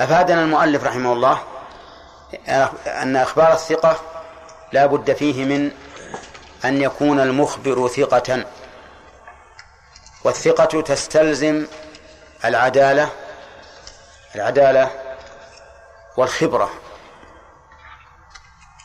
أفادنا 0.00 0.42
المؤلف 0.42 0.84
رحمه 0.84 1.12
الله 1.12 1.42
أن 2.86 3.16
أخبار 3.16 3.52
الثقة 3.52 4.00
لا 4.72 4.86
بد 4.86 5.12
فيه 5.12 5.44
من 5.44 5.70
أن 6.64 6.82
يكون 6.82 7.20
المخبر 7.20 7.88
ثقة 7.88 8.44
والثقة 10.24 10.80
تستلزم 10.82 11.66
العدالة 12.44 13.10
العدالة 14.34 14.90
والخبرة. 16.16 16.70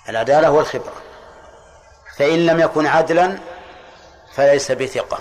العدالة 0.10 0.52
والخبرة. 0.52 0.94
فإن 2.18 2.46
لم 2.46 2.60
يكن 2.60 2.88
عدلا 2.88 3.38
فليس 4.36 4.72
بثقة. 4.72 5.20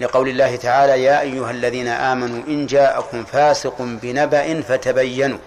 لقول 0.00 0.28
الله 0.28 0.56
تعالى 0.56 1.02
يا 1.02 1.20
أيها 1.20 1.50
الذين 1.50 1.88
آمنوا 1.88 2.42
إن 2.48 2.66
جاءكم 2.66 3.24
فاسق 3.24 3.74
بنبأ 3.78 4.60
فتبينوا. 4.60 5.38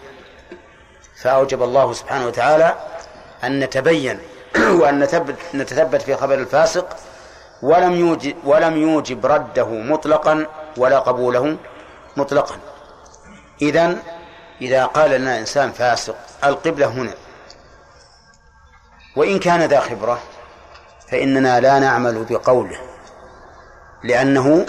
فأوجب 1.21 1.63
الله 1.63 1.93
سبحانه 1.93 2.25
وتعالى 2.27 2.75
أن 3.43 3.59
نتبين 3.59 4.19
وأن 4.79 4.99
نتثبت, 5.53 6.01
في 6.01 6.15
خبر 6.15 6.33
الفاسق. 6.33 6.97
ولم 7.61 7.93
يوجب 7.93 8.35
ولم 8.43 8.77
يوجب 8.77 9.25
رده 9.25 9.65
مطلقا 9.67 10.45
ولا 10.77 10.99
قبوله 10.99 11.57
مطلقا. 12.17 12.55
إذا 13.61 13.97
إذا 14.61 14.85
قال 14.85 15.11
لنا 15.11 15.39
إنسان 15.39 15.71
فاسق 15.71 16.15
القبلة 16.43 16.87
هنا. 16.87 17.13
وإن 19.15 19.39
كان 19.39 19.61
ذا 19.61 19.79
خبرة 19.79 20.19
فإننا 21.11 21.59
لا 21.59 21.79
نعمل 21.79 22.25
بقوله. 22.29 22.90
لأنه 24.03 24.65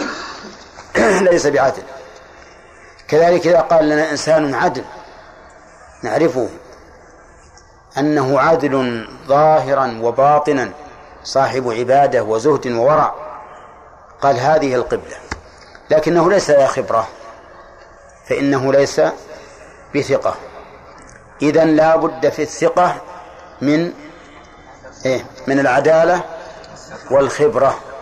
ليس 1.31 1.47
بعدل. 1.47 1.83
كذلك 3.07 3.47
إذا 3.47 3.59
قال 3.59 3.89
لنا 3.89 4.11
إنسان 4.11 4.55
عدل 4.55 4.83
نعرفه 6.03 6.49
أنه 7.97 8.39
عدل 8.39 9.05
ظاهرا 9.27 9.99
وباطنا 10.01 10.71
صاحب 11.23 11.71
عبادة 11.71 12.23
وزهد 12.23 12.67
وورع. 12.67 13.13
قال 14.21 14.39
هذه 14.39 14.75
القبلة. 14.75 15.15
لكنه 15.89 16.29
ليس 16.29 16.49
ذا 16.49 16.67
خبرة 16.67 17.07
فإنه 18.25 18.73
ليس 18.73 19.01
بثقة. 19.95 20.35
إذا 21.41 21.65
لا 21.65 21.95
بد 21.95 22.29
في 22.29 22.41
الثقة 22.41 22.95
من 23.61 23.93
إيه؟ 25.05 25.25
من 25.47 25.59
العدالة 25.59 26.21
والخبرة. 27.11 27.92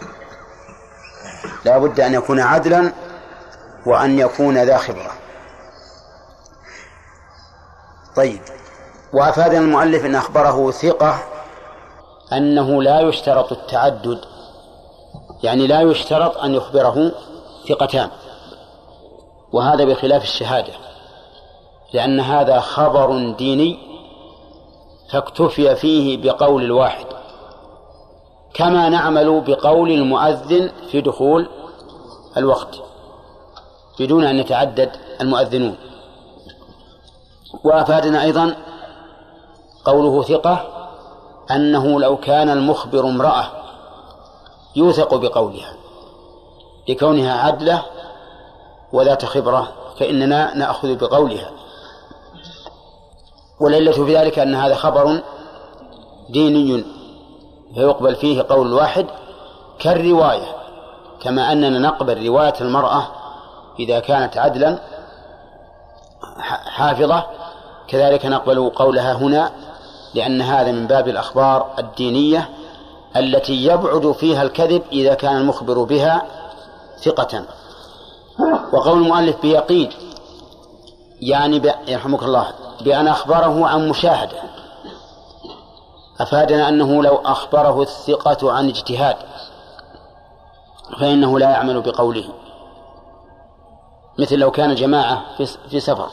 لا 1.65 1.77
بد 1.77 1.99
أن 1.99 2.13
يكون 2.13 2.39
عدلا 2.39 2.93
وأن 3.85 4.19
يكون 4.19 4.57
ذا 4.57 4.77
خبرة. 4.77 5.11
طيب 8.15 8.39
وأفاد 9.13 9.53
المؤلف 9.53 10.05
أن 10.05 10.15
أخبره 10.15 10.71
ثقة 10.71 11.23
أنه 12.33 12.83
لا 12.83 12.99
يشترط 12.99 13.51
التعدد 13.51 14.21
يعني 15.43 15.67
لا 15.67 15.81
يشترط 15.81 16.37
أن 16.37 16.53
يخبره 16.53 17.11
ثقتان 17.69 18.09
وهذا 19.53 19.85
بخلاف 19.85 20.23
الشهادة 20.23 20.73
لأن 21.93 22.19
هذا 22.19 22.59
خبر 22.59 23.31
ديني 23.31 23.79
فاكتفي 25.11 25.75
فيه 25.75 26.17
بقول 26.17 26.63
الواحد. 26.63 27.05
كما 28.61 28.89
نعمل 28.89 29.41
بقول 29.41 29.91
المؤذن 29.91 30.71
في 30.91 31.01
دخول 31.01 31.47
الوقت 32.37 32.75
بدون 33.99 34.23
أن 34.23 34.39
يتعدد 34.39 34.91
المؤذنون. 35.21 35.75
وأفادنا 37.63 38.23
أيضا 38.23 38.55
قوله 39.85 40.23
ثقة 40.23 40.67
أنه 41.51 41.99
لو 41.99 42.17
كان 42.17 42.49
المخبر 42.49 42.99
امرأة 42.99 43.45
يوثق 44.75 45.15
بقولها 45.15 45.73
لكونها 46.89 47.33
عدلة 47.33 47.83
وذات 48.93 49.25
خبرة 49.25 49.67
فإننا 49.99 50.53
نأخذ 50.53 50.95
بقولها. 50.95 51.51
والعلة 53.61 53.91
في 53.91 54.17
ذلك 54.17 54.39
أن 54.39 54.55
هذا 54.55 54.75
خبر 54.75 55.21
ديني 56.29 57.00
فيقبل 57.75 58.15
فيه 58.15 58.45
قول 58.49 58.67
الواحد 58.67 59.05
كالرواية 59.79 60.55
كما 61.21 61.51
أننا 61.51 61.79
نقبل 61.79 62.27
رواية 62.27 62.53
المرأة 62.61 63.07
إذا 63.79 63.99
كانت 63.99 64.37
عدلا 64.37 64.79
حافظة 66.65 67.23
كذلك 67.87 68.25
نقبل 68.25 68.69
قولها 68.69 69.13
هنا 69.13 69.51
لأن 70.13 70.41
هذا 70.41 70.71
من 70.71 70.87
باب 70.87 71.07
الأخبار 71.07 71.65
الدينية 71.79 72.49
التي 73.15 73.65
يبعد 73.65 74.11
فيها 74.11 74.43
الكذب 74.43 74.81
إذا 74.91 75.13
كان 75.13 75.37
المخبر 75.37 75.83
بها 75.83 76.25
ثقة 77.03 77.43
وقول 78.73 79.01
المؤلف 79.01 79.41
بيقين 79.41 79.89
يعني. 81.21 81.61
يرحمك 81.87 82.23
الله 82.23 82.47
بأن 82.81 83.07
أخبره 83.07 83.67
عن 83.67 83.89
مشاهدة 83.89 84.37
أفادنا 86.21 86.69
أنه 86.69 87.03
لو 87.03 87.15
أخبره 87.15 87.81
الثقة 87.81 88.51
عن 88.51 88.69
اجتهاد 88.69 89.15
فإنه 90.99 91.39
لا 91.39 91.49
يعمل 91.49 91.81
بقوله. 91.81 92.29
مثل 94.19 94.35
لو 94.35 94.51
كان 94.51 94.75
جماعة 94.75 95.23
في 95.69 95.79
سفر. 95.79 96.09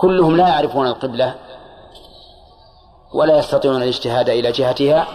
كلهم 0.00 0.36
لا 0.36 0.48
يعرفون 0.48 0.86
القبلة 0.86 1.34
ولا 3.14 3.38
يستطيعون 3.38 3.82
الاجتهاد 3.82 4.28
إلى 4.28 4.52
جهتها 4.52 5.06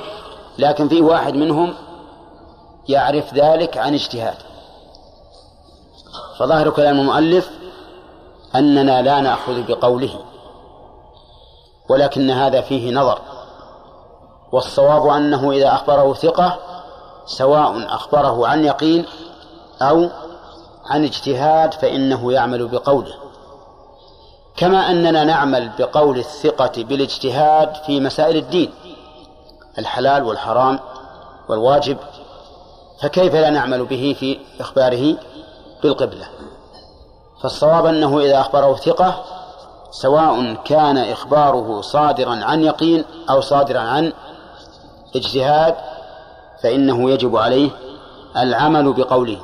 لكن 0.57 0.89
في 0.89 1.01
واحد 1.01 1.33
منهم 1.33 1.73
يعرف 2.89 3.33
ذلك 3.33 3.77
عن 3.77 3.93
اجتهاد. 3.93 4.37
فظاهر 6.39 6.69
كلام 6.69 6.99
المؤلف 6.99 7.49
أننا 8.55 9.01
لا 9.01 9.21
نأخذ 9.21 9.67
بقوله. 9.67 10.19
ولكن 11.89 12.29
هذا 12.31 12.61
فيه 12.61 12.93
نظر. 12.93 13.19
والصواب 14.51 15.07
أنه 15.07 15.51
إذا 15.51 15.73
أخبره 15.73 16.13
ثقة 16.13 16.57
سواء 17.25 17.95
أخبره 17.95 18.47
عن 18.47 18.65
يقين 18.65 19.05
أو 19.81 20.09
عن 20.85 21.03
اجتهاد 21.03 21.73
فإنه 21.73 22.33
يعمل 22.33 22.67
بقوله. 22.67 23.13
كما 24.57 24.91
أننا 24.91 25.23
نعمل 25.23 25.71
بقول 25.79 26.17
الثقة 26.17 26.71
بالاجتهاد 26.83 27.75
في 27.75 27.99
مسائل 27.99 28.35
الدين 28.35 28.71
الحلال 29.79 30.23
والحرام 30.23 30.79
والواجب 31.49 31.97
فكيف 33.01 33.35
لا 33.35 33.49
نعمل 33.49 33.85
به 33.85 34.15
في 34.19 34.39
إخباره 34.59 35.15
بالقبلة؟ 35.83 36.25
فالصواب 37.41 37.85
أنه 37.85 38.19
إذا 38.19 38.41
أخبره 38.41 38.75
ثقة 38.75 39.23
سواء 39.91 40.53
كان 40.53 40.97
إخباره 40.97 41.81
صادرا 41.81 42.35
عن 42.35 42.63
يقين 42.63 43.03
أو 43.29 43.41
صادرا 43.41 43.79
عن 43.79 44.13
اجتهاد 45.15 45.75
فإنه 46.63 47.11
يجب 47.11 47.37
عليه 47.37 47.69
العمل 48.37 48.93
بقوله. 48.93 49.39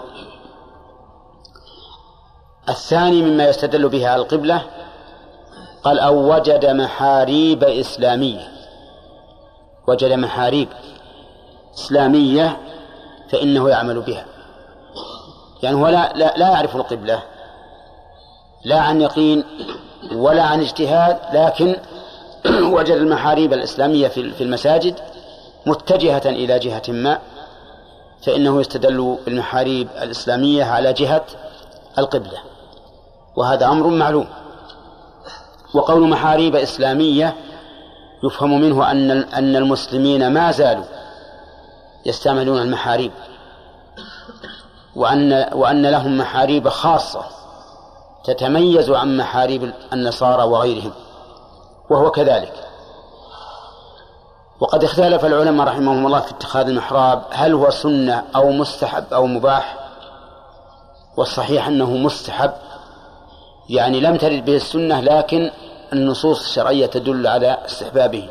الثاني 2.69 3.21
مما 3.21 3.47
يستدل 3.47 3.89
به 3.89 4.07
على 4.07 4.21
القبلة 4.21 4.61
قال 5.83 5.99
أو 5.99 6.35
وجد 6.35 6.65
محاريب 6.65 7.63
إسلامية. 7.63 8.51
وجد 9.87 10.11
محاريب 10.11 10.67
إسلامية 11.75 12.57
فإنه 13.31 13.69
يعمل 13.69 14.01
بها. 14.01 14.25
يعني 15.63 15.75
هو 15.75 15.87
لا, 15.87 16.13
لا, 16.13 16.33
لا 16.37 16.49
يعرف 16.49 16.75
القبلة 16.75 17.23
لا 18.63 18.79
عن 18.79 19.01
يقين 19.01 19.43
ولا 20.11 20.43
عن 20.43 20.61
اجتهاد 20.61 21.17
لكن 21.33 21.75
وجد 22.75 22.95
المحاريب 22.95 23.53
الإسلامية 23.53 24.07
في 24.07 24.41
المساجد 24.41 24.95
متجهة 25.65 26.21
إلى 26.25 26.59
جهة 26.59 26.83
ما 26.87 27.19
فإنه 28.25 28.61
يستدل 28.61 29.17
بالمحاريب 29.25 29.87
الإسلامية 30.01 30.63
على 30.63 30.93
جهة 30.93 31.25
القبلة 31.97 32.37
وهذا 33.35 33.65
أمر 33.65 33.87
معلوم. 33.87 34.27
وقول 35.73 36.09
محاريب 36.09 36.55
إسلامية 36.55 37.35
يفهم 38.23 38.61
منه 38.61 38.91
أن 38.91 39.11
أن 39.11 39.55
المسلمين 39.55 40.27
ما 40.31 40.51
زالوا 40.51 40.83
يستعملون 42.05 42.61
المحاريب 42.61 43.11
وأن 44.95 45.49
وأن 45.53 45.85
لهم 45.85 46.17
محاريب 46.17 46.69
خاصة. 46.69 47.25
تتميز 48.23 48.89
عن 48.89 49.17
محاريب 49.17 49.73
النصارى 49.93 50.43
وغيرهم 50.43 50.91
وهو 51.89 52.11
كذلك. 52.11 52.53
وقد 54.59 54.83
اختلف 54.83 55.25
العلماء 55.25 55.67
رحمهم 55.67 56.05
الله 56.05 56.19
في 56.19 56.31
اتخاذ 56.31 56.67
المحراب 56.67 57.23
هل 57.31 57.53
هو 57.53 57.69
سنة 57.69 58.23
أو 58.35 58.51
مستحب 58.51 59.13
أو 59.13 59.25
مباح؟ 59.25 59.77
والصحيح 61.17 61.67
أنه 61.67 61.97
مستحب 61.97 62.51
يعني 63.69 63.99
لم 63.99 64.15
ترد 64.15 64.45
به 64.45 64.55
السنة 64.55 64.99
لكن 64.99 65.51
النصوص 65.93 66.41
الشرعية 66.41 66.85
تدل 66.85 67.27
على 67.27 67.57
استحبابه 67.65 68.29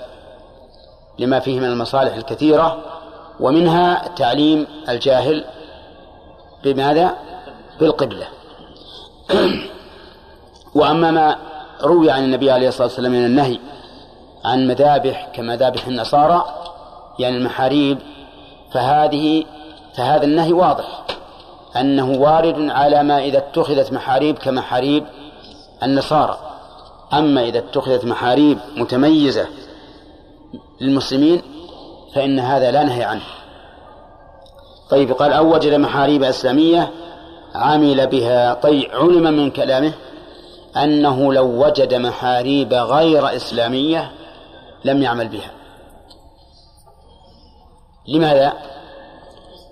لما 1.18 1.40
فيه 1.40 1.60
من 1.60 1.66
المصالح 1.66 2.14
الكثيرة 2.14 2.78
ومنها 3.40 4.08
تعليم 4.08 4.66
الجاهل 4.88 5.44
بماذا؟ 6.64 7.16
بالقبلة. 7.80 8.28
وأما 10.74 11.10
ما 11.10 11.36
روي 11.82 12.10
عن 12.10 12.24
النبي 12.24 12.50
عليه 12.50 12.68
الصلاة 12.68 12.86
والسلام 12.86 13.12
من 13.12 13.24
النهي 13.24 13.58
عن 14.44 14.66
مذابح 14.66 15.28
كمذابح 15.34 15.86
النصارى 15.86 16.44
يعني 17.18 17.36
المحاريب 17.36 17.98
فهذه 18.72 19.44
فهذا 19.94 20.24
النهي 20.24 20.52
واضح 20.52 21.02
أنه 21.76 22.10
وارد 22.10 22.70
على 22.70 23.02
ما 23.02 23.18
إذا 23.18 23.38
اتخذت 23.38 23.92
محاريب 23.92 24.38
كمحاريب 24.38 25.04
النصارى. 25.82 26.38
أما 27.12 27.44
إذا 27.44 27.58
اتخذت 27.58 28.04
محاريب 28.04 28.58
متميزة 28.76 29.46
للمسلمين 30.80 31.42
فإن 32.14 32.38
هذا 32.38 32.70
لا 32.70 32.84
نهي 32.84 33.04
عنه. 33.04 33.22
طيب 34.90 35.12
قال 35.12 35.32
أو 35.32 35.54
وجد 35.54 35.74
محاريب 35.74 36.22
إسلامية 36.22 36.90
عمل 37.54 38.06
بها 38.06 38.54
طيب 38.54 38.90
علم 38.92 39.22
من 39.22 39.50
كلامه؟ 39.50 39.92
أنه 40.76 41.32
لو 41.32 41.66
وجد 41.66 41.94
محاريب 41.94 42.74
غير 42.74 43.36
إسلامية 43.36 44.12
لم 44.84 45.02
يعمل 45.02 45.28
بها. 45.28 45.50
لماذا؟ 48.08 48.52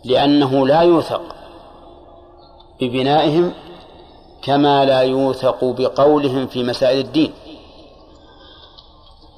لأنه 0.05 0.66
لا 0.66 0.80
يوثق 0.80 1.22
ببنائهم 2.80 3.53
كما 4.42 4.84
لا 4.84 5.01
يوثق 5.01 5.64
بقولهم 5.64 6.46
في 6.46 6.64
مسائل 6.64 6.98
الدين. 6.98 7.32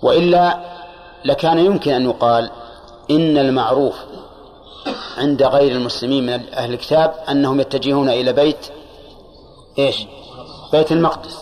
وإلا 0.02 0.58
لكان 1.24 1.58
يمكن 1.58 1.92
أن 1.92 2.04
يقال 2.04 2.50
إن 3.10 3.38
المعروف 3.38 3.96
عند 5.18 5.42
غير 5.42 5.72
المسلمين 5.72 6.26
من 6.26 6.54
أهل 6.54 6.72
الكتاب 6.72 7.14
أنهم 7.28 7.60
يتجهون 7.60 8.08
إلى 8.08 8.32
بيت 8.32 8.66
إيش؟ 9.78 10.06
بيت 10.72 10.92
المقدس. 10.92 11.41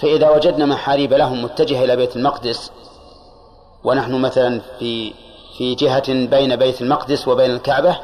فإذا 0.00 0.30
وجدنا 0.30 0.66
محاريب 0.66 1.12
لهم 1.12 1.44
متجهة 1.44 1.84
إلى 1.84 1.96
بيت 1.96 2.16
المقدس 2.16 2.70
ونحن 3.84 4.20
مثلا 4.20 4.60
في 4.78 5.14
في 5.58 5.74
جهة 5.74 6.26
بين 6.26 6.56
بيت 6.56 6.82
المقدس 6.82 7.28
وبين 7.28 7.50
الكعبة 7.50 7.96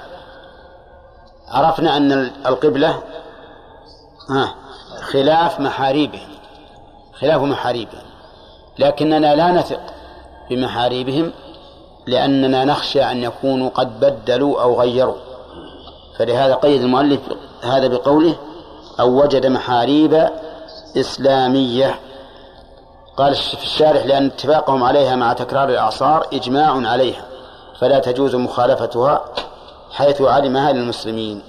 عرفنا 1.49 1.97
أن 1.97 2.13
القبلة 2.47 3.03
خلاف 5.13 5.61
محاريبهم 5.61 6.29
خلاف 7.21 7.43
محاريبهم 7.43 8.03
لكننا 8.79 9.35
لا 9.35 9.53
نثق 9.53 9.81
بمحاريبهم 10.51 11.33
لأننا 12.07 12.65
نخشى 12.65 13.03
أن 13.03 13.23
يكونوا 13.23 13.69
قد 13.69 14.01
بدلوا 14.01 14.63
أو 14.63 14.81
غيروا. 14.81 15.17
فلهذا 16.19 16.55
قيد 16.55 16.83
المؤلف 16.83 17.21
هذا 17.63 17.87
بقوله 17.87 18.35
أو 19.01 19.23
وجد 19.23 19.47
محاريب 19.47 20.29
إسلامية. 20.97 22.01
قال 23.17 23.35
في 23.35 23.63
الشارح 23.63 24.07
لأن 24.07 24.27
اتفاقهم 24.27 24.83
عليها 24.83 25.17
مع 25.17 25.33
تكرار 25.33 25.69
الأعصار 25.69 26.27
إجماع 26.33 26.89
عليها 26.89 27.27
فلا 27.79 27.99
تجوز 27.99 28.35
مخالفتها 28.35 29.25
حيث 29.93 30.23
علمها 30.23 30.73
للمسلمين. 30.73 31.43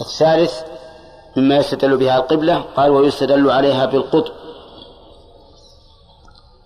الثالث 0.00 0.62
مما 1.36 1.56
يستدل 1.56 1.96
بها 1.96 2.16
القبلة 2.16 2.64
قال 2.76 2.90
ويستدل 2.90 3.50
عليها 3.50 3.86
بالقطب. 3.86 4.32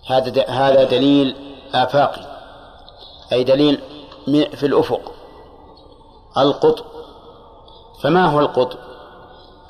هذا 0.07 0.45
هذا 0.47 0.83
دليل 0.83 1.35
آفاقي 1.73 2.21
أي 3.31 3.43
دليل 3.43 3.81
في 4.27 4.65
الأفق. 4.65 5.11
القطب. 6.37 6.85
فما 8.01 8.25
هو 8.25 8.39
القطب؟ 8.39 8.77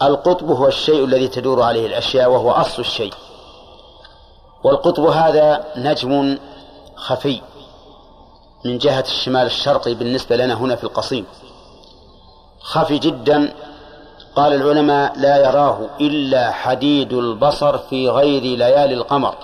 القطب 0.01 0.51
هو 0.51 0.67
الشيء 0.67 1.05
الذي 1.05 1.27
تدور 1.27 1.61
عليه 1.61 1.87
الأشياء 1.87 2.31
وهو 2.31 2.51
أصل 2.51 2.81
الشيء. 2.81 3.13
والقطب 4.63 5.03
هذا 5.03 5.65
نجم 5.77 6.37
خفي 6.95 7.41
من 8.65 8.77
جهة 8.77 8.99
الشمال 8.99 9.45
الشرقي 9.45 9.93
بالنسبة 9.93 10.35
لنا 10.35 10.53
هنا 10.53 10.75
في 10.75 10.83
القصيم. 10.83 11.25
خفي 12.61 12.97
جدا. 12.97 13.53
قال 14.35 14.53
العلماء 14.53 15.19
لا 15.19 15.37
يراه 15.37 15.79
إلا 16.01 16.51
حديد 16.51 17.13
البصر 17.13 17.77
في 17.77 18.09
غير 18.09 18.41
ليالي 18.41 18.93
القمر. 18.93 19.35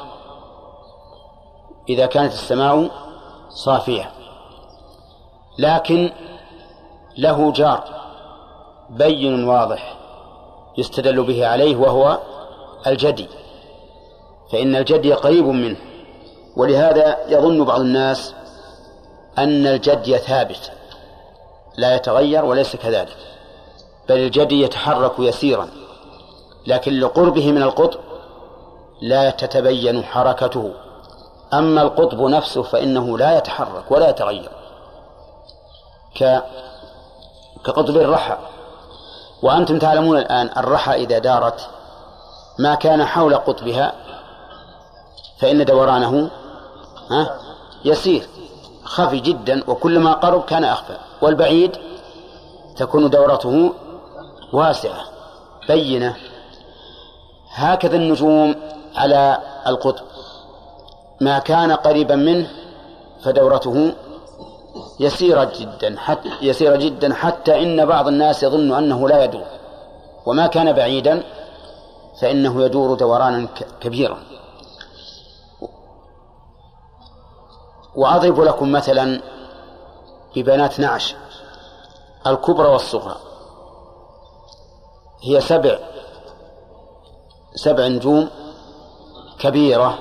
إذا 1.90 2.06
كانت 2.06 2.34
السماء 2.34 2.90
صافية. 3.50 4.12
لكن 5.60 6.12
له 7.18 7.52
جار. 7.52 7.84
بين 8.90 9.48
واضح. 9.48 10.05
يستدل 10.78 11.24
به 11.24 11.48
عليه 11.48 11.76
وهو 11.76 12.20
الجدي. 12.88 13.28
فإن 14.52 14.76
الجدي 14.76 15.14
قريب 15.14 15.46
منه 15.46 15.78
ولهذا 16.58 17.18
يظن 17.28 17.66
بعض 17.66 17.80
الناس 17.80 18.34
أن 19.38 19.68
الجدي 19.68 20.18
ثابت 20.18 20.72
لا 21.78 21.96
يتغير 21.96 22.46
وليس 22.46 22.76
كذلك 22.76 23.18
بل 24.10 24.18
الجدي 24.18 24.62
يتحرك 24.62 25.12
يسيرا 25.20 25.70
لكن 26.68 27.00
لقربه 27.00 27.52
من 27.52 27.62
القطب 27.62 28.00
لا 29.02 29.30
تتبين 29.30 30.04
حركته. 30.04 30.74
أما 31.54 31.82
القطب 31.82 32.22
نفسه 32.22 32.62
فإنه 32.64 33.18
لا 33.18 33.38
يتحرك 33.38 33.92
ولا 33.92 34.10
يتغير 34.10 34.52
ك 36.20 36.44
كقطب 37.66 37.98
الرحى. 37.98 38.38
وأنتم 39.42 39.80
تعلمون 39.80 40.18
الآن 40.18 40.50
الرحى 40.58 41.04
إذا 41.04 41.20
دارت 41.20 41.70
ما 42.60 42.76
كان 42.76 43.06
حول 43.06 43.36
قطبها 43.36 43.94
فإن 45.40 45.66
دورانه 45.66 46.30
يسير 47.86 48.28
خفي 48.84 49.20
جدا 49.20 49.64
وكلما 49.68 50.14
قرب 50.14 50.46
كان 50.46 50.64
أخفى. 50.64 50.98
والبعيد 51.22 51.78
تكون 52.78 53.10
دورته 53.10 53.74
واسعة 54.54 55.02
بينة. 55.68 56.16
هكذا 57.54 57.96
النجوم 57.96 58.56
على 58.96 59.42
القطب. 59.68 60.06
ما 61.22 61.40
كان 61.40 61.72
قريبا 61.72 62.16
منه 62.16 62.48
فدورته 63.24 63.94
يسيرة 65.00 65.52
جدا 65.60 66.00
حتى 66.00 66.30
يسيرة 66.42 66.76
جدا 66.76 67.14
حتى 67.14 67.64
إن 67.64 67.86
بعض 67.86 68.08
الناس 68.08 68.44
يظن 68.44 68.74
أنه 68.74 69.10
لا 69.10 69.24
يدور. 69.24 69.46
وما 70.26 70.48
كان 70.48 70.74
بعيدا 70.74 71.24
فإنه 72.22 72.64
يدور 72.64 72.94
دورانا 72.94 73.48
كبيرا. 73.82 74.18
وأضرب 77.96 78.40
لكم 78.42 78.72
مثلا 78.72 79.22
ببنات 80.36 80.80
نعش 80.80 81.16
الكبرى 82.28 82.68
والصغرى. 82.68 83.16
هي 85.24 85.42
سبع 85.42 85.80
سبع 87.56 87.88
نجوم 87.88 88.30
كبيرة 89.40 90.00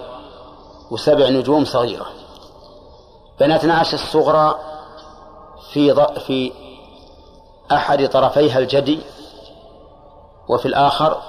وسبع 0.91 1.29
نجوم 1.29 1.65
صغيرة. 1.65 2.07
بنات 3.41 3.65
نعش 3.65 3.95
الصغرى 3.95 4.59
في 5.73 6.07
في 6.27 6.53
أحد 7.73 8.09
طرفيها 8.09 8.59
الجدي 8.59 9.01
وفي 10.49 10.67
الآخر 10.67 11.23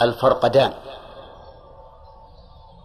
الفرقدان. 0.00 0.72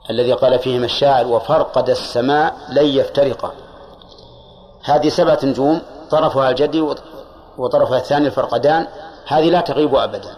الذي 0.10 0.34
قال 0.34 0.60
فيهما 0.60 0.86
الشاعر 0.86 1.28
وفرقد 1.28 1.90
السماء 1.90 2.56
لن 2.70 2.86
يفترقا 2.86 3.52
هذه 4.84 5.10
سبعة 5.10 5.40
نجوم 5.44 5.82
طرفها 6.10 6.50
الجدي 6.50 6.96
وطرفها 7.58 7.98
الثاني 7.98 8.28
الفرقدان. 8.28 8.88
هذه 9.28 9.50
لا 9.50 9.62
تغيب 9.62 9.96
أبدا. 9.96 10.36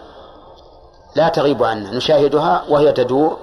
لا 1.16 1.28
تغيب 1.28 1.64
عنا. 1.64 1.90
نشاهدها 1.90 2.64
وهي 2.68 2.92
تدور. 2.92 3.38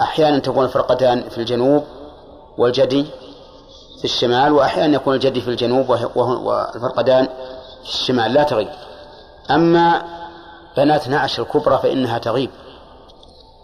أحيانا 0.00 0.38
تكون 0.38 0.64
الفرقدان 0.64 1.28
في 1.28 1.38
الجنوب 1.38 1.84
والجدي 2.58 3.06
في 3.98 4.04
الشمال 4.04 4.52
وأحيانا 4.52 4.96
يكون 4.96 5.14
الجدي 5.14 5.40
في 5.40 5.48
الجنوب 5.48 5.90
والفرقدان 6.14 7.28
في 7.84 7.88
الشمال 7.88 8.32
لا 8.32 8.42
تغيب. 8.42 8.68
أما 9.50 10.02
بنات 10.76 11.08
نعش 11.08 11.40
الكبرى 11.40 11.78
فإنها 11.78 12.18
تغيب. 12.18 12.50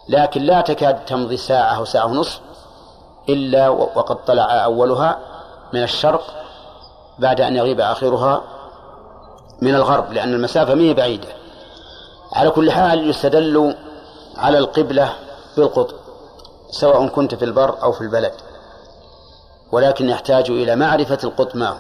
لكن 0.09 0.43
لا 0.43 0.61
تكاد 0.61 1.05
تمضي 1.05 1.37
ساعة 1.37 1.76
أو 1.76 1.85
ساعة 1.85 2.07
ونصف 2.07 2.41
إلا 3.28 3.68
وقد 3.68 4.24
طلع 4.24 4.64
أولها 4.64 5.18
من 5.72 5.82
الشرق 5.82 6.22
بعد 7.18 7.41
أن 7.41 7.57
يغيب 7.57 7.80
آخرها 7.80 8.43
من 9.62 9.74
الغرب 9.74 10.12
لأن 10.12 10.35
المسافة 10.35 10.74
مهي 10.74 10.95
بعيدة. 10.95 11.28
على 12.32 12.51
كل 12.51 12.70
حال 12.70 13.11
يستدل 13.11 13.76
على 14.37 14.59
القبلة 14.59 15.12
بالقطب 15.57 15.97
سواء 16.70 17.09
كنت 17.09 17.35
في 17.35 17.45
البر 17.45 17.82
أو 17.82 17.93
في 17.93 18.01
البلد. 18.01 18.32
ولكن 19.75 20.09
يحتاج 20.09 20.51
إلى 20.51 20.77
معرفة 20.77 21.18
القطب 21.25 21.57
ما 21.57 21.68
هو 21.68 21.77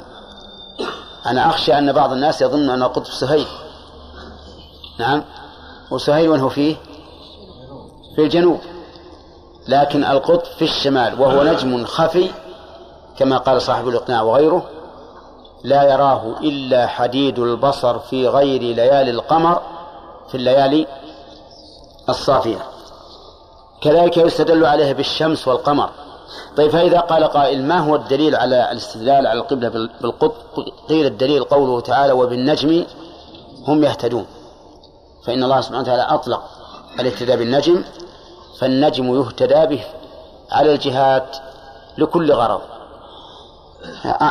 أنا 1.26 1.50
أخشى 1.50 1.78
أن 1.78 1.92
بعض 1.92 2.12
الناس 2.12 2.42
يظن 2.42 2.70
أن 2.70 2.82
القطب 2.82 3.04
سهيل. 3.04 3.46
نعم. 4.98 5.24
وسهيل 5.90 6.28
وين 6.28 6.40
هو 6.40 6.48
فيه؟ 6.48 6.76
في 8.16 8.22
الجنوب. 8.22 8.60
لكن 9.68 10.04
القطب 10.04 10.44
في 10.58 10.62
الشمال 10.62 11.20
وهو 11.20 11.42
نجم 11.42 11.84
خفي 11.84 12.30
كما 13.18 13.38
قال 13.38 13.62
صاحب 13.62 13.88
الإقناع 13.88 14.22
وغيره 14.22 14.64
لا 15.64 15.82
يراه 15.82 16.34
إلا 16.40 16.86
حديد 16.86 17.38
البصر 17.38 17.98
في 17.98 18.28
غير 18.28 18.60
ليالي 18.62 19.10
القمر 19.10 19.62
في 20.28 20.34
الليالي 20.34 20.86
الصافية. 22.08 22.62
كذلك 23.80 24.16
يستدل 24.16 24.66
عليه 24.66 24.92
بالشمس 24.92 25.48
والقمر. 25.48 26.03
طيب 26.56 26.70
فإذا 26.70 27.00
قال 27.00 27.24
قائل 27.24 27.64
ما 27.64 27.78
هو 27.78 27.96
الدليل 27.96 28.36
على 28.36 28.72
الاستدلال 28.72 29.26
على 29.26 29.40
القبلة 29.40 29.68
بالقطب 29.68 30.32
قيل 30.88 31.06
الدليل 31.06 31.44
قوله 31.44 31.80
تعالى 31.80 32.12
وبالنجم 32.12 32.84
هم 33.68 33.84
يهتدون. 33.84 34.26
فإن 35.26 35.44
الله 35.44 35.60
سبحانه 35.60 35.80
وتعالى 35.80 36.02
أطلق 36.02 36.42
الاهتداء 37.00 37.36
بالنجم 37.36 37.84
فالنجم 38.58 39.20
يهتدى 39.20 39.66
به 39.66 39.84
على 40.52 40.74
الجهات 40.74 41.36
لكل 41.98 42.32
غرض. 42.32 42.60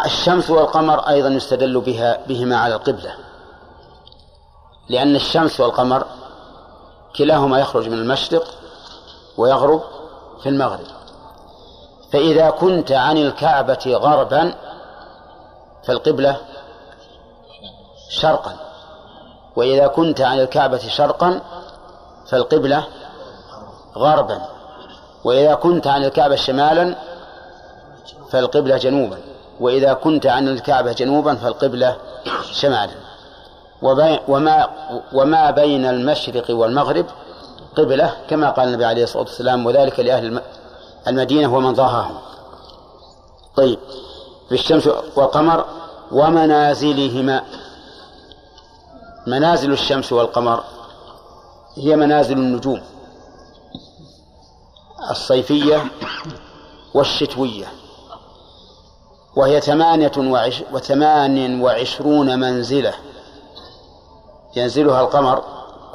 الشمس 0.05 0.49
والقمر 0.49 0.99
أيضا 0.99 1.29
يستدل 1.29 1.81
بها 1.81 2.19
بهما 2.27 2.57
على 2.57 2.75
القبلة. 2.75 3.15
لأن 4.89 5.15
الشمس 5.15 5.59
والقمر 5.59 6.05
كلاهما 7.15 7.59
يخرج 7.59 7.89
من 7.89 7.97
المشرق 7.97 8.43
ويغرب 9.37 9.81
في 10.43 10.49
المغرب. 10.49 11.02
فإذا 12.13 12.49
كنت 12.49 12.91
عن 12.91 13.17
الكعبة 13.17 13.79
غربا 13.87 14.53
فالقبلة 15.83 16.37
شرقا. 18.09 18.55
وإذا 19.55 19.87
كنت 19.87 20.21
عن 20.21 20.39
الكعبة 20.39 20.77
شرقا 20.77 21.41
فالقبلة 22.29 22.87
غربا. 23.97 24.41
وإذا 25.23 25.53
كنت 25.53 25.87
عن 25.87 26.03
الكعبة 26.03 26.35
شمالا 26.35 26.95
فالقبلة 28.31 28.77
جنوبا. 28.77 29.17
وإذا 29.59 29.93
كنت 29.93 30.25
عن 30.25 30.47
الكعبة 30.47 30.91
جنوبا 30.91 31.35
فالقبلة 31.35 31.95
شمالا. 32.51 32.93
وما 34.27 34.69
وما 35.13 35.51
بين 35.51 35.85
المشرق 35.85 36.45
والمغرب 36.49 37.05
قبلة 37.77 38.13
كما 38.29 38.49
قال 38.49 38.67
النبي 38.67 38.85
عليه 38.85 39.03
الصلاة 39.03 39.23
والسلام 39.23 39.65
وذلك 39.65 39.99
لأهل 39.99 40.41
المدينة 41.07 41.55
ومن 41.55 41.73
ضاهاهم 41.73 42.17
طيب 43.55 43.79
بالشمس 44.49 44.87
والقمر 45.15 45.65
ومنازلهما. 46.11 47.43
منازل 49.27 49.71
الشمس 49.71 50.13
والقمر 50.13 50.63
هي 51.77 51.95
منازل 51.95 52.37
النجوم. 52.37 52.81
الصيفية 55.11 55.85
والشتوية. 56.93 57.65
وهي 59.35 59.61
ثمانية 59.61 60.11
وعش 60.17 60.63
وثمان 60.73 61.61
وعشرون 61.61 62.39
منزلة. 62.39 62.93
ينزلها 64.55 65.01
القمر 65.01 65.43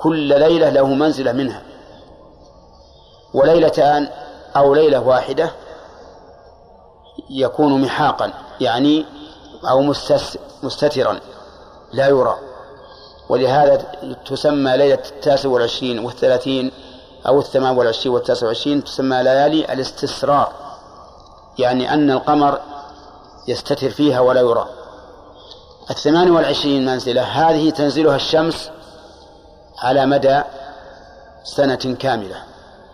كل 0.01 0.29
ليلة 0.41 0.71
له 0.71 0.87
منزلة 0.87 1.33
منها. 1.33 1.63
وليلتان 3.35 4.09
أو 4.59 4.75
ليلة 4.75 5.01
واحدة 5.01 5.51
يكون 7.31 7.83
محاقا 7.83 8.33
يعني 8.61 9.07
أو 9.71 9.83
مستترا 10.63 11.21
لا 11.93 12.09
يرى. 12.09 12.37
ولهذا 13.29 13.77
تسمى 14.27 14.77
ليلة 14.77 15.03
التاسع 15.11 15.49
والعشرين 15.49 16.05
والثلاثين 16.05 16.73
أو 17.27 17.39
الثمان 17.39 17.79
والعشرين 17.79 18.15
والتاسع 18.15 18.47
والعشرين 18.47 18.85
تسمى 18.85 19.23
ليالي 19.23 19.73
الاستسرار 19.73 20.53
يعني 21.59 21.95
أن 21.95 22.11
القمر 22.11 22.61
يستتر 23.49 23.91
فيها 23.91 24.21
ولا 24.21 24.41
يرى. 24.41 24.69
الثمان 25.91 26.31
والعشرين 26.31 26.87
منزلة 26.87 27.23
هذه 27.23 27.71
تنزلها 27.71 28.17
الشمس 28.17 28.71
على 29.79 30.07
مدى 30.07 30.43
سنة 31.45 31.97
كاملة. 32.01 32.43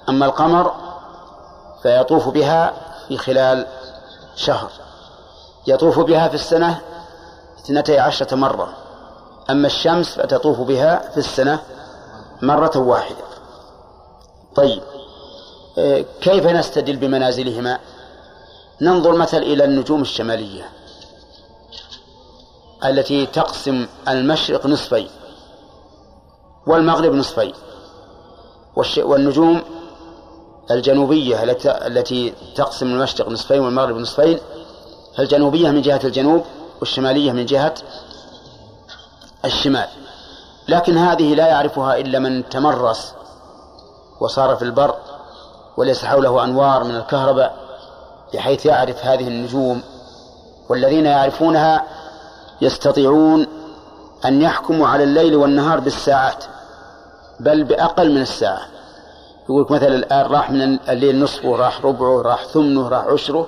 أما 0.08 0.26
القمر 0.26 0.83
فيطوف 1.84 2.28
بها 2.28 2.72
في 3.08 3.18
خلال 3.18 3.66
شهر. 4.36 4.70
يطوف 5.66 6.00
بها 6.00 6.28
في 6.28 6.34
السنة 6.34 6.80
اثنتي 7.58 7.98
عشرة 7.98 8.34
مرة. 8.34 8.68
أما 9.50 9.66
الشمس 9.66 10.18
فتطوف 10.18 10.60
بها 10.60 11.10
في 11.10 11.16
السنة 11.16 11.58
مرة 12.42 12.78
واحدة. 12.78 13.24
طيب 14.56 14.82
آه، 15.78 16.04
كيف 16.20 16.46
نستدل 16.46 16.96
بمنازلهما؟ 16.96 17.78
ننظر 18.80 19.12
مثل 19.16 19.38
إلى 19.38 19.64
النجوم 19.64 20.02
الشمالية 20.02 20.68
التي 22.84 23.26
تقسم 23.26 23.86
المشرق 24.08 24.66
نصفين 24.66 25.08
والمغرب 26.66 27.12
نصفين 27.12 27.52
والنجوم 28.96 29.62
الجنوبية 30.70 31.42
التي 31.66 32.34
تقسم 32.56 32.86
المشرق 32.86 33.28
نصفين 33.28 33.60
والمغرب 33.60 33.96
نصفين 33.96 34.38
فالجنوبية 35.16 35.70
من 35.70 35.82
جهة 35.82 36.00
الجنوب 36.04 36.44
والشمالية 36.80 37.32
من 37.32 37.46
جهة 37.46 37.74
الشمال. 39.44 39.88
لكن 40.68 40.98
هذه 40.98 41.34
لا 41.34 41.46
يعرفها 41.46 41.96
إلا 41.96 42.18
من 42.18 42.48
تمرس 42.48 43.14
وصار 44.20 44.56
في 44.56 44.62
البر 44.62 44.94
وليس 45.76 46.04
حوله 46.04 46.44
أنوار 46.44 46.84
من 46.84 46.96
الكهرباء 46.96 47.56
بحيث 48.34 48.66
يعرف 48.66 49.04
هذه 49.04 49.28
النجوم. 49.28 49.82
والذين 50.68 51.06
يعرفونها 51.06 51.84
يستطيعون 52.60 53.46
أن 54.24 54.42
يحكموا 54.42 54.88
على 54.88 55.04
الليل 55.04 55.36
والنهار 55.36 55.80
بالساعات 55.80 56.44
بل 57.40 57.64
بأقل 57.64 58.10
من 58.10 58.22
الساعة. 58.22 58.73
يقول 59.48 59.66
مثلا 59.70 59.94
الآن 59.94 60.26
راح 60.26 60.50
من 60.50 60.78
الليل 60.88 61.20
نصفه 61.20 61.56
راح 61.56 61.84
ربعه 61.84 62.22
راح 62.22 62.44
ثمنه 62.44 62.88
راح 62.88 63.04
عشره 63.04 63.46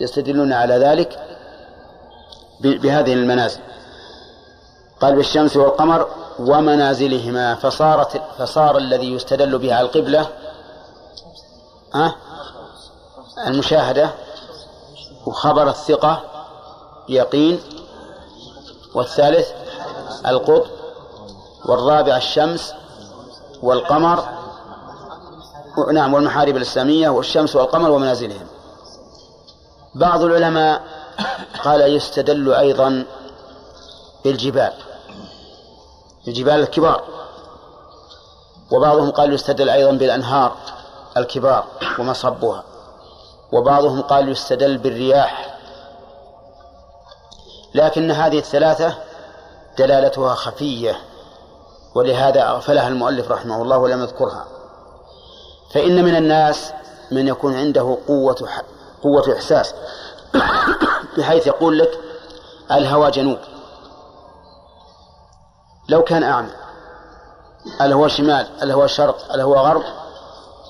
يستدلون 0.00 0.52
على 0.52 0.74
ذلك 0.74 1.18
بهذه 2.60 3.12
المنازل 3.12 3.60
قال 5.00 5.16
بالشمس 5.16 5.56
والقمر 5.56 6.08
ومنازلهما 6.38 7.54
فصارت 7.54 8.22
فصار 8.38 8.76
الذي 8.76 9.12
يستدل 9.12 9.58
به 9.58 9.74
على 9.74 9.86
القبلة؟ 9.86 10.26
المشاهدة 13.46 14.10
وخبر 15.26 15.68
الثقة 15.68 16.22
يقين 17.08 17.60
والثالث 18.94 19.48
القطب 20.26 20.70
والرابع 21.66 22.16
الشمس 22.16 22.74
والقمر 23.62 24.37
نعم 25.92 26.14
والمحارب 26.14 26.56
الإسلامية 26.56 27.08
والشمس 27.08 27.56
والقمر 27.56 27.90
ومنازلهم. 27.90 28.46
بعض 29.94 30.22
العلماء 30.22 30.82
قال 31.64 31.80
يستدل 31.80 32.52
أيضا 32.52 33.04
بالجبال 34.24 34.72
الجبال 36.28 36.60
الكبار. 36.60 37.04
وبعضهم 38.72 39.10
قال 39.10 39.32
يستدل 39.32 39.70
أيضا 39.70 39.90
بالأنهار 39.92 40.56
الكبار 41.16 41.64
ومصبها 41.98 42.64
وبعضهم 43.52 44.02
قال 44.02 44.28
يستدل 44.28 44.78
بالرياح. 44.78 45.58
لكن 47.74 48.10
هذه 48.10 48.38
الثلاثة 48.38 48.94
دلالتها 49.78 50.34
خفية 50.34 51.00
ولهذا 51.94 52.48
أغفلها 52.48 52.88
المؤلف 52.88 53.30
رحمه 53.30 53.62
الله 53.62 53.78
ولم 53.78 54.02
يذكرها. 54.02 54.57
فإن 55.74 56.04
من 56.04 56.16
الناس 56.16 56.72
من 57.10 57.28
يكون 57.28 57.56
عنده 57.56 57.98
قوة 58.08 58.48
قوة 59.02 59.36
إحساس. 59.36 59.74
بحيث 61.18 61.46
يقول 61.46 61.78
لك 61.78 62.00
الهوى 62.70 63.10
جنوب. 63.10 63.38
لو 65.88 66.02
كان 66.02 66.22
أعمى. 66.22 66.50
الهوى 67.80 68.08
شمال 68.08 68.46
الهوى 68.62 68.88
شرق 68.88 69.32
الهوى 69.34 69.56
غرب 69.56 69.82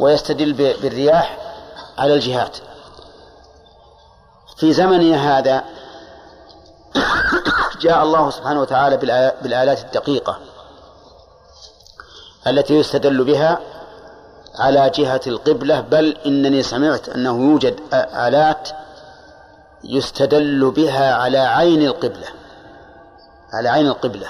ويستدل 0.01 0.53
بالرياح 0.53 1.39
على 1.99 2.15
الجهات. 2.15 2.57
في 4.57 4.73
زمننا 4.73 5.39
هذا 5.39 5.65
جاء 7.83 8.03
الله 8.03 8.31
سبحانه 8.31 8.61
وتعالى 8.61 8.97
بالآلات 9.43 9.85
الدقيقة 9.85 10.39
التي 12.47 12.75
يستدل 12.75 13.25
بها 13.25 13.59
على 14.59 14.91
جهة 14.95 15.21
القبلة 15.27 15.81
بل 15.81 16.17
إنني 16.27 16.63
سمعت 16.63 17.09
أنه 17.09 17.51
يوجد 17.51 17.81
آلات 17.93 18.69
يستدل 19.85 20.71
بها 20.71 21.15
على 21.15 21.39
عين 21.39 21.83
القبلة 21.83 22.27
على 23.53 23.69
عين 23.69 23.87
القبلة 23.87 24.27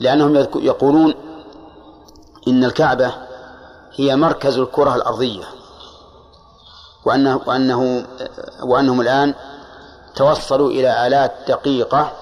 لأنهم 0.00 0.36
يقولون 0.54 1.14
إن 2.48 2.64
الكعبة 2.64 3.12
هي 3.94 4.16
مركز 4.16 4.58
الكرة 4.58 4.94
الأرضية 4.94 5.44
وأنه 7.04 7.40
وأنه 7.46 8.04
وأنهم 8.62 9.00
الآن 9.00 9.34
توصلوا 10.14 10.70
إلى 10.70 11.06
آلات 11.06 11.32
دقيقة 11.48 12.12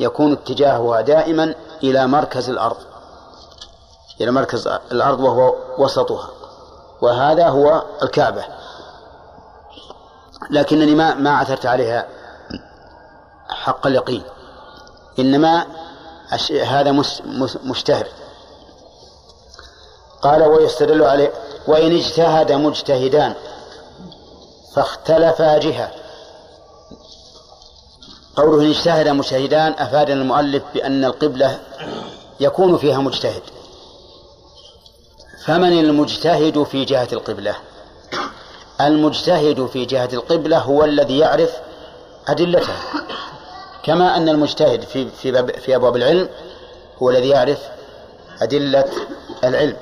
يكون 0.00 0.32
اتجاهها 0.32 1.00
دائما 1.00 1.54
إلى 1.82 2.06
مركز 2.06 2.50
الأرض. 2.50 2.76
إلى 4.20 4.30
مركز 4.30 4.68
الأرض 4.92 5.20
وهو 5.20 5.54
وسطها 5.78 6.30
وهذا 7.02 7.48
هو 7.48 7.82
الكعبة. 8.02 8.44
لكنني 10.50 10.94
ما 10.94 11.14
ما 11.14 11.30
عثرت 11.30 11.66
عليها 11.66 12.06
حق 13.48 13.86
اليقين 13.86 14.22
إنما 15.18 15.66
هذا 16.64 17.02
مشتهر. 17.64 18.06
قال 20.22 20.42
ويستدل 20.42 21.04
عليه 21.04 21.32
وإن 21.66 21.96
اجتهد 21.96 22.52
مجتهدان 22.52 23.34
فاختلفا 24.74 25.58
جهة. 25.58 25.90
قوله 28.36 28.62
إن 28.62 28.70
اجتهد 28.70 29.08
مجتهدان 29.08 29.72
أفاد 29.72 30.10
المؤلف 30.10 30.62
بأن 30.74 31.04
القبلة 31.04 31.60
يكون 32.40 32.78
فيها 32.78 32.98
مجتهد. 32.98 33.42
فمن 35.44 35.78
المجتهد 35.80 36.62
في 36.62 36.84
جهة 36.84 37.08
القبلة؟ 37.12 37.56
المجتهد 38.80 39.66
في 39.66 39.84
جهة 39.84 40.08
القبلة 40.12 40.58
هو 40.58 40.84
الذي 40.84 41.18
يعرف 41.18 41.50
أدلتها 42.28 42.76
كما 43.82 44.16
أن 44.16 44.28
المجتهد 44.28 44.82
في 44.82 45.08
في 45.08 45.32
باب 45.32 45.50
في 45.50 45.76
أبواب 45.76 45.96
العلم 45.96 46.28
هو 47.02 47.10
الذي 47.10 47.28
يعرف 47.28 47.58
أدلة 48.42 48.84
العلم. 49.44 49.76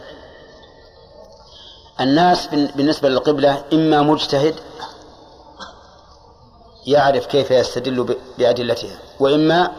الناس 2.00 2.46
بالنسبة 2.46 3.08
للقبلة 3.08 3.64
إما 3.72 4.02
مجتهد 4.02 4.54
يعرف 6.86 7.26
كيف 7.26 7.50
يستدل 7.50 8.16
بأدلتها 8.38 8.98
وإما 9.20 9.70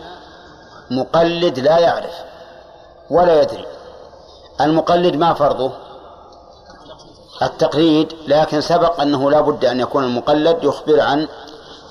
مقلد 0.92 1.60
لا 1.60 1.80
يعرف 1.80 2.14
ولا 3.10 3.42
يدري. 3.42 3.66
المقلد 4.66 5.16
ما 5.16 5.34
فرضه؟ 5.34 5.72
التقليد 7.42 8.14
لكن 8.28 8.62
سبق 8.62 9.02
أنه 9.02 9.32
لا 9.32 9.42
بد 9.42 9.66
أن 9.66 9.80
يكون 9.80 10.04
المقلد 10.04 10.64
يخبر 10.64 11.00
عن 11.00 11.28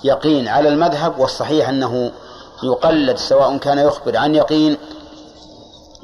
يقين 0.04 0.48
على 0.48 0.68
المذهب 0.68 1.18
والصحيح 1.18 1.68
أنه 1.68 2.12
يقلد 2.62 3.16
سواء 3.16 3.56
كان 3.56 3.78
يخبر 3.78 4.16
عن 4.16 4.34
يقين 4.34 4.76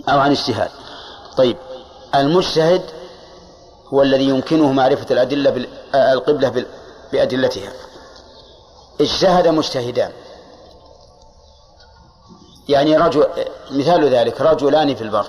أو 0.08 0.18
عن 0.20 0.30
اجتهاد. 0.30 0.70
طيب 1.36 1.56
المجتهد 2.14 2.82
هو 3.94 4.02
الذي 4.02 4.28
يمكنه 4.28 4.72
معرفة 4.72 5.06
الأدلة 5.10 5.66
القبلة 5.94 6.64
بأدلتها. 7.12 7.72
اجتهد 9.00 9.48
مجتهدان. 9.48 10.12
يعني 12.68 12.96
رجل 12.96 13.26
مثال 13.70 14.08
ذلك 14.14 14.40
رجلان 14.40 14.94
في 14.94 15.02
البر. 15.02 15.26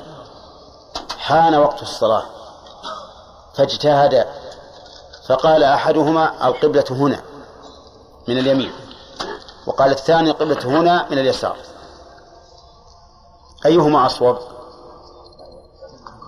حان 1.28 1.55
وقت 1.55 1.82
الصلاة. 1.82 2.23
فاجتهد 3.53 4.28
فقال 5.28 5.63
أحدهما 5.63 6.47
القبلة 6.47 6.86
هنا 6.89 7.21
من 8.28 8.38
اليمين 8.38 8.71
وقال 9.65 9.91
الثاني 9.91 10.30
القبلة 10.30 10.65
هنا 10.65 11.07
من 11.09 11.19
اليسار. 11.19 11.57
أيهما 13.65 14.05
أصوب؟ 14.05 14.38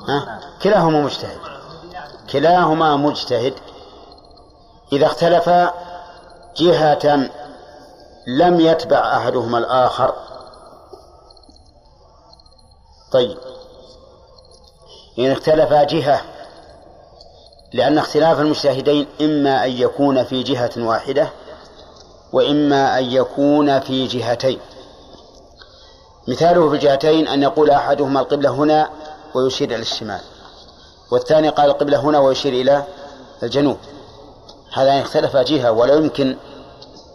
ها؟ 0.07 0.39
كلاهما 0.61 1.01
مجتهد. 1.01 1.39
كلاهما 2.29 2.95
مجتهد. 2.95 3.53
إذا 4.93 5.05
اختلفا 5.05 5.73
جهة 6.57 7.29
لم 8.27 8.59
يتبع 8.59 9.17
أحدهما 9.17 9.57
الآخر. 9.57 10.13
طيب. 13.11 13.48
إن 15.19 15.31
اختلفا 15.31 15.83
جهة 15.83 16.21
لأن 17.73 17.97
اختلاف 17.97 18.39
المجتهدين 18.39 19.07
إما 19.21 19.65
أن 19.65 19.71
يكون 19.71 20.23
في 20.23 20.43
جهة 20.43 20.71
واحدة 20.77 21.29
وإما 22.33 22.99
أن 22.99 23.03
يكون 23.03 23.79
في 23.79 24.07
جهتين. 24.07 24.59
مثاله 26.27 26.69
في 26.69 26.75
الجهتين 26.75 27.27
أن 27.27 27.43
يقول 27.43 27.69
أحدهما 27.69 28.19
القبلة 28.19 28.49
هنا 28.49 28.89
ويشير 29.33 29.67
إلى 29.67 29.81
الشمال 29.81 30.21
والثاني 31.11 31.49
قال 31.49 31.69
القبلة 31.69 31.97
هنا 31.97 32.19
ويشير 32.19 32.53
إلى 32.53 32.83
الجنوب. 33.43 33.77
هذا 34.73 34.87
يعني 34.87 35.01
اختلف 35.01 35.37
جهة 35.37 35.71
ولا 35.71 35.93
يمكن 35.93 36.37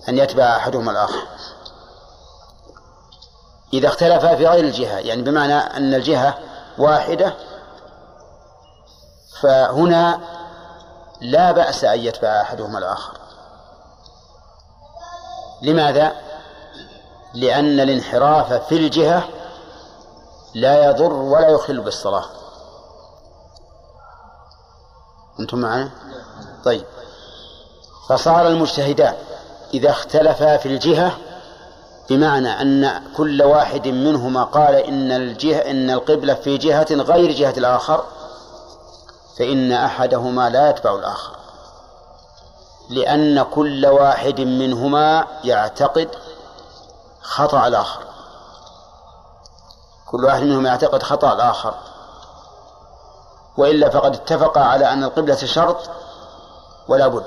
أن 0.08 0.18
يتبع 0.18 0.56
أحدهما 0.56 0.90
الآخر. 0.90 1.22
إذا 3.72 3.88
اختلفا 3.88 4.36
في 4.36 4.46
غير 4.46 4.64
الجهة 4.64 4.98
يعني 4.98 5.22
بمعنى 5.22 5.54
أن 5.54 5.94
الجهة 5.94 6.38
واحدة 6.78 7.34
فهنا 9.44 10.20
لا 11.20 11.52
بأس 11.52 11.84
أن 11.84 12.00
يتبع 12.00 12.40
أحدهما 12.40 12.78
الآخر 12.78 13.12
لماذا؟ 15.62 16.12
لأن 17.34 17.80
الانحراف 17.80 18.52
في 18.52 18.76
الجهة 18.76 19.28
لا 20.54 20.90
يضر 20.90 21.12
ولا 21.12 21.48
يخل 21.48 21.80
بالصلاة 21.80 22.24
أنتم 25.40 25.58
معنا؟ 25.58 25.90
طيب 26.64 26.84
فصار 28.08 28.48
المجتهدان 28.48 29.14
إذا 29.74 29.90
اختلفا 29.90 30.56
في 30.56 30.66
الجهة 30.66 31.16
بمعنى 32.10 32.48
أن 32.48 33.02
كل 33.16 33.42
واحد 33.42 33.88
منهما 33.88 34.44
قال 34.44 34.74
إن 34.74 35.12
الجهة 35.12 35.58
إن 35.58 35.90
القبلة 35.90 36.34
في 36.34 36.56
جهة 36.56 36.86
غير 36.90 37.32
جهة 37.32 37.54
الآخر 37.56 38.04
فإن 39.38 39.72
أحدهما 39.72 40.50
لا 40.50 40.70
يتبع 40.70 40.94
الآخر 40.94 41.36
لأن 42.90 43.42
كل 43.42 43.86
واحد 43.86 44.40
منهما 44.40 45.26
يعتقد 45.44 46.08
خطأ 47.22 47.66
الآخر. 47.66 48.02
كل 50.06 50.24
واحد 50.24 50.42
منهم 50.42 50.66
يعتقد 50.66 51.02
خطأ 51.02 51.32
الآخر. 51.32 51.74
وإلا 53.56 53.88
فقد 53.88 54.14
اتفقا 54.14 54.60
على 54.60 54.92
أن 54.92 55.04
القبلة 55.04 55.36
شرط 55.36 55.76
ولا 56.88 57.08
بد. 57.08 57.24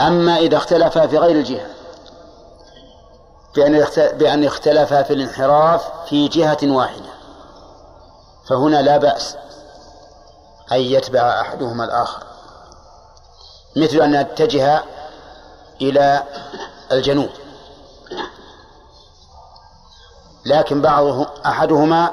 أما 0.00 0.36
إذا 0.36 0.56
اختلفا 0.56 1.06
في 1.06 1.18
غير 1.18 1.36
الجهة 1.36 1.66
بأن 3.54 3.86
بأن 3.96 4.44
اختلفا 4.44 5.02
في 5.02 5.12
الانحراف 5.12 5.90
في 6.08 6.28
جهة 6.28 6.58
واحدة 6.62 7.10
فهنا 8.48 8.82
لا 8.82 8.96
بأس. 8.96 9.36
أن 10.72 10.80
يتبع 10.80 11.40
أحدهما 11.40 11.84
الآخر. 11.84 12.22
مثل 13.76 14.00
أن 14.00 14.14
يتجه 14.14 14.84
إلى 15.82 16.22
الجنوب. 16.92 17.30
لكن 20.46 20.82
بعضه 20.82 21.26
أحدهما 21.46 22.12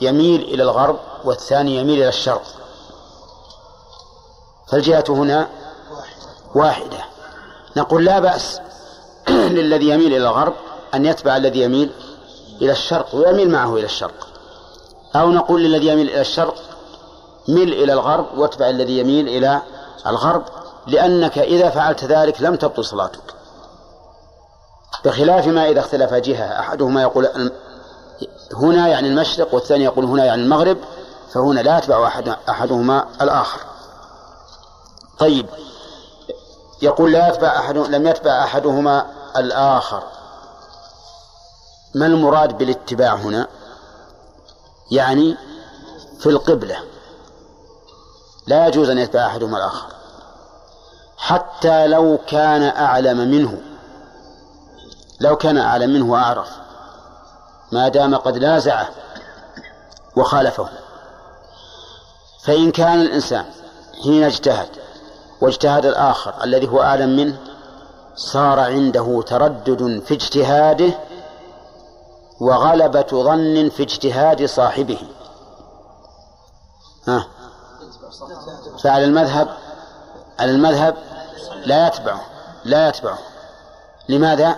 يميل 0.00 0.40
إلى 0.40 0.62
الغرب 0.62 0.98
والثاني 1.24 1.76
يميل 1.76 1.98
إلى 1.98 2.08
الشرق. 2.08 2.42
فالجهة 4.68 5.04
هنا 5.08 5.48
واحدة. 6.54 6.98
نقول 7.76 8.04
لا 8.04 8.20
بأس 8.20 8.60
للذي 9.28 9.88
يميل 9.88 10.06
إلى 10.06 10.28
الغرب 10.28 10.54
أن 10.94 11.06
يتبع 11.06 11.36
الذي 11.36 11.60
يميل 11.60 11.92
إلى 12.62 12.72
الشرق 12.72 13.14
ويميل 13.14 13.50
معه 13.50 13.76
إلى 13.76 13.84
الشرق. 13.84 14.28
أو 15.16 15.30
نقول 15.30 15.62
للذي 15.62 15.86
يميل 15.86 16.10
إلى 16.10 16.20
الشرق 16.20 16.73
مل 17.48 17.72
إلى 17.72 17.92
الغرب 17.92 18.38
واتبع 18.38 18.68
الذي 18.68 18.98
يميل 18.98 19.28
إلى 19.28 19.62
الغرب 20.06 20.44
لأنك 20.86 21.38
إذا 21.38 21.70
فعلت 21.70 22.04
ذلك 22.04 22.40
لم 22.40 22.56
تبطل 22.56 22.84
صلاتك. 22.84 23.34
بخلاف 25.04 25.46
ما 25.46 25.68
إذا 25.68 25.80
اختلف 25.80 26.14
جهة 26.14 26.60
أحدهما 26.60 27.02
يقول 27.02 27.28
هنا 28.54 28.88
يعني 28.88 29.08
المشرق 29.08 29.54
والثاني 29.54 29.84
يقول 29.84 30.04
هنا 30.04 30.24
يعني 30.24 30.42
المغرب 30.42 30.78
فهنا 31.32 31.60
لا 31.60 31.78
يتبع 31.78 32.06
أحد 32.06 32.36
أحدهما 32.48 33.06
الآخر. 33.20 33.60
طيب 35.18 35.46
يقول 36.82 37.12
لا 37.12 37.28
يتبع 37.28 37.48
أحد 37.48 37.76
لم 37.76 38.06
يتبع 38.06 38.44
أحدهما 38.44 39.06
الآخر. 39.36 40.02
ما 41.94 42.06
المراد 42.06 42.58
بالاتباع 42.58 43.14
هنا؟ 43.14 43.48
يعني 44.90 45.36
في 46.18 46.28
القبلة. 46.28 46.93
لا 48.46 48.66
يجوز 48.66 48.90
أن 48.90 48.98
يتبع 48.98 49.26
أحدهما 49.26 49.56
الآخر. 49.56 49.86
حتى 51.16 51.86
لو 51.86 52.18
كان 52.26 52.62
أعلم 52.62 53.18
منه 53.18 53.60
لو 55.20 55.36
كان 55.36 55.58
أعلم 55.58 55.90
منه 55.90 56.12
وأعرف 56.12 56.50
ما 57.72 57.88
دام 57.88 58.14
قد 58.14 58.38
نازعه 58.38 58.88
وخالفه. 60.16 60.68
فإن 62.44 62.70
كان 62.70 63.00
الإنسان 63.00 63.44
حين 64.02 64.24
اجتهد 64.24 64.68
واجتهد 65.40 65.86
الآخر 65.86 66.44
الذي 66.44 66.68
هو 66.68 66.82
أعلم 66.82 67.16
منه 67.16 67.36
صار 68.16 68.60
عنده 68.60 69.22
تردد 69.26 70.02
في 70.06 70.14
اجتهاده 70.14 70.92
وغلبة 72.40 73.06
ظن 73.10 73.68
في 73.68 73.82
اجتهاد 73.82 74.44
صاحبه. 74.46 74.98
ها؟ 77.08 77.26
فعلى 78.82 79.04
المذهب 79.04 79.48
على 80.38 80.50
المذهب 80.50 80.96
لا 81.64 81.86
يتبعه 81.86 82.20
لا 82.64 82.88
يتبعه. 82.88 83.18
لماذا؟ 84.08 84.56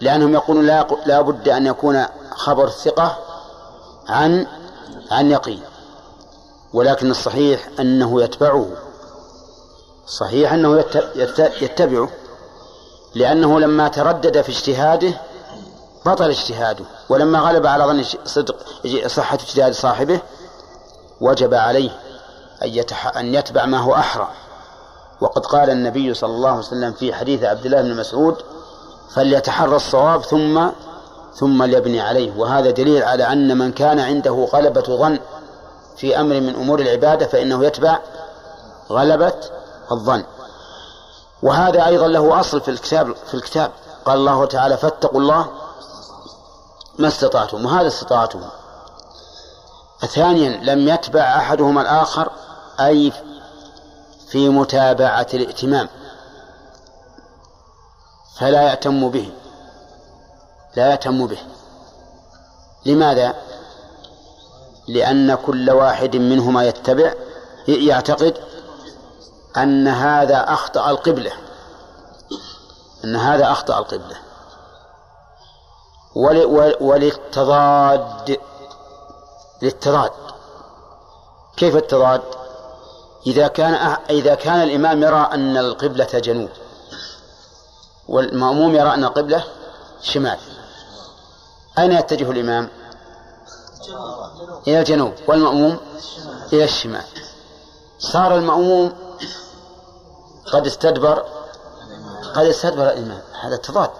لأنهم 0.00 0.34
يقولون 0.34 0.66
لا 0.66 0.86
لا 1.06 1.20
بد 1.20 1.48
أن 1.48 1.66
يكون 1.66 2.04
خبر 2.30 2.64
الثقة 2.64 3.18
عن 4.08 4.46
عن 5.10 5.30
يقين. 5.30 5.62
ولكن 6.72 7.10
الصحيح 7.10 7.68
أنه 7.80 8.22
يتبعه. 8.22 8.66
صحيح 10.06 10.52
أنه 10.52 10.84
يتبعه. 11.60 12.08
لأنه 13.14 13.60
لما 13.60 13.88
تردد 13.88 14.40
في 14.40 14.48
اجتهاده 14.52 15.14
بطل 16.06 16.30
اجتهاده. 16.30 16.84
ولما 17.08 17.38
غلب 17.38 17.66
على 17.66 17.84
ظن 17.84 18.04
صدق 18.24 18.56
صحة 19.06 19.34
اجتهاد 19.34 19.72
صاحبه 19.72 20.20
وجب 21.20 21.54
عليه 21.54 21.90
أن, 22.62 22.68
يتح... 22.68 23.16
أن 23.16 23.34
يتبع 23.34 23.64
ما 23.64 23.78
هو 23.78 23.94
أحرى. 23.94 24.28
وقد 25.20 25.46
قال 25.46 25.70
النبي 25.70 26.14
صلى 26.14 26.30
الله 26.30 26.48
عليه 26.48 26.58
وسلم 26.58 26.92
في 26.92 27.14
حديث 27.14 27.44
عبد 27.44 27.66
الله 27.66 27.82
بن 27.82 27.96
مسعود 27.96 28.36
فليتحرى 29.14 29.76
الصواب 29.76 30.24
ثم 30.24 30.66
ثم 31.34 31.62
ليبني 31.62 32.00
عليه. 32.00 32.36
وهذا 32.36 32.70
دليل 32.70 33.02
على 33.02 33.32
أن 33.32 33.58
من 33.58 33.72
كان 33.72 34.00
عنده 34.00 34.48
غلبة 34.52 34.82
ظن 34.82 35.18
في 35.96 36.20
أمر 36.20 36.40
من 36.40 36.54
أمور 36.54 36.80
العبادة 36.80 37.26
فإنه 37.26 37.64
يتبع 37.64 37.98
غلبة 38.90 39.34
الظن. 39.92 40.24
وهذا 41.42 41.86
أيضا 41.86 42.06
له 42.06 42.40
أصل 42.40 42.60
في 42.60 42.70
الكتاب 42.70 43.14
في 43.26 43.34
الكتاب. 43.34 43.70
قال 44.04 44.18
الله 44.18 44.46
تعالى 44.46 44.76
فاتقوا 44.76 45.20
الله 45.20 45.46
ما 46.98 47.08
استطعتم. 47.08 47.64
وهذا 47.64 47.86
استطاعتم 47.86 48.40
ثانيا 50.00 50.74
لم 50.74 50.88
يتبع 50.88 51.20
أحدهما 51.20 51.80
الآخر 51.80 52.30
أي 52.80 53.12
في 54.28 54.48
متابعة 54.48 55.26
الائتمام 55.34 55.88
فلا 58.38 58.62
يأتم 58.62 59.10
به 59.10 59.32
لا 60.76 60.90
يأتم 60.90 61.26
به 61.26 61.38
لماذا؟ 62.86 63.34
لأن 64.88 65.34
كل 65.34 65.70
واحد 65.70 66.16
منهما 66.16 66.64
يتبع 66.64 67.14
يعتقد 67.68 68.38
أن 69.56 69.88
هذا 69.88 70.52
أخطأ 70.52 70.90
القبلة 70.90 71.32
أن 73.04 73.16
هذا 73.16 73.52
أخطأ 73.52 73.78
القبلة 73.78 74.16
وللتضاد 76.80 78.40
للتضاد 79.62 80.10
كيف 81.56 81.76
التضاد؟ 81.76 82.22
إذا 83.26 83.48
كان 83.48 83.96
إذا 84.10 84.34
كان 84.34 84.62
الإمام 84.62 85.02
يرى 85.02 85.28
أن 85.32 85.56
القبلة 85.56 86.08
جنوب 86.14 86.50
والمأموم 88.08 88.74
يرى 88.74 88.94
أن 88.94 89.04
القبلة 89.04 89.44
شمال 90.02 90.38
أين 91.78 91.92
يتجه 91.92 92.30
الإمام؟ 92.30 92.68
إلى 94.68 94.78
الجنوب 94.78 95.12
والمأموم 95.26 95.76
إلى 96.52 96.64
الشمال. 96.64 97.04
صار 97.98 98.36
المأموم 98.36 98.92
قد 100.52 100.66
استدبر 100.66 101.24
قد 102.34 102.46
استدبر 102.46 102.90
الإمام 102.90 103.22
هذا 103.40 103.56
تضاد. 103.56 103.90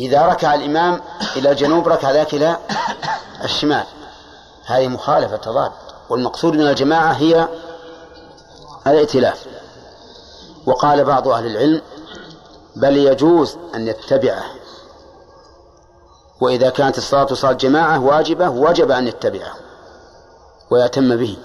إذا 0.00 0.26
ركع 0.26 0.54
الإمام 0.54 1.00
إلى 1.36 1.50
الجنوب 1.50 1.88
ركع 1.88 2.10
ذاك 2.10 2.34
إلى 2.34 2.56
الشمال. 3.44 3.84
هذه 4.66 4.88
مخالفة 4.88 5.36
تضاد. 5.36 5.72
والمقصود 6.10 6.52
من 6.52 6.68
الجماعة 6.68 7.12
هي 7.12 7.48
الائتلاف. 8.86 9.46
وقال 10.66 11.04
بعض 11.04 11.28
أهل 11.28 11.46
العلم 11.46 11.82
بل 12.76 12.96
يجوز 12.96 13.56
أن 13.74 13.88
يتبعه. 13.88 14.44
وإذا 16.40 16.70
كانت 16.70 16.98
الصلاة 16.98 17.34
صلاة 17.34 17.52
جماعة 17.52 18.04
واجبة 18.04 18.48
وجب 18.48 18.90
أن 18.90 19.08
يتبعه 19.08 19.54
ويتم 20.70 21.16
به. 21.16 21.36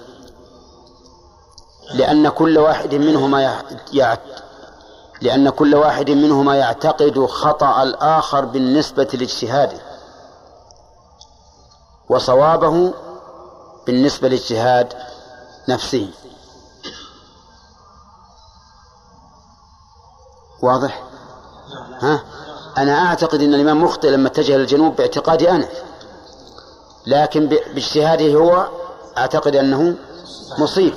لأن 1.94 2.28
كل 2.28 2.58
واحد 2.58 2.94
منهما 2.94 3.62
يعت 3.92 4.20
لأن 5.22 5.50
كل 5.50 5.74
واحد 5.74 6.10
منهما 6.10 6.56
يعتقد 6.56 7.26
خطأ 7.26 7.82
الآخر 7.82 8.44
بالنسبة 8.44 9.08
لاجتهاده. 9.12 9.78
وصوابه 12.08 12.94
بالنسبة 13.86 14.28
لاجتهاد 14.28 14.94
نفسه. 15.68 16.10
واضح؟ 20.62 21.02
ها؟ 22.00 22.22
أنا 22.78 23.06
أعتقد 23.06 23.42
أن 23.42 23.54
الإمام 23.54 23.84
مخطئ 23.84 24.10
لما 24.10 24.28
اتجه 24.28 24.56
للجنوب 24.56 24.96
باعتقادي 24.96 25.50
أنا 25.50 25.68
لكن 27.06 27.46
باجتهاده 27.46 28.34
هو 28.34 28.68
أعتقد 29.18 29.56
أنه 29.56 29.94
مصيب 30.58 30.94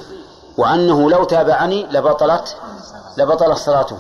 وأنه 0.58 1.10
لو 1.10 1.24
تابعني 1.24 1.86
لبطلت 1.86 2.56
لبطلت 3.18 3.58
صلاته 3.58 3.98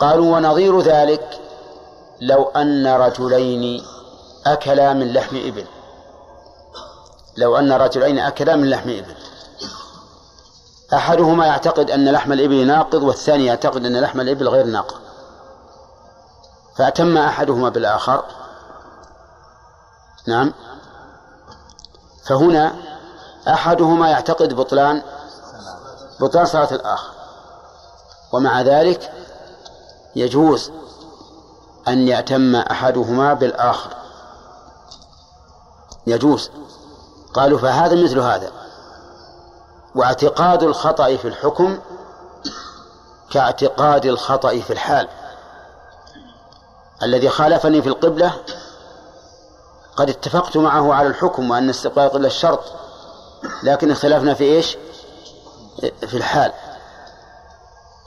قالوا 0.00 0.36
ونظير 0.36 0.80
ذلك 0.80 1.40
لو 2.20 2.42
أن 2.42 2.86
رجلين 2.86 3.82
أكلا 4.46 4.92
من 4.92 5.12
لحم 5.12 5.36
إبل 5.36 5.64
لو 7.36 7.56
أن 7.56 7.72
رجلين 7.72 8.18
أكلا 8.18 8.56
من 8.56 8.70
لحم 8.70 8.90
إبل 8.90 9.14
أحدهما 10.94 11.46
يعتقد 11.46 11.90
أن 11.90 12.08
لحم 12.08 12.32
الإبل 12.32 12.66
ناقض 12.66 13.02
والثاني 13.02 13.46
يعتقد 13.46 13.84
أن 13.84 14.00
لحم 14.00 14.20
الإبل 14.20 14.48
غير 14.48 14.66
ناقض. 14.66 15.00
فأتم 16.76 17.18
أحدهما 17.18 17.68
بالآخر. 17.68 18.24
نعم. 20.26 20.52
فهنا 22.26 22.76
أحدهما 23.48 24.10
يعتقد 24.10 24.54
بطلان 24.54 25.02
بطلان 26.20 26.46
صلاة 26.46 26.74
الآخر. 26.74 27.10
ومع 28.32 28.60
ذلك 28.62 29.12
يجوز 30.16 30.70
أن 31.88 32.08
يأتم 32.08 32.56
أحدهما 32.56 33.34
بالآخر. 33.34 33.90
يجوز. 36.06 36.50
قالوا 37.34 37.58
فهذا 37.58 38.04
مثل 38.04 38.18
هذا. 38.18 38.67
واعتقاد 39.98 40.62
الخطأ 40.62 41.16
في 41.16 41.28
الحكم 41.28 41.78
كاعتقاد 43.30 44.06
الخطأ 44.06 44.60
في 44.60 44.72
الحال 44.72 45.08
الذي 47.02 47.28
خالفني 47.28 47.82
في 47.82 47.88
القبلة 47.88 48.32
قد 49.96 50.10
اتفقت 50.10 50.56
معه 50.56 50.94
على 50.94 51.08
الحكم 51.08 51.50
وأن 51.50 51.70
استقبال 51.70 52.04
القبلة 52.04 52.26
الشرط 52.26 52.60
لكن 53.62 53.90
اختلفنا 53.90 54.34
في 54.34 54.44
إيش؟ 54.44 54.76
في 55.80 56.16
الحال 56.16 56.52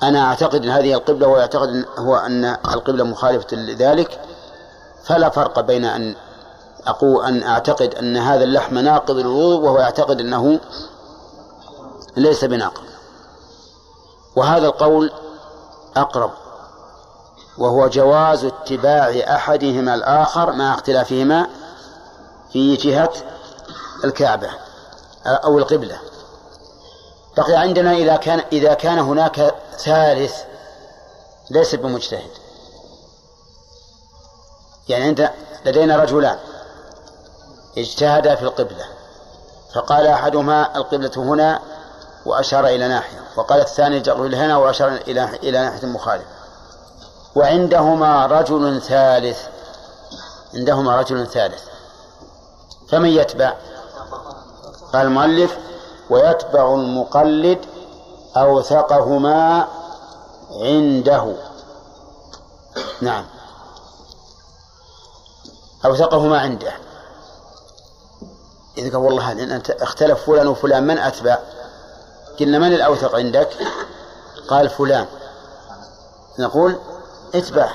أنا 0.04 0.24
أعتقد 0.26 0.64
أن 0.64 0.70
هذه 0.70 0.94
القبلة 0.94 1.28
وهو 1.28 1.38
يعتقد 1.38 1.70
أن 1.70 1.86
هو 1.98 2.16
أن 2.16 2.46
القبلة 2.46 3.04
مخالفة 3.04 3.58
لذلك 3.58 4.22
فلا 5.04 5.30
فرق 5.30 5.60
بين 5.60 5.86
أن 5.86 6.16
أقول 6.88 7.26
أن 7.26 7.44
أعتقد 7.44 7.96
أن 7.96 8.18
هذا 8.18 8.44
اللحم 8.44 8.78
ناقض 8.78 9.16
للوضوء 9.16 9.62
وهو 9.62 9.80
يعتقد 9.80 10.20
أنه 10.20 10.60
ليس 12.18 12.46
بناقض. 12.46 12.84
وهذا 14.36 14.68
القول 14.68 15.12
أقرب 15.96 16.32
وهو 17.58 17.88
جواز 17.88 18.46
اتباع 18.46 19.36
أحدهما 19.36 19.96
الآخر 19.96 20.52
مع 20.52 20.74
اختلافهما 20.74 21.48
في 22.54 22.76
جهة 22.76 23.14
الكعبة 24.04 24.50
أو 25.26 25.58
القبلة. 25.58 26.00
بقي 27.38 27.56
عندنا 27.56 27.94
إذا 27.94 28.16
كان 28.16 28.44
إذا 28.52 28.74
كان 28.74 29.00
هناك 29.00 29.56
ثالث 29.78 30.36
ليس 31.50 31.76
بمجتهد. 31.76 32.32
يعني 34.90 35.10
أنت 35.10 35.32
لدينا 35.66 35.98
رجلان 35.98 36.38
اجتهدا 37.78 38.36
في 38.36 38.44
القبلة 38.44 38.86
فقال 39.74 40.08
أحدهما 40.08 40.78
القبلة 40.78 41.12
هنا 41.16 41.60
وأشار 42.26 42.68
إلى 42.68 42.88
ناحية 42.88 43.20
وقال 43.36 43.60
الثاني 43.62 43.98
القبلة 43.98 44.46
هنا 44.46 44.58
وأشار 44.58 44.88
إلى 44.88 45.24
إلى 45.24 45.60
ناحية 45.60 45.88
مخالفة. 45.88 46.28
وعندهما 47.36 48.26
رجل 48.26 48.82
ثالث. 48.82 49.40
عندهما 50.54 50.96
رجل 50.96 51.28
ثالث. 51.28 51.64
فمن 52.90 53.10
يتبع؟ 53.10 53.54
قال 54.94 55.08
المؤلف 55.08 55.58
ويتبع 56.10 56.76
المقلد 56.76 57.60
أوثقهما 58.38 59.68
عنده. 60.52 61.36
نعم. 63.02 63.26
أوثقهما 65.86 66.40
عنده. 66.40 66.74
إذا 68.78 68.90
قال 68.90 68.98
والله 68.98 69.32
أنت 69.32 69.70
اختلف 69.70 70.26
فلان 70.26 70.48
وفلان 70.48 70.88
من 70.88 70.98
أتبع؟ 70.98 71.38
قلنا 72.42 72.60
من 72.60 72.74
الأوثق 72.74 73.16
عندك؟ 73.16 73.50
قال 74.50 74.70
فلان. 74.70 75.08
نقول 76.40 76.80
اتبع. 77.36 77.74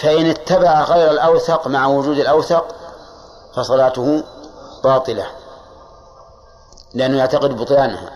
فإن 0.00 0.26
اتبع 0.26 0.84
غير 0.84 1.10
الأوثق 1.10 1.68
مع 1.68 1.86
وجود 1.86 2.18
الأوثق 2.18 2.74
فصلاته 3.54 4.24
باطلة 4.84 5.26
لأنه 6.94 7.18
يعتقد 7.18 7.56
بطلانها 7.56 8.12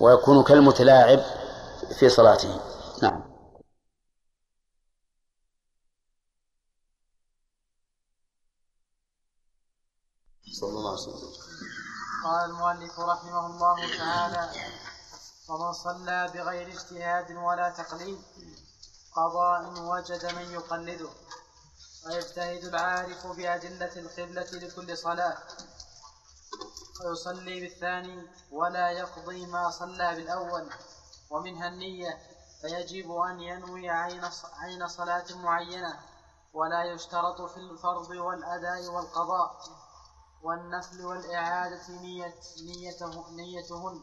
ويكون 0.00 0.42
كالمتلاعب 0.42 1.20
في 1.98 2.08
صلاته. 2.08 2.60
نعم. 3.02 3.30
صلى 10.52 10.70
الله 10.70 10.90
عليه 10.90 11.00
وسلم. 11.00 11.39
قال 12.24 12.50
المؤلف 12.50 13.00
رحمه 13.00 13.46
الله 13.46 13.98
تعالى 13.98 14.50
ومن 15.48 15.72
صلى 15.72 16.30
بغير 16.34 16.68
اجتهاد 16.68 17.30
ولا 17.30 17.70
تقليد 17.70 18.22
إن 19.16 19.78
وجد 19.78 20.34
من 20.34 20.52
يقلده 20.52 21.08
ويجتهد 22.06 22.64
العارف 22.64 23.26
بأدلة 23.26 23.96
القبلة 23.96 24.50
لكل 24.52 24.96
صلاة 24.98 25.38
ويصلي 27.04 27.60
بالثاني 27.60 28.26
ولا 28.50 28.90
يقضي 28.90 29.46
ما 29.46 29.70
صلى 29.70 30.14
بالأول 30.14 30.70
ومنها 31.30 31.68
النية 31.68 32.18
فيجب 32.60 33.10
أن 33.12 33.40
ينوي 33.40 33.90
عين 33.90 34.24
عين 34.58 34.88
صلاة 34.88 35.24
معينة 35.34 36.00
ولا 36.52 36.84
يشترط 36.84 37.42
في 37.42 37.56
الفرض 37.56 38.10
والأداء 38.10 38.86
والقضاء. 38.86 39.60
والنفل 40.42 41.06
والإعادة 41.06 41.80
نية 41.88 42.34
نيته 42.64 43.30
نيتهن 43.30 44.02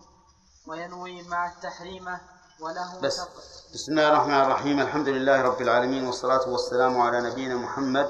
وينوي 0.67 1.21
مع 1.23 1.47
التحريمة 1.51 2.21
وله 2.59 2.99
بس 2.99 3.15
تق- 3.17 3.43
بسم 3.73 3.91
الله 3.91 4.07
الرحمن 4.07 4.41
الرحيم. 4.41 4.79
الحمد 4.79 5.07
لله 5.07 5.41
رب 5.41 5.61
العالمين 5.61 6.05
والصلاة 6.07 6.49
والسلام 6.49 7.01
على 7.01 7.21
نبينا 7.21 7.55
محمد 7.55 8.09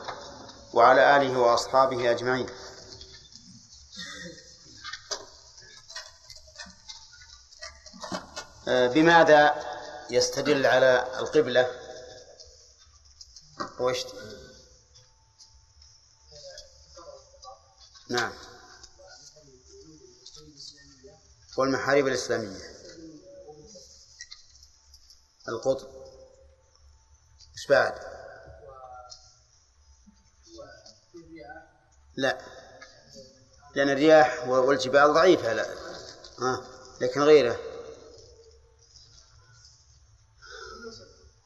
وعلى 0.73 1.15
آله 1.17 1.39
وأصحابه 1.39 2.11
أجمعين. 2.11 2.47
آه، 8.67 8.87
بماذا 8.87 9.55
يستدل 10.09 10.65
على 10.65 11.07
القبلة؟ 11.19 11.67
وش 13.79 13.97
نعم. 18.09 18.33
والمحاريب 21.57 22.07
الإسلامية. 22.07 22.77
القطب. 25.49 25.87
إيش 27.53 27.67
بعد؟ 27.69 27.93
لا. 32.15 32.37
لأن 33.75 33.89
الرياح 33.89 34.47
والجبال 34.47 35.13
ضعيفة 35.13 35.53
لا. 35.53 35.65
ها 36.39 36.67
لكن 37.01 37.21
غيره. 37.21 37.59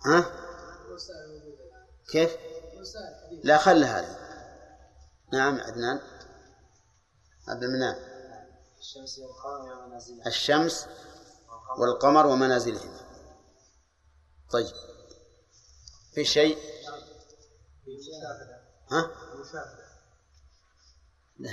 ها؟ 0.05 0.31
كيف؟ 2.11 2.31
لا 3.43 3.57
خل 3.57 3.83
هذا 3.83 4.21
نعم 5.33 5.61
عدنان. 5.61 6.10
عبد 7.47 7.63
المنان 7.63 7.95
الشمس 8.79 9.19
والقمر 9.19 9.73
ومنازلها. 9.73 10.27
الشمس 10.27 10.87
والقمر. 11.77 12.27
ومنازلهما 12.27 12.99
طيب. 14.51 14.75
في 16.13 16.25
شيء؟ 16.25 16.57
ها؟ 18.91 19.11
لا. 21.39 21.49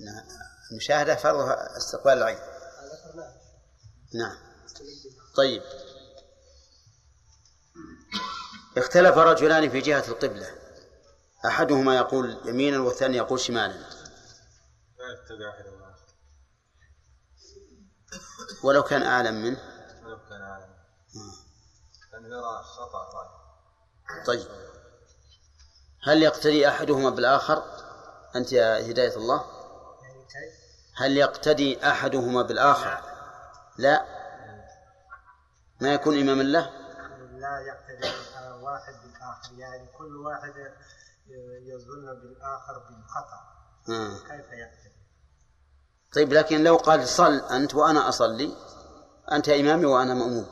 لا. 0.00 0.24
المشاهدة 0.70 1.14
فرضها 1.16 1.76
استقبال 1.76 2.12
العين. 2.12 2.38
نعم. 4.14 4.36
طيب. 5.36 5.62
اختلف 8.76 9.18
رجلان 9.18 9.70
في 9.70 9.80
جهة 9.80 10.08
القبلة. 10.08 10.58
أحدهما 11.46 11.96
يقول 11.96 12.40
يمينا 12.44 12.78
والثاني 12.78 13.16
يقول 13.16 13.40
شمالا. 13.40 14.03
لا 15.04 15.12
يتبع 15.12 15.54
ولو 18.64 18.82
كان 18.82 19.02
أعلم 19.02 19.34
منه. 19.34 19.58
ولو 20.04 20.18
كان 20.28 20.40
لأنه 22.12 22.28
يرى 22.28 22.62
خطأ 22.62 23.12
ظاهر 23.12 23.44
طيب. 24.26 24.48
هل 26.02 26.22
يقتدي 26.22 26.68
أحدهما 26.68 27.10
بالآخر؟ 27.10 27.62
أنت 28.36 28.52
يا 28.52 28.90
هداية 28.90 29.16
الله. 29.16 29.44
هل 30.96 31.16
يقتدي 31.16 31.88
أحدهما 31.88 32.42
بالآخر؟ 32.42 33.02
لا. 33.78 34.04
ما 35.80 35.94
يكون 35.94 36.20
إماما 36.20 36.42
له 36.42 36.70
لا 37.32 37.60
يقتدي 37.60 38.08
واحد 38.62 38.94
بالآخر. 39.02 39.52
يعني 39.58 39.88
كل 39.98 40.16
واحد 40.16 40.72
يظن 41.62 42.06
بالآخر 42.20 42.78
بالخطأ. 42.78 43.54
آه. 43.88 44.18
كيف 44.18 44.52
يقتدي؟ 44.52 44.93
طيب 46.14 46.32
لكن 46.32 46.64
لو 46.64 46.76
قال 46.76 47.08
صل 47.08 47.38
أنت 47.40 47.74
وأنا 47.74 48.08
أصلي 48.08 48.56
أنت 49.32 49.48
إمامي 49.48 49.86
وأنا 49.86 50.14
مأموم. 50.14 50.46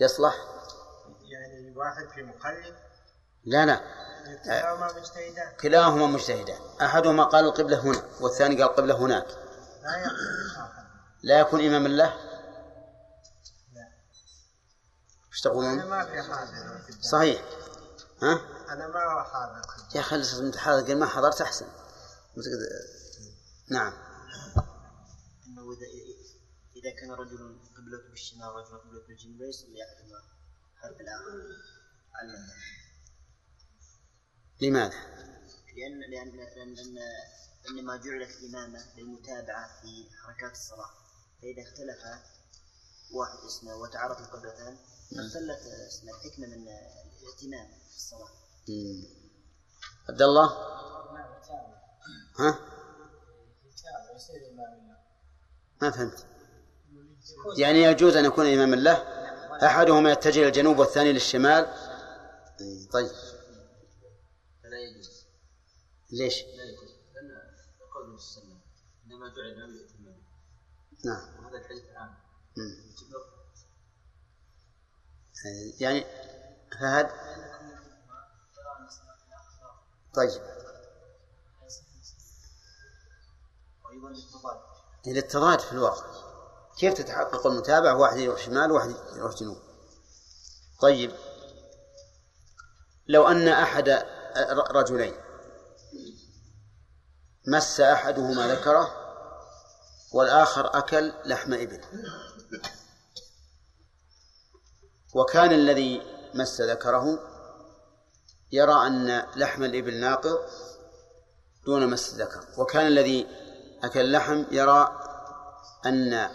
يصلح؟ 0.00 0.34
يعني 1.22 1.76
واحد 1.76 2.08
في 2.14 2.22
مقلد 2.22 2.74
لا 3.44 3.66
لا. 3.66 3.80
كلاهما 4.44 4.92
مجتهدان. 4.92 5.56
كلاهما 5.60 6.06
مجتهدان. 6.06 6.60
أحدهما 6.82 7.24
قال 7.24 7.44
القبلة 7.44 7.78
هنا 7.78 8.02
والثاني 8.20 8.62
قال 8.62 8.70
القبلة 8.70 8.94
هناك. 8.94 9.26
لا 9.26 9.96
الآخر 9.96 10.86
لا 11.22 11.40
يكون 11.40 11.66
إماما 11.66 11.88
له 11.88 12.14
لا. 13.74 13.88
إيش 15.32 15.40
تقولون؟ 15.40 15.80
أنا 15.80 15.84
ما 15.84 16.04
في 16.04 16.22
حاضر 16.22 16.80
صحيح. 17.00 17.42
ها؟ 18.22 18.40
أنا 18.68 18.86
ما 18.86 19.22
حاضر. 19.22 19.62
يا 19.94 20.00
أخي 20.00 20.16
أنت 20.40 20.56
حاضر 20.56 20.94
ما 20.94 21.06
حضرت 21.06 21.40
أحسن. 21.40 21.66
نعم. 23.70 24.05
أنه 25.66 25.74
إذا 25.74 25.86
إذا 26.76 26.90
كان 27.00 27.10
رجل 27.10 27.58
قبلته 27.76 28.08
بالشمال 28.10 28.48
ورجل 28.48 28.78
قبلته 28.78 29.06
بالجنوب 29.06 29.40
لا 29.40 29.48
يصلي 29.48 29.84
أحدهما 29.84 30.22
حرب 30.76 31.00
الآخر 31.00 31.56
على. 32.14 32.38
لماذا؟ 34.60 34.94
لأن 35.76 36.00
لأن 36.00 36.36
لأن 36.36 36.74
لأن, 36.74 36.94
لأن 37.64 37.84
ما 37.84 37.96
جعلت 37.96 38.30
الإمامة 38.30 38.96
للمتابعة 38.96 39.80
في 39.82 40.06
حركات 40.22 40.52
الصلاة 40.52 40.90
فإذا 41.42 41.62
اختلف 41.62 42.02
واحد 43.12 43.38
اسمه 43.46 43.74
وتعارض 43.74 44.20
القبلتان 44.20 44.78
اختلت 45.12 45.60
اسمه 45.88 46.12
الحكمة 46.12 46.46
من 46.46 46.68
الاهتمام 46.68 47.78
في 47.90 47.96
الصلاة. 47.96 48.30
عبد 50.08 50.22
الله 50.22 50.46
ها؟ 52.38 52.76
ما 55.82 55.90
فهمت. 55.90 56.26
يعني 57.58 57.82
يجوز 57.82 58.16
أن 58.16 58.24
يكون 58.24 58.46
إماما 58.46 58.76
له 58.76 58.94
أحدهما 59.66 60.12
يتجه 60.12 60.38
إلى 60.38 60.48
الجنوب 60.48 60.78
والثاني 60.78 61.12
للشمال. 61.12 61.66
طيب. 62.92 63.10
فلا 64.62 64.78
يجوز. 64.78 65.26
ليش؟ 66.12 66.42
لا 66.42 66.64
يجوز. 66.64 66.90
لأن 67.14 67.40
قول 67.94 68.10
وسلم 68.10 68.60
إنما 69.06 69.28
جعل 69.28 69.46
الإمام 69.46 69.70
ليؤتم 69.70 70.04
به 70.04 70.14
نعم. 71.04 71.44
وهذا 71.44 71.58
الحديث 71.58 71.84
عام. 71.96 72.14
يعني 75.80 76.04
فهد؟ 76.80 77.10
طيب. 80.14 80.42
وأيضا 83.84 84.08
للتضاد 84.08 84.75
للتضاد 85.12 85.60
في 85.60 85.72
الواقع. 85.72 86.06
كيف 86.78 86.94
تتحقق 86.94 87.46
المتابعة؟ 87.46 87.96
واحد 87.96 88.16
يروح 88.16 88.40
شمال 88.40 88.72
وواحد 88.72 88.94
يروح 89.16 89.34
جنوب. 89.34 89.58
طيب. 90.80 91.12
لو 93.08 93.28
أن 93.28 93.48
أحد 93.48 94.04
رجلين 94.70 95.14
مس 97.46 97.80
أحدهما 97.80 98.54
ذكره 98.54 98.90
والآخر 100.12 100.78
أكل 100.78 101.12
لحم 101.24 101.52
إبل. 101.52 101.80
وكان 105.14 105.52
الذي 105.52 106.02
مس 106.34 106.60
ذكره 106.60 107.18
يرى 108.52 108.86
أن 108.86 109.26
لحم 109.36 109.64
الإبل 109.64 110.00
ناقض 110.00 110.38
دون 111.66 111.86
مس 111.86 112.12
الذكر. 112.12 112.44
وكان 112.58 112.86
الذي 112.86 113.45
أكل 113.84 114.00
اللحم 114.00 114.44
يرى 114.50 115.00
أن 115.86 116.30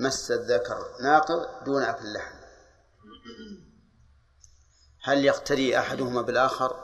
مس 0.00 0.30
الذكر 0.30 0.78
ناقض 1.02 1.64
دون 1.64 1.82
أكل 1.82 2.06
اللحم 2.06 2.34
هل 5.02 5.24
يقتدي 5.24 5.78
أحدهما 5.78 6.22
بالآخر 6.22 6.76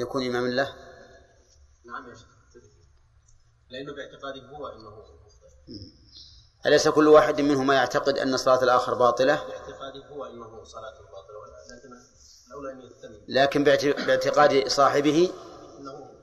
يكون 0.00 0.26
إماما 0.26 0.48
له؟ 0.48 0.74
نعم 1.84 2.08
يا 2.10 2.14
شيخ. 2.14 2.26
لأنه 3.70 3.94
باعتقاده 3.94 4.56
هو 4.56 4.68
أنه 4.68 5.02
أليس 6.66 6.88
كل 6.88 7.08
واحد 7.08 7.40
منهما 7.40 7.74
يعتقد 7.74 8.18
أن 8.18 8.36
صلاة 8.36 8.62
الآخر 8.62 8.94
باطلة؟ 8.94 9.34
باعتقاده 9.34 10.06
هو 10.06 10.24
أنه 10.24 10.64
صلاته 10.64 11.00
باطلة 11.00 11.32
لكن 13.28 13.64
باعتقاد 13.64 14.68
صاحبه 14.68 15.32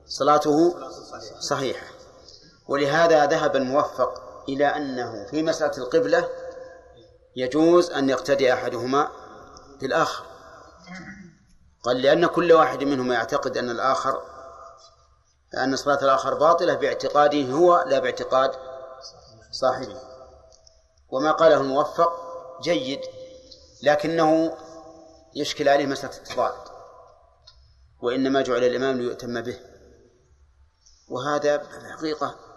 صلاته 0.06 0.76
صحيحة. 1.40 1.99
ولهذا 2.70 3.26
ذهب 3.26 3.56
الموفق 3.56 4.44
إلى 4.50 4.66
أنه 4.66 5.26
في 5.26 5.44
مسألة 5.44 5.78
القبلة 5.78 6.30
يجوز 7.36 7.91
أن 7.91 8.10
يقتدي 8.10 8.54
أحدهما 8.54 9.12
بالآخر. 9.82 10.26
قال 11.84 12.02
لأن 12.02 12.26
كل 12.26 12.54
واحد 12.54 12.84
منهما 12.84 13.14
يعتقد 13.14 13.58
أن 13.58 13.70
الآخر 13.70 14.22
أن 15.64 15.76
صلاة 15.76 16.04
الآخر 16.04 16.34
باطلة 16.34 16.74
باعتقاده 16.74 17.52
هو 17.52 17.84
لا 17.88 18.00
باعتقاد 18.00 18.52
صاحبه. 19.52 20.02
وما 21.10 21.32
قاله 21.32 21.62
الموفق 21.62 22.12
جيد 22.62 23.02
لكنه 23.84 24.58
يشكل 25.36 25.70
عليه 25.70 25.86
مسألة 25.86 26.18
التضاد 26.18 26.54
وإنما 28.02 28.41
جعل 28.41 28.64
الإمام 28.64 28.98
ليؤتم 28.98 29.41
به. 29.41 29.60
وهذا 31.10 31.56
الحقيقة 31.56 32.49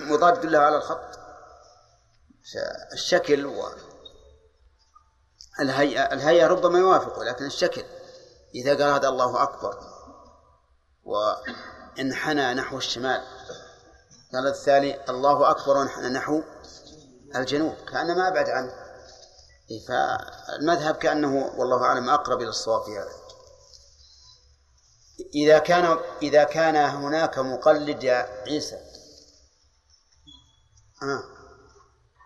مضاد 0.00 0.46
له 0.46 0.58
على 0.58 0.76
الخط. 0.76 1.18
الشكل 2.92 3.46
و 3.46 3.68
الهيئة 5.60 6.12
الهيئة 6.12 6.46
ربما 6.46 6.78
يوافقه 6.78 7.24
لكن 7.24 7.46
الشكل. 7.46 7.84
إذا 8.54 8.70
قال 8.70 8.94
هذا 8.94 9.08
الله 9.08 9.42
أكبر 9.42 9.78
وانحنى 11.04 12.54
نحو 12.54 12.78
الشمال 12.78 13.22
قال 14.32 14.46
الثاني 14.46 15.10
الله 15.10 15.50
أكبر 15.50 15.76
وانحنى 15.76 16.08
نحو 16.08 16.42
الجنوب 17.36 17.74
كأنما 17.74 18.28
أبعد 18.28 18.48
عنه. 18.48 18.72
فالمذهب 19.88 20.94
كأنه 20.94 21.52
والله 21.56 21.84
أعلم 21.84 22.10
أقرب 22.10 22.40
إلى 22.40 22.48
الصواب 22.48 22.82
في 22.82 22.98
هذا. 22.98 23.12
إذا 25.34 25.58
كان 25.58 25.98
إذا 26.22 26.44
كان 26.44 26.76
هناك 26.76 27.38
مقلد 27.38 28.02
يا 28.04 28.28
عيسى 28.46 28.87
آه. 31.02 31.24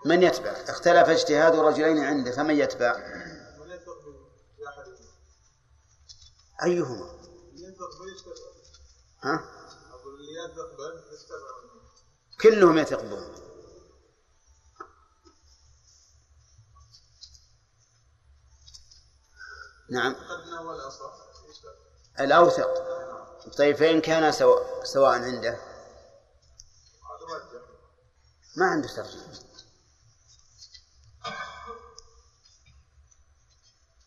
من 0.04 0.22
يتبع؟ 0.22 0.50
اختلف 0.50 1.08
اجتهاد 1.08 1.54
الرجلين 1.54 1.98
عنده 1.98 2.30
فمن 2.30 2.56
يتبع؟ 2.58 2.96
أيهما؟ 6.64 7.22
ها؟ 9.22 9.44
كلهم 12.42 12.78
يثق 12.78 13.02
بهم 13.02 13.32
نعم 19.90 20.16
الأوثق 22.20 22.92
طيب 23.58 23.76
فإن 23.76 24.00
كان 24.00 24.32
سواء, 24.32 24.84
سواء 24.84 25.10
عنده 25.10 25.71
ما 28.56 28.66
عنده 28.66 28.88
ترجيح 28.88 29.22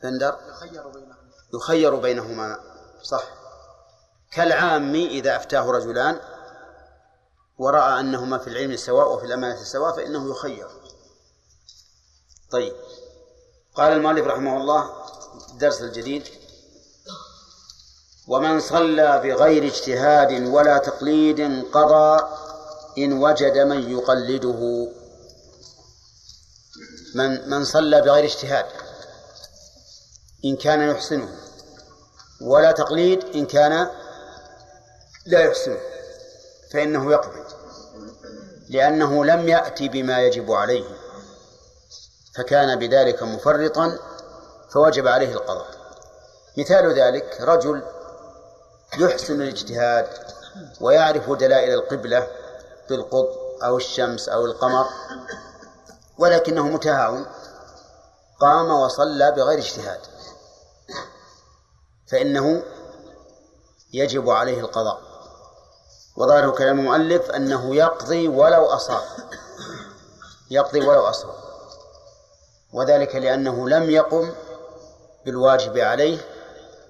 بندر. 0.04 0.40
يخير 0.50 0.88
بينهم 0.88 1.18
يخير 1.54 1.96
بينهما. 1.96 2.60
صح. 3.04 3.24
كالعام 4.32 4.96
إذا 4.96 5.36
أفتاه 5.36 5.72
رجلان 5.72 6.20
ورأى 7.58 8.00
أنهما 8.00 8.38
في 8.38 8.48
العلم 8.48 8.76
سواء 8.76 9.14
وفي 9.14 9.26
الأمانة 9.26 9.64
سواء 9.64 9.96
فإنه 9.96 10.32
يخير. 10.32 10.70
طيب. 12.52 12.76
قال 13.76 13.94
المؤلف 13.94 14.28
رحمه 14.28 14.58
الله 14.58 15.06
الدرس 15.52 15.82
الجديد 15.82 16.28
ومن 18.28 18.60
صلى 18.60 19.22
بغير 19.24 19.66
اجتهاد 19.66 20.48
ولا 20.48 20.78
تقليد 20.78 21.66
قضى 21.72 22.45
إن 22.98 23.24
وجد 23.24 23.58
من 23.58 23.92
يقلده. 23.92 24.88
من 27.16 27.50
من 27.50 27.66
صلى 27.66 28.02
بغير 28.02 28.24
اجتهاد. 28.26 28.66
إن 30.46 30.56
كان 30.56 30.90
يحسنه. 30.90 31.30
ولا 32.42 32.72
تقليد 32.72 33.24
إن 33.36 33.46
كان 33.46 33.90
لا 35.26 35.40
يحسنه. 35.40 35.80
فإنه 36.74 37.12
يقضي 37.12 37.44
لأنه 38.70 39.26
لم 39.26 39.50
يأتي 39.50 39.90
بما 39.90 40.22
يجب 40.22 40.52
عليه. 40.52 40.86
فكان 42.36 42.80
بذلك 42.80 43.24
مفرطا 43.24 44.00
فوجب 44.70 45.08
عليه 45.08 45.34
القضاء. 45.34 45.68
مثال 46.58 47.00
ذلك 47.00 47.38
رجل 47.42 47.84
يحسن 49.00 49.42
الاجتهاد 49.42 50.08
ويعرف 50.82 51.32
دلائل 51.32 51.74
القبلة 51.74 52.28
بالقطب 52.90 53.30
أو 53.64 53.78
الشمس 53.78 54.30
أو 54.30 54.46
القمر 54.46 54.86
ولكنه 56.18 56.68
متهاون 56.68 57.26
قام 58.42 58.72
وصلى 58.72 59.32
بغير 59.32 59.60
اجتهاد 59.60 60.00
فإنه 62.12 62.64
يجب 63.94 64.30
عليه 64.30 64.60
القضاء. 64.60 65.02
وظاهر 66.18 66.52
كلام 66.52 66.80
المؤلف 66.80 67.30
أنه 67.32 67.76
يقضي 67.76 68.28
ولو 68.28 68.66
أصاب 68.66 69.02
يقضي 70.52 70.88
ولو 70.88 71.02
أصاب 71.02 71.36
وذلك 72.74 73.16
لأنه 73.16 73.70
لم 73.70 73.90
يقم 73.90 74.32
بالواجب 75.26 75.78
عليه 75.78 76.18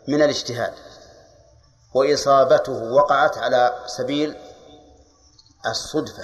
من 0.07 0.21
الاجتهاد 0.21 0.73
وإصابته 1.93 2.93
وقعت 2.93 3.37
على 3.37 3.83
سبيل 3.85 4.35
الصدفة 5.67 6.23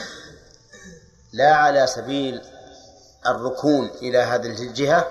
لا 1.34 1.55
على 1.55 1.88
سبيل 1.88 2.41
الركون 3.26 3.88
إلى 3.88 4.18
هذه 4.18 4.45
الجهة 4.45 5.07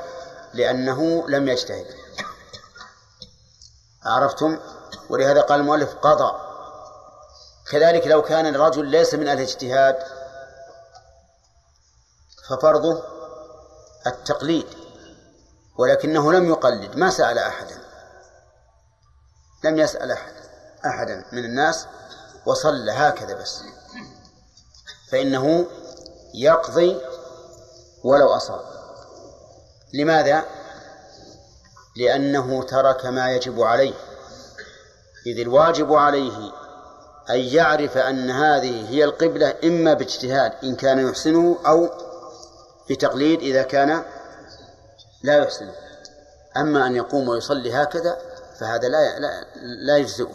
لأنه 0.54 1.28
لم 1.28 1.48
يجتهد. 1.48 1.86
عرفتم؟ 4.04 4.58
ولهذا 5.10 5.40
قال 5.40 5.60
المؤلف 5.60 5.94
قضى. 5.94 6.32
كذلك 7.70 8.06
لو 8.06 8.22
كان 8.22 8.46
الرجل 8.46 8.86
ليس 8.86 9.14
من 9.14 9.28
الاجتهاد 9.28 9.96
ففرضه 12.48 13.02
التقليد 14.06 14.66
ولكنه 15.78 16.32
لم 16.32 16.48
يقلد 16.48 16.96
ما 16.96 17.10
سأل 17.10 17.38
أحدا. 17.38 17.82
لم 19.64 19.78
يسأل 19.78 20.12
أحد 20.12 20.32
أحدا 20.86 21.24
من 21.32 21.44
الناس 21.44 21.86
وصلى 22.46 22.92
هكذا 22.92 23.34
بس. 23.34 23.62
فإنه 25.12 25.66
يقضي 26.34 27.00
ولو 28.04 28.28
أصاب. 28.28 28.60
لماذا؟ 29.94 30.44
لأنه 31.96 32.62
ترك 32.62 33.06
ما 33.06 33.30
يجب 33.30 33.62
عليه. 33.62 33.94
إذ 35.26 35.40
الواجب 35.40 35.92
عليه 35.92 36.52
أن 37.30 37.38
يعرف 37.38 37.96
أن 37.98 38.30
هذه 38.30 38.90
هي 38.90 39.04
القبلة 39.04 39.54
إما 39.64 39.94
باجتهاد 39.94 40.52
إن 40.64 40.76
كان 40.76 41.08
يحسنه 41.08 41.58
أو 41.66 41.88
بتقليد 42.90 43.40
إذا 43.40 43.62
كان 43.62 44.02
لا 45.22 45.36
يحسنه. 45.36 45.74
أما 46.56 46.86
أن 46.86 46.96
يقوم 46.96 47.28
ويصلي 47.28 47.72
هكذا 47.72 48.18
فهذا 48.60 48.88
لا 48.88 49.18
لا, 49.18 49.44
لا 49.86 49.96
يجزئه. 49.96 50.32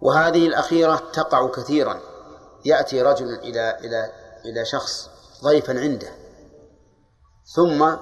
وهذه 0.00 0.46
الأخيرة 0.46 1.02
تقع 1.12 1.48
كثيرا. 1.48 2.11
يأتي 2.64 3.02
رجل 3.02 3.34
إلى 3.34 3.78
إلى 3.78 4.12
إلى 4.44 4.64
شخص 4.64 5.10
ضيفا 5.44 5.80
عنده 5.80 6.12
ثم 7.54 7.96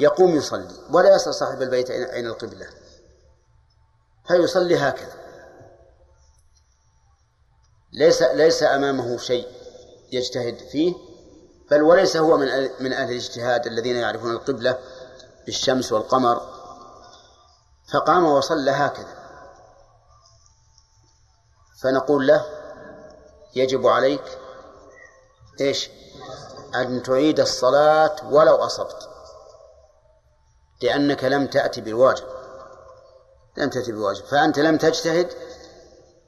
يقوم 0.00 0.36
يصلي 0.36 0.74
ولا 0.90 1.14
يسأل 1.16 1.34
صاحب 1.34 1.62
البيت 1.62 1.90
أين 1.90 2.26
القبلة. 2.26 2.66
فيصلي 4.28 4.78
هكذا. 4.78 5.16
ليس 7.92 8.22
ليس 8.22 8.62
أمامه 8.62 9.18
شيء 9.18 9.48
يجتهد 10.12 10.58
فيه 10.58 10.94
بل 11.70 11.82
وليس 11.82 12.16
هو 12.16 12.36
من 12.36 12.46
من 12.80 12.92
أهل 12.92 13.10
الاجتهاد 13.10 13.66
الذين 13.66 13.96
يعرفون 13.96 14.30
القبلة 14.30 14.78
بالشمس 15.46 15.92
والقمر. 15.92 16.56
فقام 17.92 18.24
وصلى 18.24 18.70
هكذا. 18.70 19.16
فنقول 21.82 22.26
له 22.26 22.55
يجب 23.56 23.86
عليك 23.86 24.38
إيش؟ 25.60 25.90
أن 26.74 27.02
تعيد 27.02 27.40
الصلاة 27.40 28.16
ولو 28.30 28.54
أصبت. 28.54 29.08
لأنك 30.82 31.24
لم 31.24 31.46
تأتي 31.46 31.80
بالواجب. 31.80 32.24
لم 33.56 33.70
تأتي 33.70 33.92
بالواجب. 33.92 34.24
فأنت 34.24 34.58
لم 34.58 34.76
تجتهد؟ 34.76 35.32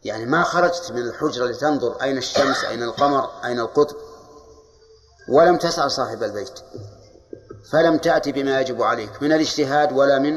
يعني 0.05 0.27
ما 0.27 0.43
خرجت 0.43 0.93
من 0.93 1.03
الحجرة 1.03 1.47
لتنظر 1.47 2.03
أين 2.03 2.19
الشمس 2.19 2.65
أين 2.65 2.83
القمر 2.83 3.31
أين 3.45 3.61
القطب؟ 3.61 3.97
ولم 5.29 5.57
تسأل 5.57 5.91
صاحب 5.91 6.23
البيت. 6.23 6.61
فلم 7.71 7.99
تأتي 7.99 8.33
بما 8.33 8.61
يجب 8.61 8.83
عليك. 8.83 9.23
من 9.23 9.33
الاجتهاد 9.33 9.93
ولا 9.93 10.19
من؟ 10.19 10.35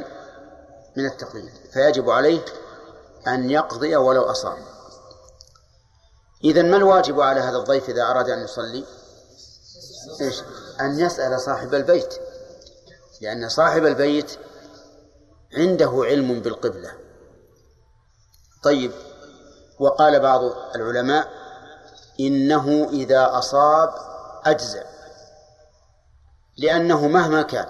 من 0.97 1.05
التقليد. 1.05 1.51
فيجب 1.73 2.09
عليه 2.09 2.45
أن 3.27 3.49
يقضي 3.49 3.95
ولو 3.95 4.21
أصاب. 4.21 4.70
إذا 6.43 6.61
ما 6.61 6.77
الواجب 6.77 7.21
على 7.21 7.39
هذا 7.39 7.57
الضيف 7.57 7.89
إذا 7.89 8.03
أراد 8.03 8.29
أن 8.29 8.43
يصلي؟ 8.43 8.85
إيش؟ 10.21 10.41
أن 10.81 10.99
يسأل 10.99 11.41
صاحب 11.41 11.73
البيت. 11.73 12.13
لأن 13.21 13.49
صاحب 13.49 13.85
البيت 13.85 14.39
عنده 15.53 15.91
علم 16.05 16.39
بالقبلة. 16.39 16.91
طيب 18.63 18.91
وقال 19.79 20.19
بعض 20.19 20.41
العلماء 20.75 21.27
إنه 22.19 22.89
إذا 22.91 23.37
أصاب 23.37 23.93
أجزع. 24.45 24.83
لأنه 26.57 27.07
مهما 27.07 27.41
كان 27.41 27.67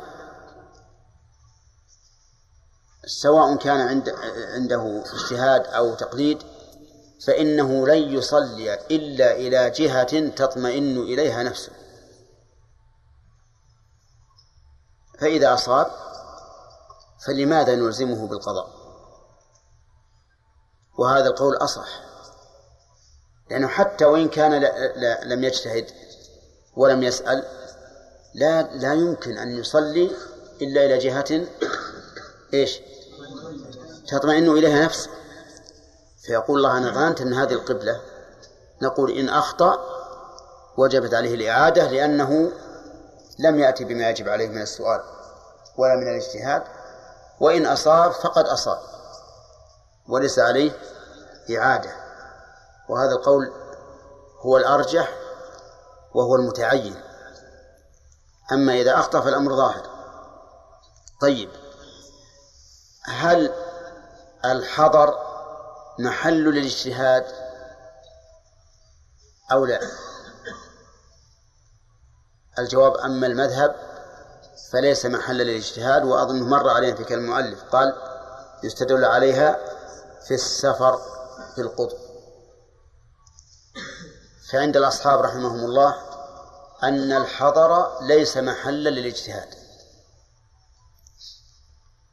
سواء 3.05 3.55
كان 3.55 3.81
عند 3.81 4.09
عنده 4.53 5.03
اجتهاد 5.13 5.67
أو 5.67 5.95
تقليد 5.95 6.43
فإنه 7.25 7.87
لن 7.87 8.13
يصلي 8.13 8.73
إلا 8.73 9.35
إلى 9.35 9.69
جهة 9.69 10.29
تطمئن 10.29 10.97
إليها 10.97 11.43
نفسه. 11.43 11.71
فإذا 15.19 15.53
أصاب 15.53 15.91
فلماذا 17.25 17.75
نلزمه 17.75 18.27
بالقضاء؟ 18.27 18.69
وهذا 20.97 21.27
القول 21.27 21.55
أصح 21.55 22.01
لأنه 23.49 23.67
حتى 23.67 24.05
وإن 24.05 24.29
كان 24.29 24.51
لا 24.51 24.93
لا 24.95 25.23
لم 25.23 25.43
يجتهد 25.43 25.91
ولم 26.75 27.03
يسأل 27.03 27.43
لا 28.33 28.61
لا 28.61 28.93
يمكن 28.93 29.37
أن 29.37 29.57
يصلي 29.57 30.11
إلا 30.61 30.85
إلى 30.85 30.97
جهة 30.97 31.47
إيش؟ 32.53 32.79
تطمئن 34.07 34.49
إليها 34.49 34.85
نفسه. 34.85 35.09
فيقول 36.25 36.57
الله 36.57 36.77
أنا 36.77 36.91
ظننت 36.91 37.21
أن 37.21 37.33
هذه 37.33 37.53
القبلة. 37.53 38.01
نقول 38.81 39.11
إن 39.11 39.29
أخطأ 39.29 39.77
وجبت 40.77 41.13
عليه 41.13 41.35
الإعادة 41.35 41.87
لأنه 41.87 42.51
لم 43.39 43.59
يأتي 43.59 43.83
بما 43.83 44.09
يجب 44.09 44.29
عليه 44.29 44.47
من 44.49 44.61
السؤال 44.61 45.03
ولا 45.77 45.95
من 45.95 46.07
الاجتهاد. 46.07 46.63
وإن 47.39 47.65
أصاب 47.65 48.11
فقد 48.11 48.45
أصاب 48.45 48.79
وليس 50.09 50.39
عليه 50.39 50.71
إعادة. 51.57 51.91
وهذا 52.89 53.11
القول 53.11 53.51
هو 54.45 54.57
الأرجح 54.57 55.13
وهو 56.13 56.35
المتعين. 56.35 56.95
أما 58.51 58.73
إذا 58.73 58.93
أخطأ 58.99 59.21
فالأمر 59.21 59.55
ظاهر. 59.55 59.89
طيب 61.21 61.49
هل 63.05 63.53
الحضر 64.45 65.30
محل 65.99 66.43
للاجتهاد 66.43 67.25
أو 69.51 69.65
لا؟ 69.65 69.79
الجواب 72.59 72.97
أما 72.97 73.27
المذهب 73.27 73.75
فليس 74.71 75.05
محل 75.05 75.37
للاجتهاد 75.37 76.03
وأظنه 76.03 76.45
مر 76.45 76.69
علينا 76.69 76.95
في 76.95 77.03
كلام 77.03 77.19
المؤلف 77.19 77.63
قال 77.63 77.93
يستدل 78.63 79.05
عليها 79.05 79.59
في 80.27 80.33
السفر 80.33 81.01
في 81.55 81.61
القطب. 81.61 81.97
فعند 84.51 84.77
الأصحاب 84.77 85.19
رحمهم 85.19 85.65
الله 85.65 85.95
أن 86.83 87.11
الحضر 87.11 88.01
ليس 88.01 88.37
محلا 88.37 88.89
للاجتهاد. 88.89 89.47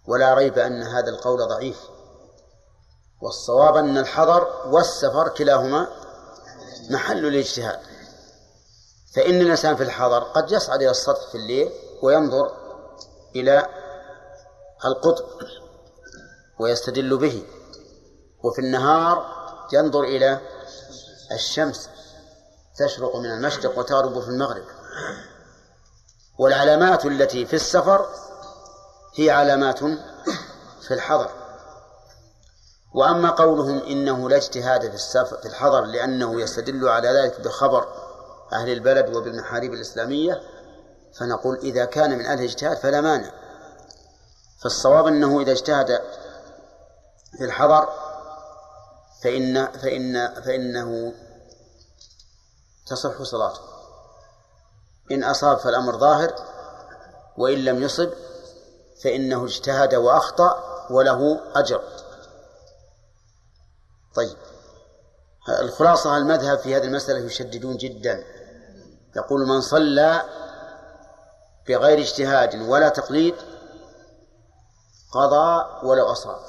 ولا 0.06 0.34
ريب 0.34 0.58
أن 0.58 0.82
هذا 0.82 1.10
القول 1.10 1.48
ضعيف. 1.48 1.78
والصواب 3.20 3.76
أن 3.76 3.98
الحضر 3.98 4.48
والسفر 4.66 5.28
كلاهما 5.28 5.88
محل 6.90 7.26
الاجتهاد. 7.26 7.80
فإن 9.16 9.40
الإنسان 9.40 9.76
في 9.76 9.82
الحضر 9.82 10.18
قد 10.18 10.52
يصعد 10.52 10.82
إلى 10.82 10.90
السطح 10.90 11.28
في 11.28 11.34
الليل 11.34 11.72
وينظر 12.02 12.52
إلى 13.36 13.66
القطب 14.84 15.24
ويستدل 16.58 17.16
به 17.16 17.46
وفي 18.42 18.58
النهار 18.58 19.26
ينظر 19.72 20.04
إلى 20.04 20.40
الشمس 21.32 21.88
تشرق 22.78 23.16
من 23.16 23.30
المشرق 23.30 23.78
وتغرب 23.78 24.20
في 24.20 24.28
المغرب. 24.28 24.64
والعلامات 26.38 27.06
التي 27.06 27.46
في 27.46 27.56
السفر 27.56 28.06
هي 29.14 29.30
علامات 29.30 29.78
في 30.80 30.94
الحضر. 30.94 31.30
وأما 32.94 33.30
قولهم 33.30 33.78
إنه 33.78 34.28
لا 34.28 34.36
اجتهاد 34.36 34.88
في 34.88 34.94
السفر 34.94 35.36
في 35.36 35.48
الحضر 35.48 35.84
لأنه 35.84 36.40
يستدل 36.40 36.88
على 36.88 37.08
ذلك 37.08 37.40
بخبر 37.40 37.88
أهل 38.52 38.72
البلد 38.72 39.16
وبالمحاريب 39.16 39.74
الإسلامية 39.74 40.42
فنقول 41.18 41.56
إذا 41.56 41.84
كان 41.84 42.18
من 42.18 42.26
أهل 42.26 42.38
الاجتهاد 42.38 42.76
فلا 42.76 43.00
مانع. 43.00 43.30
فالصواب 44.62 45.06
أنه 45.06 45.40
إذا 45.40 45.52
اجتهد 45.52 46.02
في 47.38 47.44
الحضر 47.44 47.88
فإن 49.22 49.66
فإن 49.66 50.34
فإنه 50.44 51.12
تصح 52.86 53.22
صلاته. 53.22 53.60
إن 55.10 55.24
أصاب 55.24 55.58
فالأمر 55.58 55.98
ظاهر 55.98 56.34
وإن 57.36 57.58
لم 57.58 57.82
يصب 57.82 58.10
فإنه 59.02 59.44
اجتهد 59.44 59.94
وأخطأ 59.94 60.86
وله 60.90 61.40
أجر. 61.54 61.82
طيب. 64.14 64.36
الخلاصة 65.60 66.16
المذهب 66.16 66.58
في 66.58 66.76
هذه 66.76 66.84
المسألة 66.84 67.18
يشددون 67.18 67.76
جدا. 67.76 68.24
يقول 69.16 69.46
من 69.48 69.60
صلى 69.60 70.22
بغير 71.68 71.98
اجتهاد 71.98 72.54
ولا 72.54 72.88
تقليد 72.88 73.34
قضى 75.12 75.66
ولو 75.86 76.12
أصاب. 76.12 76.40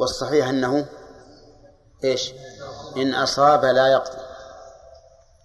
والصحيح 0.00 0.48
أنه 0.48 0.86
إيش؟ 2.04 2.32
إن 2.96 3.14
أصاب 3.14 3.64
لا 3.64 3.88
يقضي. 3.88 4.22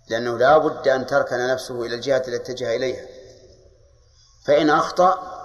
لأنه 0.10 0.38
لا 0.38 0.57
بد 0.57 0.88
أن 0.88 1.06
تركن 1.06 1.48
نفسه 1.48 1.86
إلى 1.86 1.95
الجهة 1.95 2.18
التي 2.18 2.36
اتجه 2.36 2.76
إليها. 2.76 3.06
فإن 4.45 4.69
أخطأ 4.69 5.36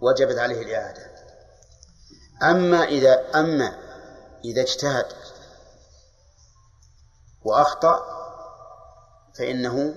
وجبت 0.00 0.38
عليه 0.38 0.62
الإعادة. 0.62 1.07
أما 2.42 2.84
إذا 2.84 3.24
أما 3.34 3.78
إذا 4.44 4.62
اجتهد 4.62 5.06
وأخطأ 7.44 8.02
فإنه 9.38 9.94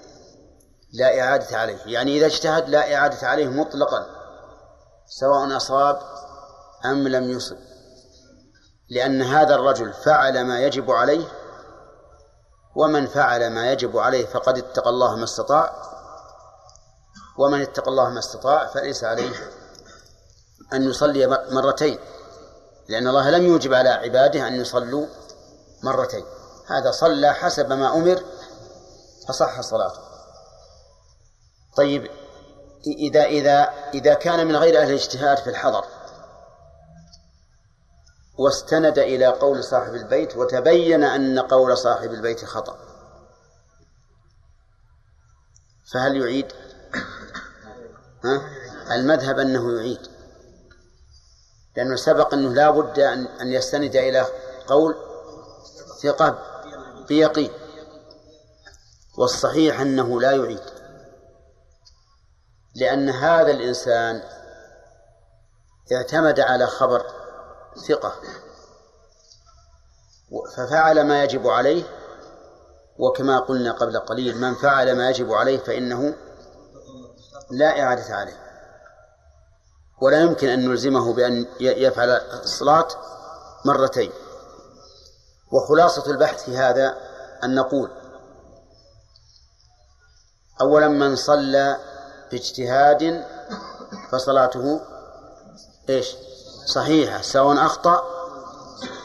لا 0.93 1.21
إعادة 1.21 1.57
عليه. 1.57 1.79
يعني 1.85 2.17
إذا 2.17 2.25
اجتهد 2.25 2.69
لا 2.69 2.95
إعادة 2.95 3.27
عليه 3.27 3.47
مطلقا 3.47 4.05
سواء 5.05 5.57
أصاب 5.57 5.99
أم 6.85 7.07
لم 7.07 7.29
يصب. 7.29 7.57
لأن 8.89 9.21
هذا 9.21 9.55
الرجل 9.55 9.93
فعل 9.93 10.45
ما 10.45 10.59
يجب 10.59 10.91
عليه 10.91 11.27
ومن 12.75 13.07
فعل 13.07 13.49
ما 13.53 13.71
يجب 13.71 13.97
عليه 13.97 14.25
فقد 14.25 14.57
اتقى 14.57 14.89
الله 14.89 15.15
ما 15.15 15.23
استطاع 15.23 15.73
ومن 17.37 17.61
اتقى 17.61 17.87
الله 17.87 18.09
ما 18.09 18.19
استطاع 18.19 18.65
فليس 18.67 19.03
عليه 19.03 19.35
أن 20.73 20.83
يصلي 20.89 21.27
مرتين. 21.51 21.99
لأن 22.91 23.07
الله 23.07 23.29
لم 23.29 23.45
يوجب 23.45 23.73
على 23.73 23.89
عباده 23.89 24.47
أن 24.47 24.55
يصلوا 24.55 25.07
مرتين 25.83 26.25
هذا 26.67 26.91
صلى 26.91 27.33
حسب 27.33 27.73
ما 27.73 27.95
أمر 27.95 28.23
فصح 29.27 29.61
صلاته 29.61 29.99
طيب 31.77 32.11
إذا 32.87 33.23
إذا 33.23 33.69
إذا 33.93 34.13
كان 34.13 34.47
من 34.47 34.55
غير 34.55 34.81
أهل 34.81 34.89
الاجتهاد 34.89 35.37
في 35.37 35.49
الحضر 35.49 35.85
واستند 38.37 38.99
إلى 38.99 39.25
قول 39.25 39.63
صاحب 39.63 39.95
البيت 39.95 40.37
وتبين 40.37 41.03
أن 41.03 41.39
قول 41.39 41.77
صاحب 41.77 42.11
البيت 42.11 42.45
خطأ 42.45 42.77
فهل 45.93 46.17
يعيد؟ 46.17 46.53
ها؟ 48.25 48.41
المذهب 48.95 49.39
أنه 49.39 49.77
يعيد 49.77 50.10
لأنه 51.75 51.95
سبق 51.95 52.33
أنه 52.33 52.53
لا 52.53 52.71
بد 52.71 52.99
أن 52.99 53.25
أن 53.25 53.51
يستند 53.51 53.95
إلى 53.95 54.25
قول 54.67 54.95
ثقة 56.03 56.39
بيقين. 57.07 57.51
والصحيح 59.17 59.79
أنه 59.81 60.21
لا 60.21 60.31
يعيد. 60.31 60.61
لأن 62.75 63.09
هذا 63.09 63.51
الإنسان 63.51 64.23
اعتمد 65.91 66.39
على 66.39 66.67
خبر 66.67 67.05
ثقة. 67.87 68.13
ففعل 70.55 71.07
ما 71.07 71.23
يجب 71.23 71.47
عليه 71.47 71.83
وكما 72.99 73.39
قلنا 73.39 73.71
قبل 73.71 73.99
قليل 73.99 74.37
من 74.37 74.55
فعل 74.55 74.97
ما 74.97 75.09
يجب 75.09 75.33
عليه 75.33 75.57
فإنه 75.57 76.15
لا 77.51 77.81
إعادة 77.81 78.15
عليه. 78.15 78.40
ولا 80.01 80.21
يمكن 80.21 80.49
أن 80.49 80.69
نلزمه 80.69 81.13
بأن 81.13 81.45
يفعل 81.59 82.09
الصلاة 82.43 82.87
مرتين. 83.65 84.11
وخلاصة 85.51 86.11
البحث 86.11 86.43
في 86.43 86.57
هذا 86.57 86.97
أن 87.43 87.55
نقول 87.55 87.91
أولا 90.61 90.87
من 90.87 91.15
صلى 91.15 91.77
باجتهاد 92.31 93.25
فصلاته 94.11 94.81
إيش؟ 95.89 96.15
صحيحة 96.65 97.21
سواء 97.21 97.65
أخطأ 97.65 98.03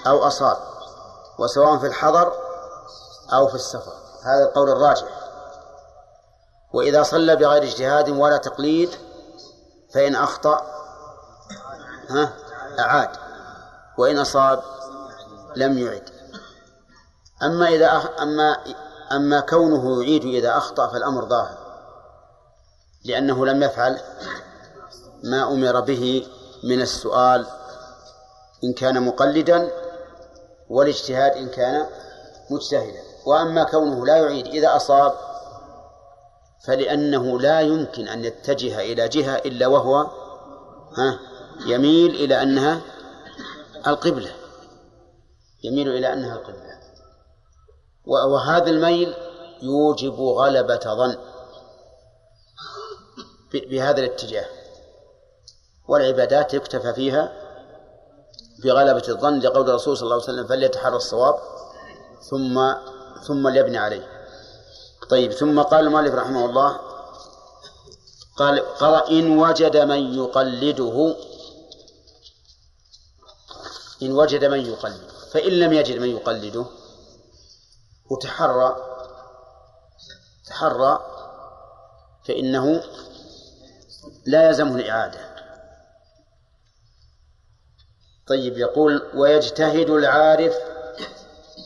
أو 0.06 0.26
أصاب 0.26 0.56
وسواء 1.38 1.78
في 1.78 1.86
الحضر 1.86 2.32
أو 3.32 3.48
في 3.48 3.54
السفر. 3.54 3.92
هذا 4.22 4.44
القول 4.44 4.70
الراجح. 4.70 5.08
وإذا 6.74 7.02
صلى 7.02 7.36
بغير 7.36 7.62
اجتهاد 7.62 8.08
ولا 8.08 8.36
تقليد 8.36 8.90
فإن 9.94 10.14
أخطأ 10.14 10.75
ها؟ 12.08 12.32
أعاد. 12.78 13.08
وإن 13.98 14.18
أصاب 14.18 14.62
لم 15.56 15.78
يعد. 15.78 16.02
أما 17.42 17.68
إذا 17.68 17.96
أخ... 17.96 18.06
أما 18.22 18.56
أما 19.12 19.40
كونه 19.40 20.02
يعيد 20.02 20.24
إذا 20.24 20.56
أخطأ 20.56 20.86
فالأمر 20.86 21.24
ظاهر. 21.24 21.58
لأنه 23.04 23.46
لم 23.46 23.62
يفعل 23.62 24.00
ما 25.24 25.52
أمر 25.52 25.80
به 25.80 26.26
من 26.64 26.80
السؤال 26.80 27.46
إن 28.64 28.72
كان 28.72 29.02
مقلدا 29.02 29.70
والاجتهاد 30.68 31.32
إن 31.32 31.48
كان 31.48 31.86
مجتهدا. 32.50 33.02
وأما 33.26 33.64
كونه 33.64 34.06
لا 34.06 34.16
يعيد 34.16 34.46
إذا 34.46 34.76
أصاب 34.76 35.14
فلأنه 36.66 37.40
لا 37.40 37.60
يمكن 37.60 38.08
أن 38.08 38.24
يتجه 38.24 38.80
إلى 38.80 39.08
جهة 39.08 39.36
إلا 39.36 39.66
وهو 39.66 40.06
ها؟ 40.98 41.18
يميل 41.66 42.14
إلى 42.14 42.42
أنها 42.42 42.80
القبلة. 43.86 44.32
يميل 45.64 45.88
إلى 45.88 46.12
أنها 46.12 46.34
القبلة. 46.36 46.80
وهذا 48.06 48.70
الميل 48.70 49.14
يوجب 49.62 50.20
غلبة 50.20 50.80
ظن 50.84 51.16
بهذا 53.52 54.00
الاتجاه. 54.00 54.46
والعبادات 55.88 56.54
يكتفى 56.54 56.92
فيها 56.92 57.32
بغلبة 58.64 59.02
الظن 59.08 59.38
لقول 59.38 59.68
الرسول 59.70 59.96
صلى 59.96 60.04
الله 60.04 60.14
عليه 60.14 60.24
وسلم 60.24 60.46
فليتحرى 60.46 60.96
الصواب 60.96 61.34
ثم 62.30 62.72
ثم 63.26 63.48
ليبني 63.48 63.78
عليه. 63.78 64.08
طيب 65.10 65.32
ثم 65.32 65.62
قال 65.62 65.86
المؤلف 65.86 66.14
رحمه 66.14 66.44
الله 66.44 66.80
قال 68.36 68.60
قال 68.60 69.10
إن 69.10 69.38
وجد 69.38 69.76
من 69.76 70.14
يقلده 70.14 71.16
إن 74.02 74.12
وجد 74.12 74.44
من 74.44 74.60
يقلده. 74.66 75.08
فإن 75.32 75.52
لم 75.52 75.72
يجد 75.72 75.98
من 75.98 76.08
يقلده 76.08 76.66
وتحرى 78.10 78.76
تحرى 80.46 81.00
فإنه 82.24 82.82
لا 84.26 84.46
يلزمه 84.48 84.76
الإعادة. 84.76 85.36
طيب 88.26 88.58
يقول 88.58 89.10
ويجتهد 89.14 89.90
العارف 89.90 90.54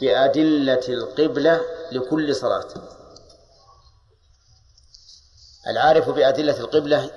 بأدلة 0.00 0.88
القبلة 0.88 1.60
لكل 1.92 2.34
صلاة. 2.34 2.68
العارف 5.66 6.08
بأدلة 6.08 6.60
القبلة 6.60 7.10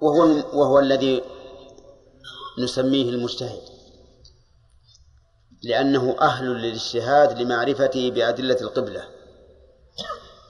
وهو 0.00 0.22
وهو 0.60 0.78
الذي 0.78 1.24
نسميه 2.58 3.10
المجتهد. 3.10 3.73
لأنه 5.64 6.16
أهل 6.20 6.46
للاجتهاد 6.46 7.38
لمعرفته 7.38 8.10
بأدلة 8.10 8.60
القبلة. 8.60 9.08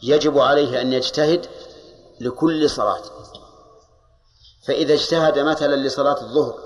يجب 0.02 0.38
عليه 0.38 0.80
أن 0.80 0.92
يجتهد 0.92 1.46
لكل 2.20 2.70
صلاة. 2.70 3.02
فإذا 4.66 4.94
اجتهد 4.94 5.38
مثلا 5.38 5.76
لصلاة 5.76 6.20
الظهر 6.20 6.58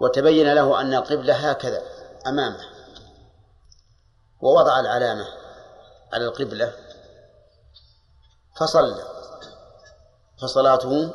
وتبين 0.00 0.54
له 0.54 0.80
أن 0.80 0.94
القبلة 0.94 1.50
هكذا 1.50 1.82
أمامه 2.26 2.60
ووضع 4.40 4.80
العلامة 4.80 5.26
على 6.12 6.24
القبلة 6.24 6.72
فصلى. 8.60 9.04
فصلاته 10.42 11.10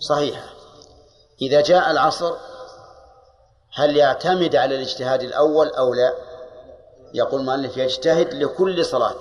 صحيحة. 0.00 0.48
إذا 1.42 1.60
جاء 1.60 1.90
العصر 1.90 2.36
هل 3.76 3.96
يعتمد 3.96 4.56
على 4.56 4.74
الاجتهاد 4.74 5.22
الأول 5.22 5.68
أو 5.68 5.94
لا؟ 5.94 6.14
يقول 7.14 7.40
المؤلف 7.40 7.76
يجتهد 7.76 8.34
لكل 8.34 8.84
صلاة. 8.84 9.16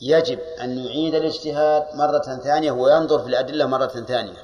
يجب 0.00 0.38
أن 0.38 0.78
يعيد 0.78 1.14
الاجتهاد 1.14 1.94
مرة 1.94 2.38
ثانية 2.44 2.72
وينظر 2.72 3.18
في 3.18 3.26
الأدلة 3.26 3.66
مرة 3.66 3.86
ثانية. 3.86 4.36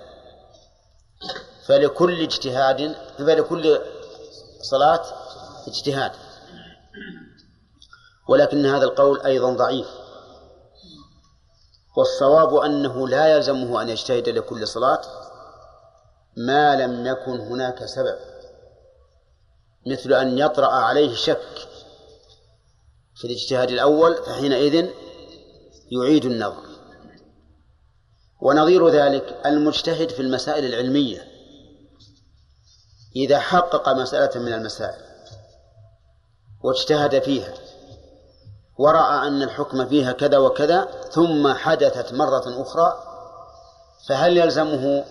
فلكل 1.66 2.22
اجتهاد 2.22 2.96
فلكل 3.18 3.80
صلاة 4.62 5.02
اجتهاد. 5.66 6.12
ولكن 8.28 8.66
هذا 8.66 8.84
القول 8.84 9.20
أيضا 9.20 9.52
ضعيف. 9.52 9.86
والصواب 11.96 12.54
أنه 12.54 13.08
لا 13.08 13.36
يلزمه 13.36 13.82
أن 13.82 13.88
يجتهد 13.88 14.28
لكل 14.28 14.68
صلاة 14.68 15.00
ما 16.36 16.76
لم 16.76 17.06
يكن 17.06 17.40
هناك 17.40 17.84
سبب. 17.84 18.29
مثل 19.86 20.12
أن 20.12 20.38
يطرأ 20.38 20.66
عليه 20.66 21.14
شك 21.14 21.68
في 23.14 23.24
الاجتهاد 23.24 23.70
الأول 23.70 24.14
فحينئذ 24.14 24.88
يعيد 25.90 26.24
النظر. 26.24 26.70
ونظير 28.40 28.88
ذلك 28.88 29.40
المجتهد 29.46 30.10
في 30.10 30.22
المسائل 30.22 30.64
العلمية 30.64 31.28
إذا 33.16 33.38
حقق 33.38 33.88
مسألة 33.88 34.40
من 34.40 34.52
المسائل 34.52 35.00
واجتهد 36.64 37.22
فيها 37.22 37.54
ورأى 38.78 39.28
أن 39.28 39.42
الحكم 39.42 39.88
فيها 39.88 40.12
كذا 40.12 40.38
وكذا 40.38 40.88
ثم 41.10 41.54
حدثت 41.54 42.12
مرة 42.12 42.62
أخرى 42.62 43.04
فهل 44.08 44.36
يلزمه 44.36 45.04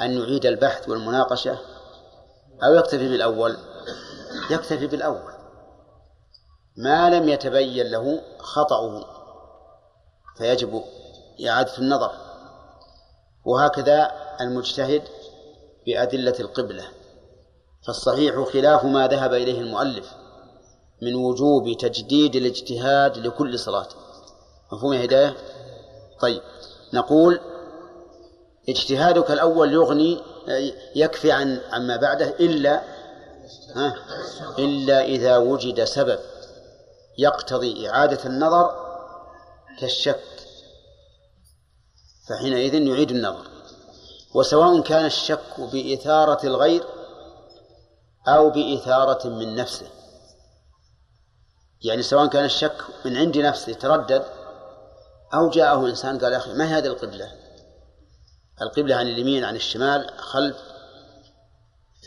أن 0.00 0.18
يعيد 0.18 0.46
البحث 0.46 0.88
والمناقشة 0.88 1.58
أو 2.64 2.74
يكتفي 2.74 3.08
بالأول؟ 3.08 3.56
يكتفي 4.50 4.86
بالأول. 4.86 5.32
ما 6.76 7.10
لم 7.10 7.28
يتبين 7.28 7.86
له 7.86 8.20
خطأه 8.38 9.04
فيجب 10.36 10.82
إعادة 11.48 11.78
النظر. 11.78 12.10
وهكذا 13.44 14.12
المجتهد 14.40 15.02
بأدلة 15.86 16.34
القبلة. 16.40 16.84
فالصحيح 17.86 18.44
خلاف 18.52 18.84
ما 18.84 19.08
ذهب 19.08 19.34
إليه 19.34 19.60
المؤلف 19.60 20.12
من 21.02 21.14
وجوب 21.14 21.76
تجديد 21.76 22.36
الاجتهاد 22.36 23.18
لكل 23.18 23.58
صلاة. 23.58 23.88
مفهوم 24.72 24.92
هداية؟ 24.92 25.36
طيب 26.20 26.42
نقول 26.94 27.40
اجتهادك 28.68 29.30
الأول 29.30 29.72
يغني 29.72 30.20
يكفي 30.94 31.32
عن 31.32 31.60
عما 31.72 31.96
بعده 31.96 32.28
إلا 32.40 32.82
ها؟ 33.76 33.94
إلا 34.58 35.04
إذا 35.04 35.36
وجد 35.36 35.84
سبب 35.84 36.18
يقتضي 37.18 37.90
إعادة 37.90 38.24
النظر 38.24 38.88
كالشك 39.80 40.20
فحينئذ 42.28 42.74
يعيد 42.74 43.10
النظر. 43.10 43.46
وسواء 44.34 44.80
كان 44.80 45.04
الشك 45.06 45.60
بإثارة 45.60 46.46
الغير 46.46 46.84
أو 48.28 48.50
بإثارة 48.50 49.28
من 49.28 49.54
نفسه. 49.54 49.86
يعني 51.82 52.02
سواء 52.02 52.26
كان 52.26 52.44
الشك 52.44 52.76
من 53.04 53.16
عند 53.16 53.38
نفسه 53.38 53.72
تردد 53.72 54.24
أو 55.34 55.50
جاءه 55.50 55.86
إنسان 55.86 56.18
قال 56.18 56.32
يا 56.32 56.38
أخي 56.38 56.52
ما 56.52 56.64
هذه 56.64 56.86
القبلة؟ 56.86 57.32
القبلة 58.62 58.96
عن 58.96 59.06
اليمين 59.06 59.44
عن 59.44 59.56
الشمال 59.56 60.10
خلف 60.18 60.56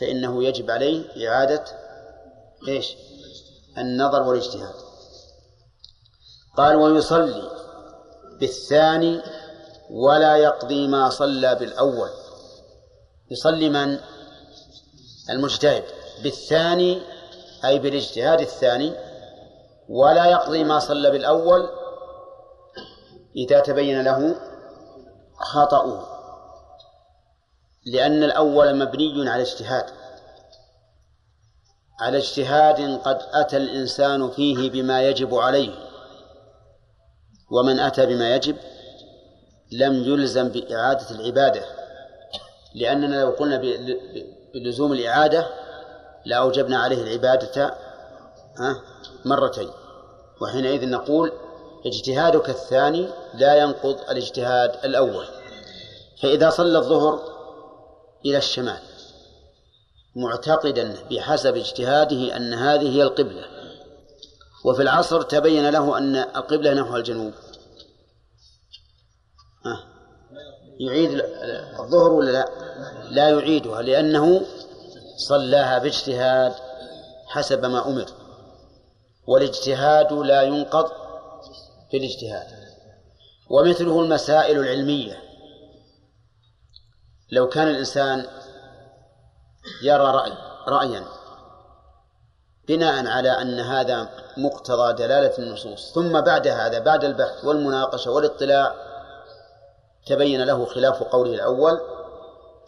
فإنه 0.02 0.44
يجب 0.44 0.70
عليه 0.70 1.28
إعادة 1.28 1.64
إيش؟ 2.68 2.96
النظر 3.78 4.22
والاجتهاد. 4.22 4.74
قال 6.56 6.76
ويصلي 6.76 7.50
بالثاني 8.40 9.20
ولا 9.90 10.36
يقضي 10.36 10.86
ما 10.88 11.10
صلى 11.10 11.54
بالأول. 11.54 12.08
يصلي 13.30 13.68
من؟ 13.68 13.98
المجتهد. 15.30 15.84
بالثاني 16.22 17.02
أي 17.64 17.78
بالاجتهاد 17.78 18.40
الثاني 18.40 18.92
ولا 19.88 20.26
يقضي 20.26 20.64
ما 20.64 20.78
صلى 20.78 21.10
بالأول 21.10 21.68
إذا 23.36 23.60
تبين 23.60 24.02
له 24.02 24.34
خطأه. 25.34 26.11
لأن 27.86 28.22
الأول 28.22 28.76
مبني 28.76 29.30
على 29.30 29.42
اجتهاد. 29.42 29.86
على 32.00 32.18
اجتهاد 32.18 33.00
قد 33.04 33.18
أتى 33.32 33.56
الإنسان 33.56 34.30
فيه 34.30 34.70
بما 34.70 35.02
يجب 35.02 35.34
عليه. 35.34 35.70
ومن 37.50 37.78
أتى 37.78 38.06
بما 38.06 38.34
يجب 38.34 38.56
لم 39.72 39.94
يلزم 39.94 40.48
بإعادة 40.48 41.10
العبادة. 41.10 41.64
لأننا 42.74 43.16
لو 43.16 43.30
قلنا 43.30 43.62
بلزوم 44.54 44.92
الإعادة 44.92 45.46
لأوجبنا 46.24 46.78
عليه 46.78 47.02
العبادة 47.02 47.74
مرتين. 49.24 49.70
وحينئذ 50.40 50.88
نقول 50.88 51.32
اجتهادك 51.86 52.48
الثاني 52.48 53.08
لا 53.34 53.54
ينقض 53.54 54.00
الاجتهاد 54.10 54.84
الأول. 54.84 55.26
فإذا 56.22 56.50
صلى 56.50 56.78
الظهر 56.78 57.31
إلى 58.26 58.38
الشمال 58.38 58.78
معتقدا 60.16 60.94
بحسب 61.10 61.56
اجتهاده 61.56 62.36
أن 62.36 62.54
هذه 62.54 62.96
هي 62.96 63.02
القبلة. 63.02 63.44
وفي 64.64 64.82
العصر 64.82 65.22
تبين 65.22 65.68
له 65.70 65.98
أن 65.98 66.16
القبلة 66.16 66.74
نحو 66.74 66.96
الجنوب. 66.96 67.32
يعيد 70.80 71.22
الظهر 71.80 72.12
ولا 72.12 72.30
لا؟ 72.30 72.48
لا 73.10 73.28
يعيدها 73.28 73.82
لأنه 73.82 74.42
صلاها 75.16 75.78
باجتهاد 75.78 76.54
حسب 77.26 77.64
ما 77.64 77.88
أمر. 77.88 78.06
والاجتهاد 79.26 80.12
لا 80.12 80.42
ينقض 80.42 80.90
بالاجتهاد 81.92 82.46
ومثله 83.50 84.00
المسائل 84.00 84.58
العلمية. 84.58 85.31
لو 87.32 87.48
كان 87.48 87.68
الإنسان 87.68 88.26
يرى 89.82 90.04
رأي 90.04 90.32
رأيا 90.68 91.04
بناء 92.68 93.06
على 93.06 93.30
أن 93.30 93.60
هذا 93.60 94.08
مقتضى 94.36 94.92
دلالة 94.92 95.38
النصوص 95.38 95.92
ثم 95.94 96.20
بعد 96.20 96.48
هذا 96.48 96.78
بعد 96.78 97.04
البحث 97.04 97.44
والمناقشة 97.44 98.10
والاطلاع 98.10 98.74
تبين 100.06 100.44
له 100.44 100.64
خلاف 100.64 101.02
قوله 101.02 101.34
الأول 101.34 101.80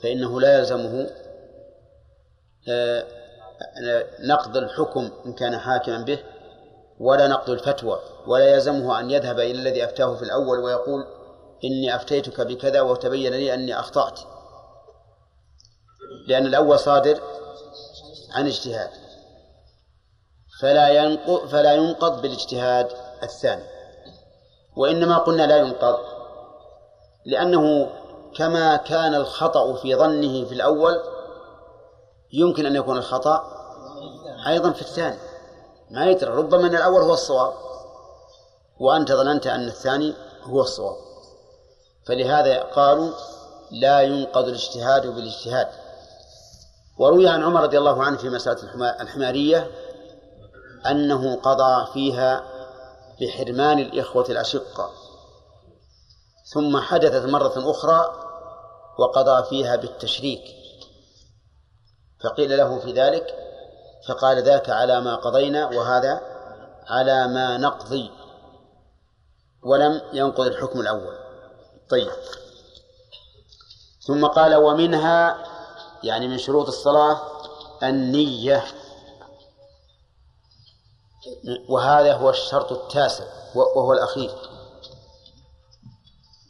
فإنه 0.03 0.41
لا 0.41 0.59
يلزمه 0.59 1.11
نقض 4.20 4.57
الحكم 4.57 5.11
إن 5.27 5.32
كان 5.32 5.59
حاكما 5.59 6.05
به 6.05 6.19
ولا 7.01 7.28
نقض 7.28 7.51
الفتوى 7.51 8.01
ولا 8.27 8.55
يلزمه 8.55 9.01
أن 9.01 9.11
يذهب 9.11 9.41
إلى 9.41 9.53
الذي 9.53 9.85
أفتاه 9.85 10.15
في 10.15 10.23
الأول 10.23 10.59
ويقول 10.59 11.05
إني 11.65 11.97
أفتيتك 11.97 12.41
بكذا 12.41 12.81
وتبين 12.81 13.32
لي 13.32 13.55
أني 13.55 13.78
أخطأت. 13.78 14.20
لأن 16.27 16.47
الأول 16.47 16.79
صادر 16.79 17.21
عن 18.35 18.47
اجتهاد. 18.47 18.91
فلا 20.61 20.89
ينقض 20.89 21.47
فلا 21.47 21.73
ينقض 21.73 22.23
بالاجتهاد 22.23 22.89
الثاني. 23.23 23.65
وإنما 24.77 25.19
قلنا 25.19 25.47
لا 25.47 25.57
ينقض 25.57 25.99
لأنه 27.27 27.91
كما 28.37 28.77
كان 28.77 29.15
الخطأ 29.15 29.75
في 29.75 29.95
ظنه 29.95 30.45
في 30.45 30.55
الأول 30.55 31.01
يمكن 32.33 32.67
أن 32.67 32.77
يكون 32.77 32.99
الخطأ 32.99 33.45
أيضا 34.47 34.71
في 34.71 34.83
الثاني. 34.83 35.19
ما 35.91 36.07
يدري 36.07 36.31
ربما 36.31 36.67
أن 36.67 36.75
الأول 36.77 37.03
هو 37.03 37.13
الصواب 37.13 37.53
وأنت 38.81 39.13
ظننت 39.13 39.47
أن 39.47 39.67
الثاني 39.69 40.15
هو 40.43 40.61
الصواب. 40.61 40.97
فلهذا 42.07 42.63
قالوا 42.63 43.11
لا 43.71 44.01
ينقض 44.01 44.49
الاجتهاد 44.49 45.07
بالاجتهاد. 45.07 45.69
وروي 46.99 47.29
عن 47.29 47.43
عمر 47.43 47.62
رضي 47.62 47.79
الله 47.79 48.05
عنه 48.05 48.16
في 48.16 48.29
مسألة 48.29 48.59
الحمارية 49.01 49.71
أنه 50.91 51.37
قضى 51.37 51.93
فيها 51.93 52.45
بحرمان 53.21 53.79
الإخوة 53.79 54.25
الأشقة. 54.29 54.91
ثم 56.55 56.81
حدثت 56.81 57.27
مرة 57.27 57.71
أخرى 57.71 58.12
وقضى 58.99 59.49
فيها 59.49 59.77
بالتشريك. 59.77 60.45
فقيل 62.25 62.57
له 62.57 62.79
في 62.79 62.93
ذلك 62.93 63.35
فقال 64.09 64.43
ذاك 64.43 64.71
على 64.71 65.01
ما 65.01 65.16
قضينا 65.16 65.66
وهذا 65.66 66.21
على 66.87 67.29
ما 67.29 67.57
نقضي 67.59 68.11
ولم 69.62 70.01
ينقض 70.12 70.47
الحكم 70.47 70.81
الأول. 70.81 71.15
طيب. 71.91 72.11
ثم 74.07 74.27
قال 74.27 74.55
ومنها 74.55 75.53
يعني 76.05 76.28
من 76.28 76.39
شروط 76.39 76.66
الصلاة 76.66 77.20
النية. 77.82 78.64
وهذا 81.68 82.14
هو 82.16 82.31
الشرط 82.31 82.72
التاسع 82.72 83.24
وهو 83.55 83.93
الأخير. 83.93 84.35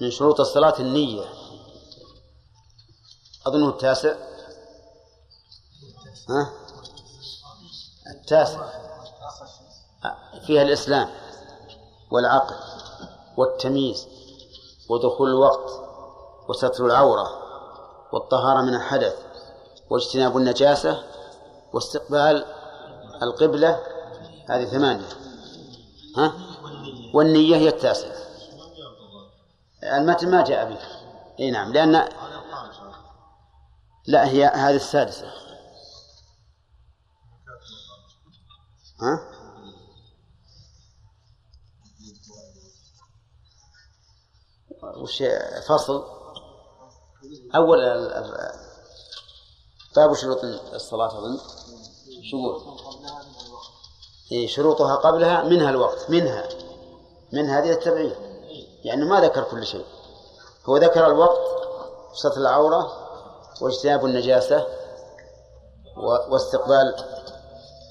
من 0.01 0.11
شروط 0.11 0.41
الصلاة 0.41 0.75
النية. 0.79 1.25
أظنه 3.47 3.69
التاسع. 3.69 4.15
ها؟ 6.29 6.53
التاسع. 8.11 8.85
فيها 10.47 10.63
الإسلام 10.63 11.11
والعقل 12.11 12.55
والتمييز 13.37 14.07
ودخول 14.89 15.29
الوقت 15.29 15.71
وستر 16.49 16.87
العورة 16.87 17.29
والطهارة 18.13 18.63
من 18.63 18.75
الحدث 18.75 19.34
واجتناب 19.95 20.37
النجاسة 20.37 21.05
واستقبال 21.73 22.45
القبلة 23.23 23.81
هذه 24.49 24.65
ثمانية. 24.65 25.09
ها؟ 26.17 26.33
والنية 27.15 27.57
هي 27.57 27.69
التاسعة. 27.69 28.17
المتن 29.83 30.31
ما 30.31 30.45
جاء 30.45 30.71
به 30.71 30.79
إي 31.41 31.51
نعم 31.51 31.73
لأن 31.73 32.09
لا 34.07 34.29
هي 34.29 34.45
هذه 34.45 34.77
السادسة. 34.77 35.27
ها؟ 39.01 39.31
وش 44.97 45.23
فصل؟ 45.69 46.05
أول 47.55 47.81
باب 49.97 50.15
شروط 50.15 50.45
الصلاة 50.75 51.19
أظن. 51.19 51.39
شروط. 52.31 52.63
إيه 54.33 54.47
شروطها 54.47 54.97
قبلها 54.97 55.43
منها 55.43 55.71
الوقت 55.71 56.11
منها 56.11 56.49
من 57.33 57.51
هذه 57.51 57.73
التبعية. 57.73 58.17
يعني 58.85 59.05
ما 59.05 59.21
ذكر 59.21 59.43
كل 59.43 59.67
شيء. 59.67 59.85
هو 60.67 60.77
ذكر 60.77 61.07
الوقت 61.07 61.41
ستر 62.15 62.41
العورة 62.41 62.93
واجتناب 63.61 64.05
النجاسة 64.05 64.67
واستقبال 66.31 66.95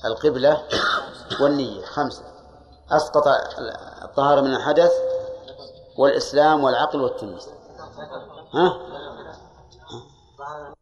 القبلة 0.05 0.63
والنية. 1.41 1.85
خمسة. 1.85 2.23
أسقط 2.91 3.27
الطهارة 4.03 4.41
من 4.41 4.55
الحدث 4.55 4.91
والإسلام 5.97 6.63
والعقل 6.63 7.01
والتمييز. 7.01 7.47
ها؟ 8.53 8.67
ها؟ 10.39 10.73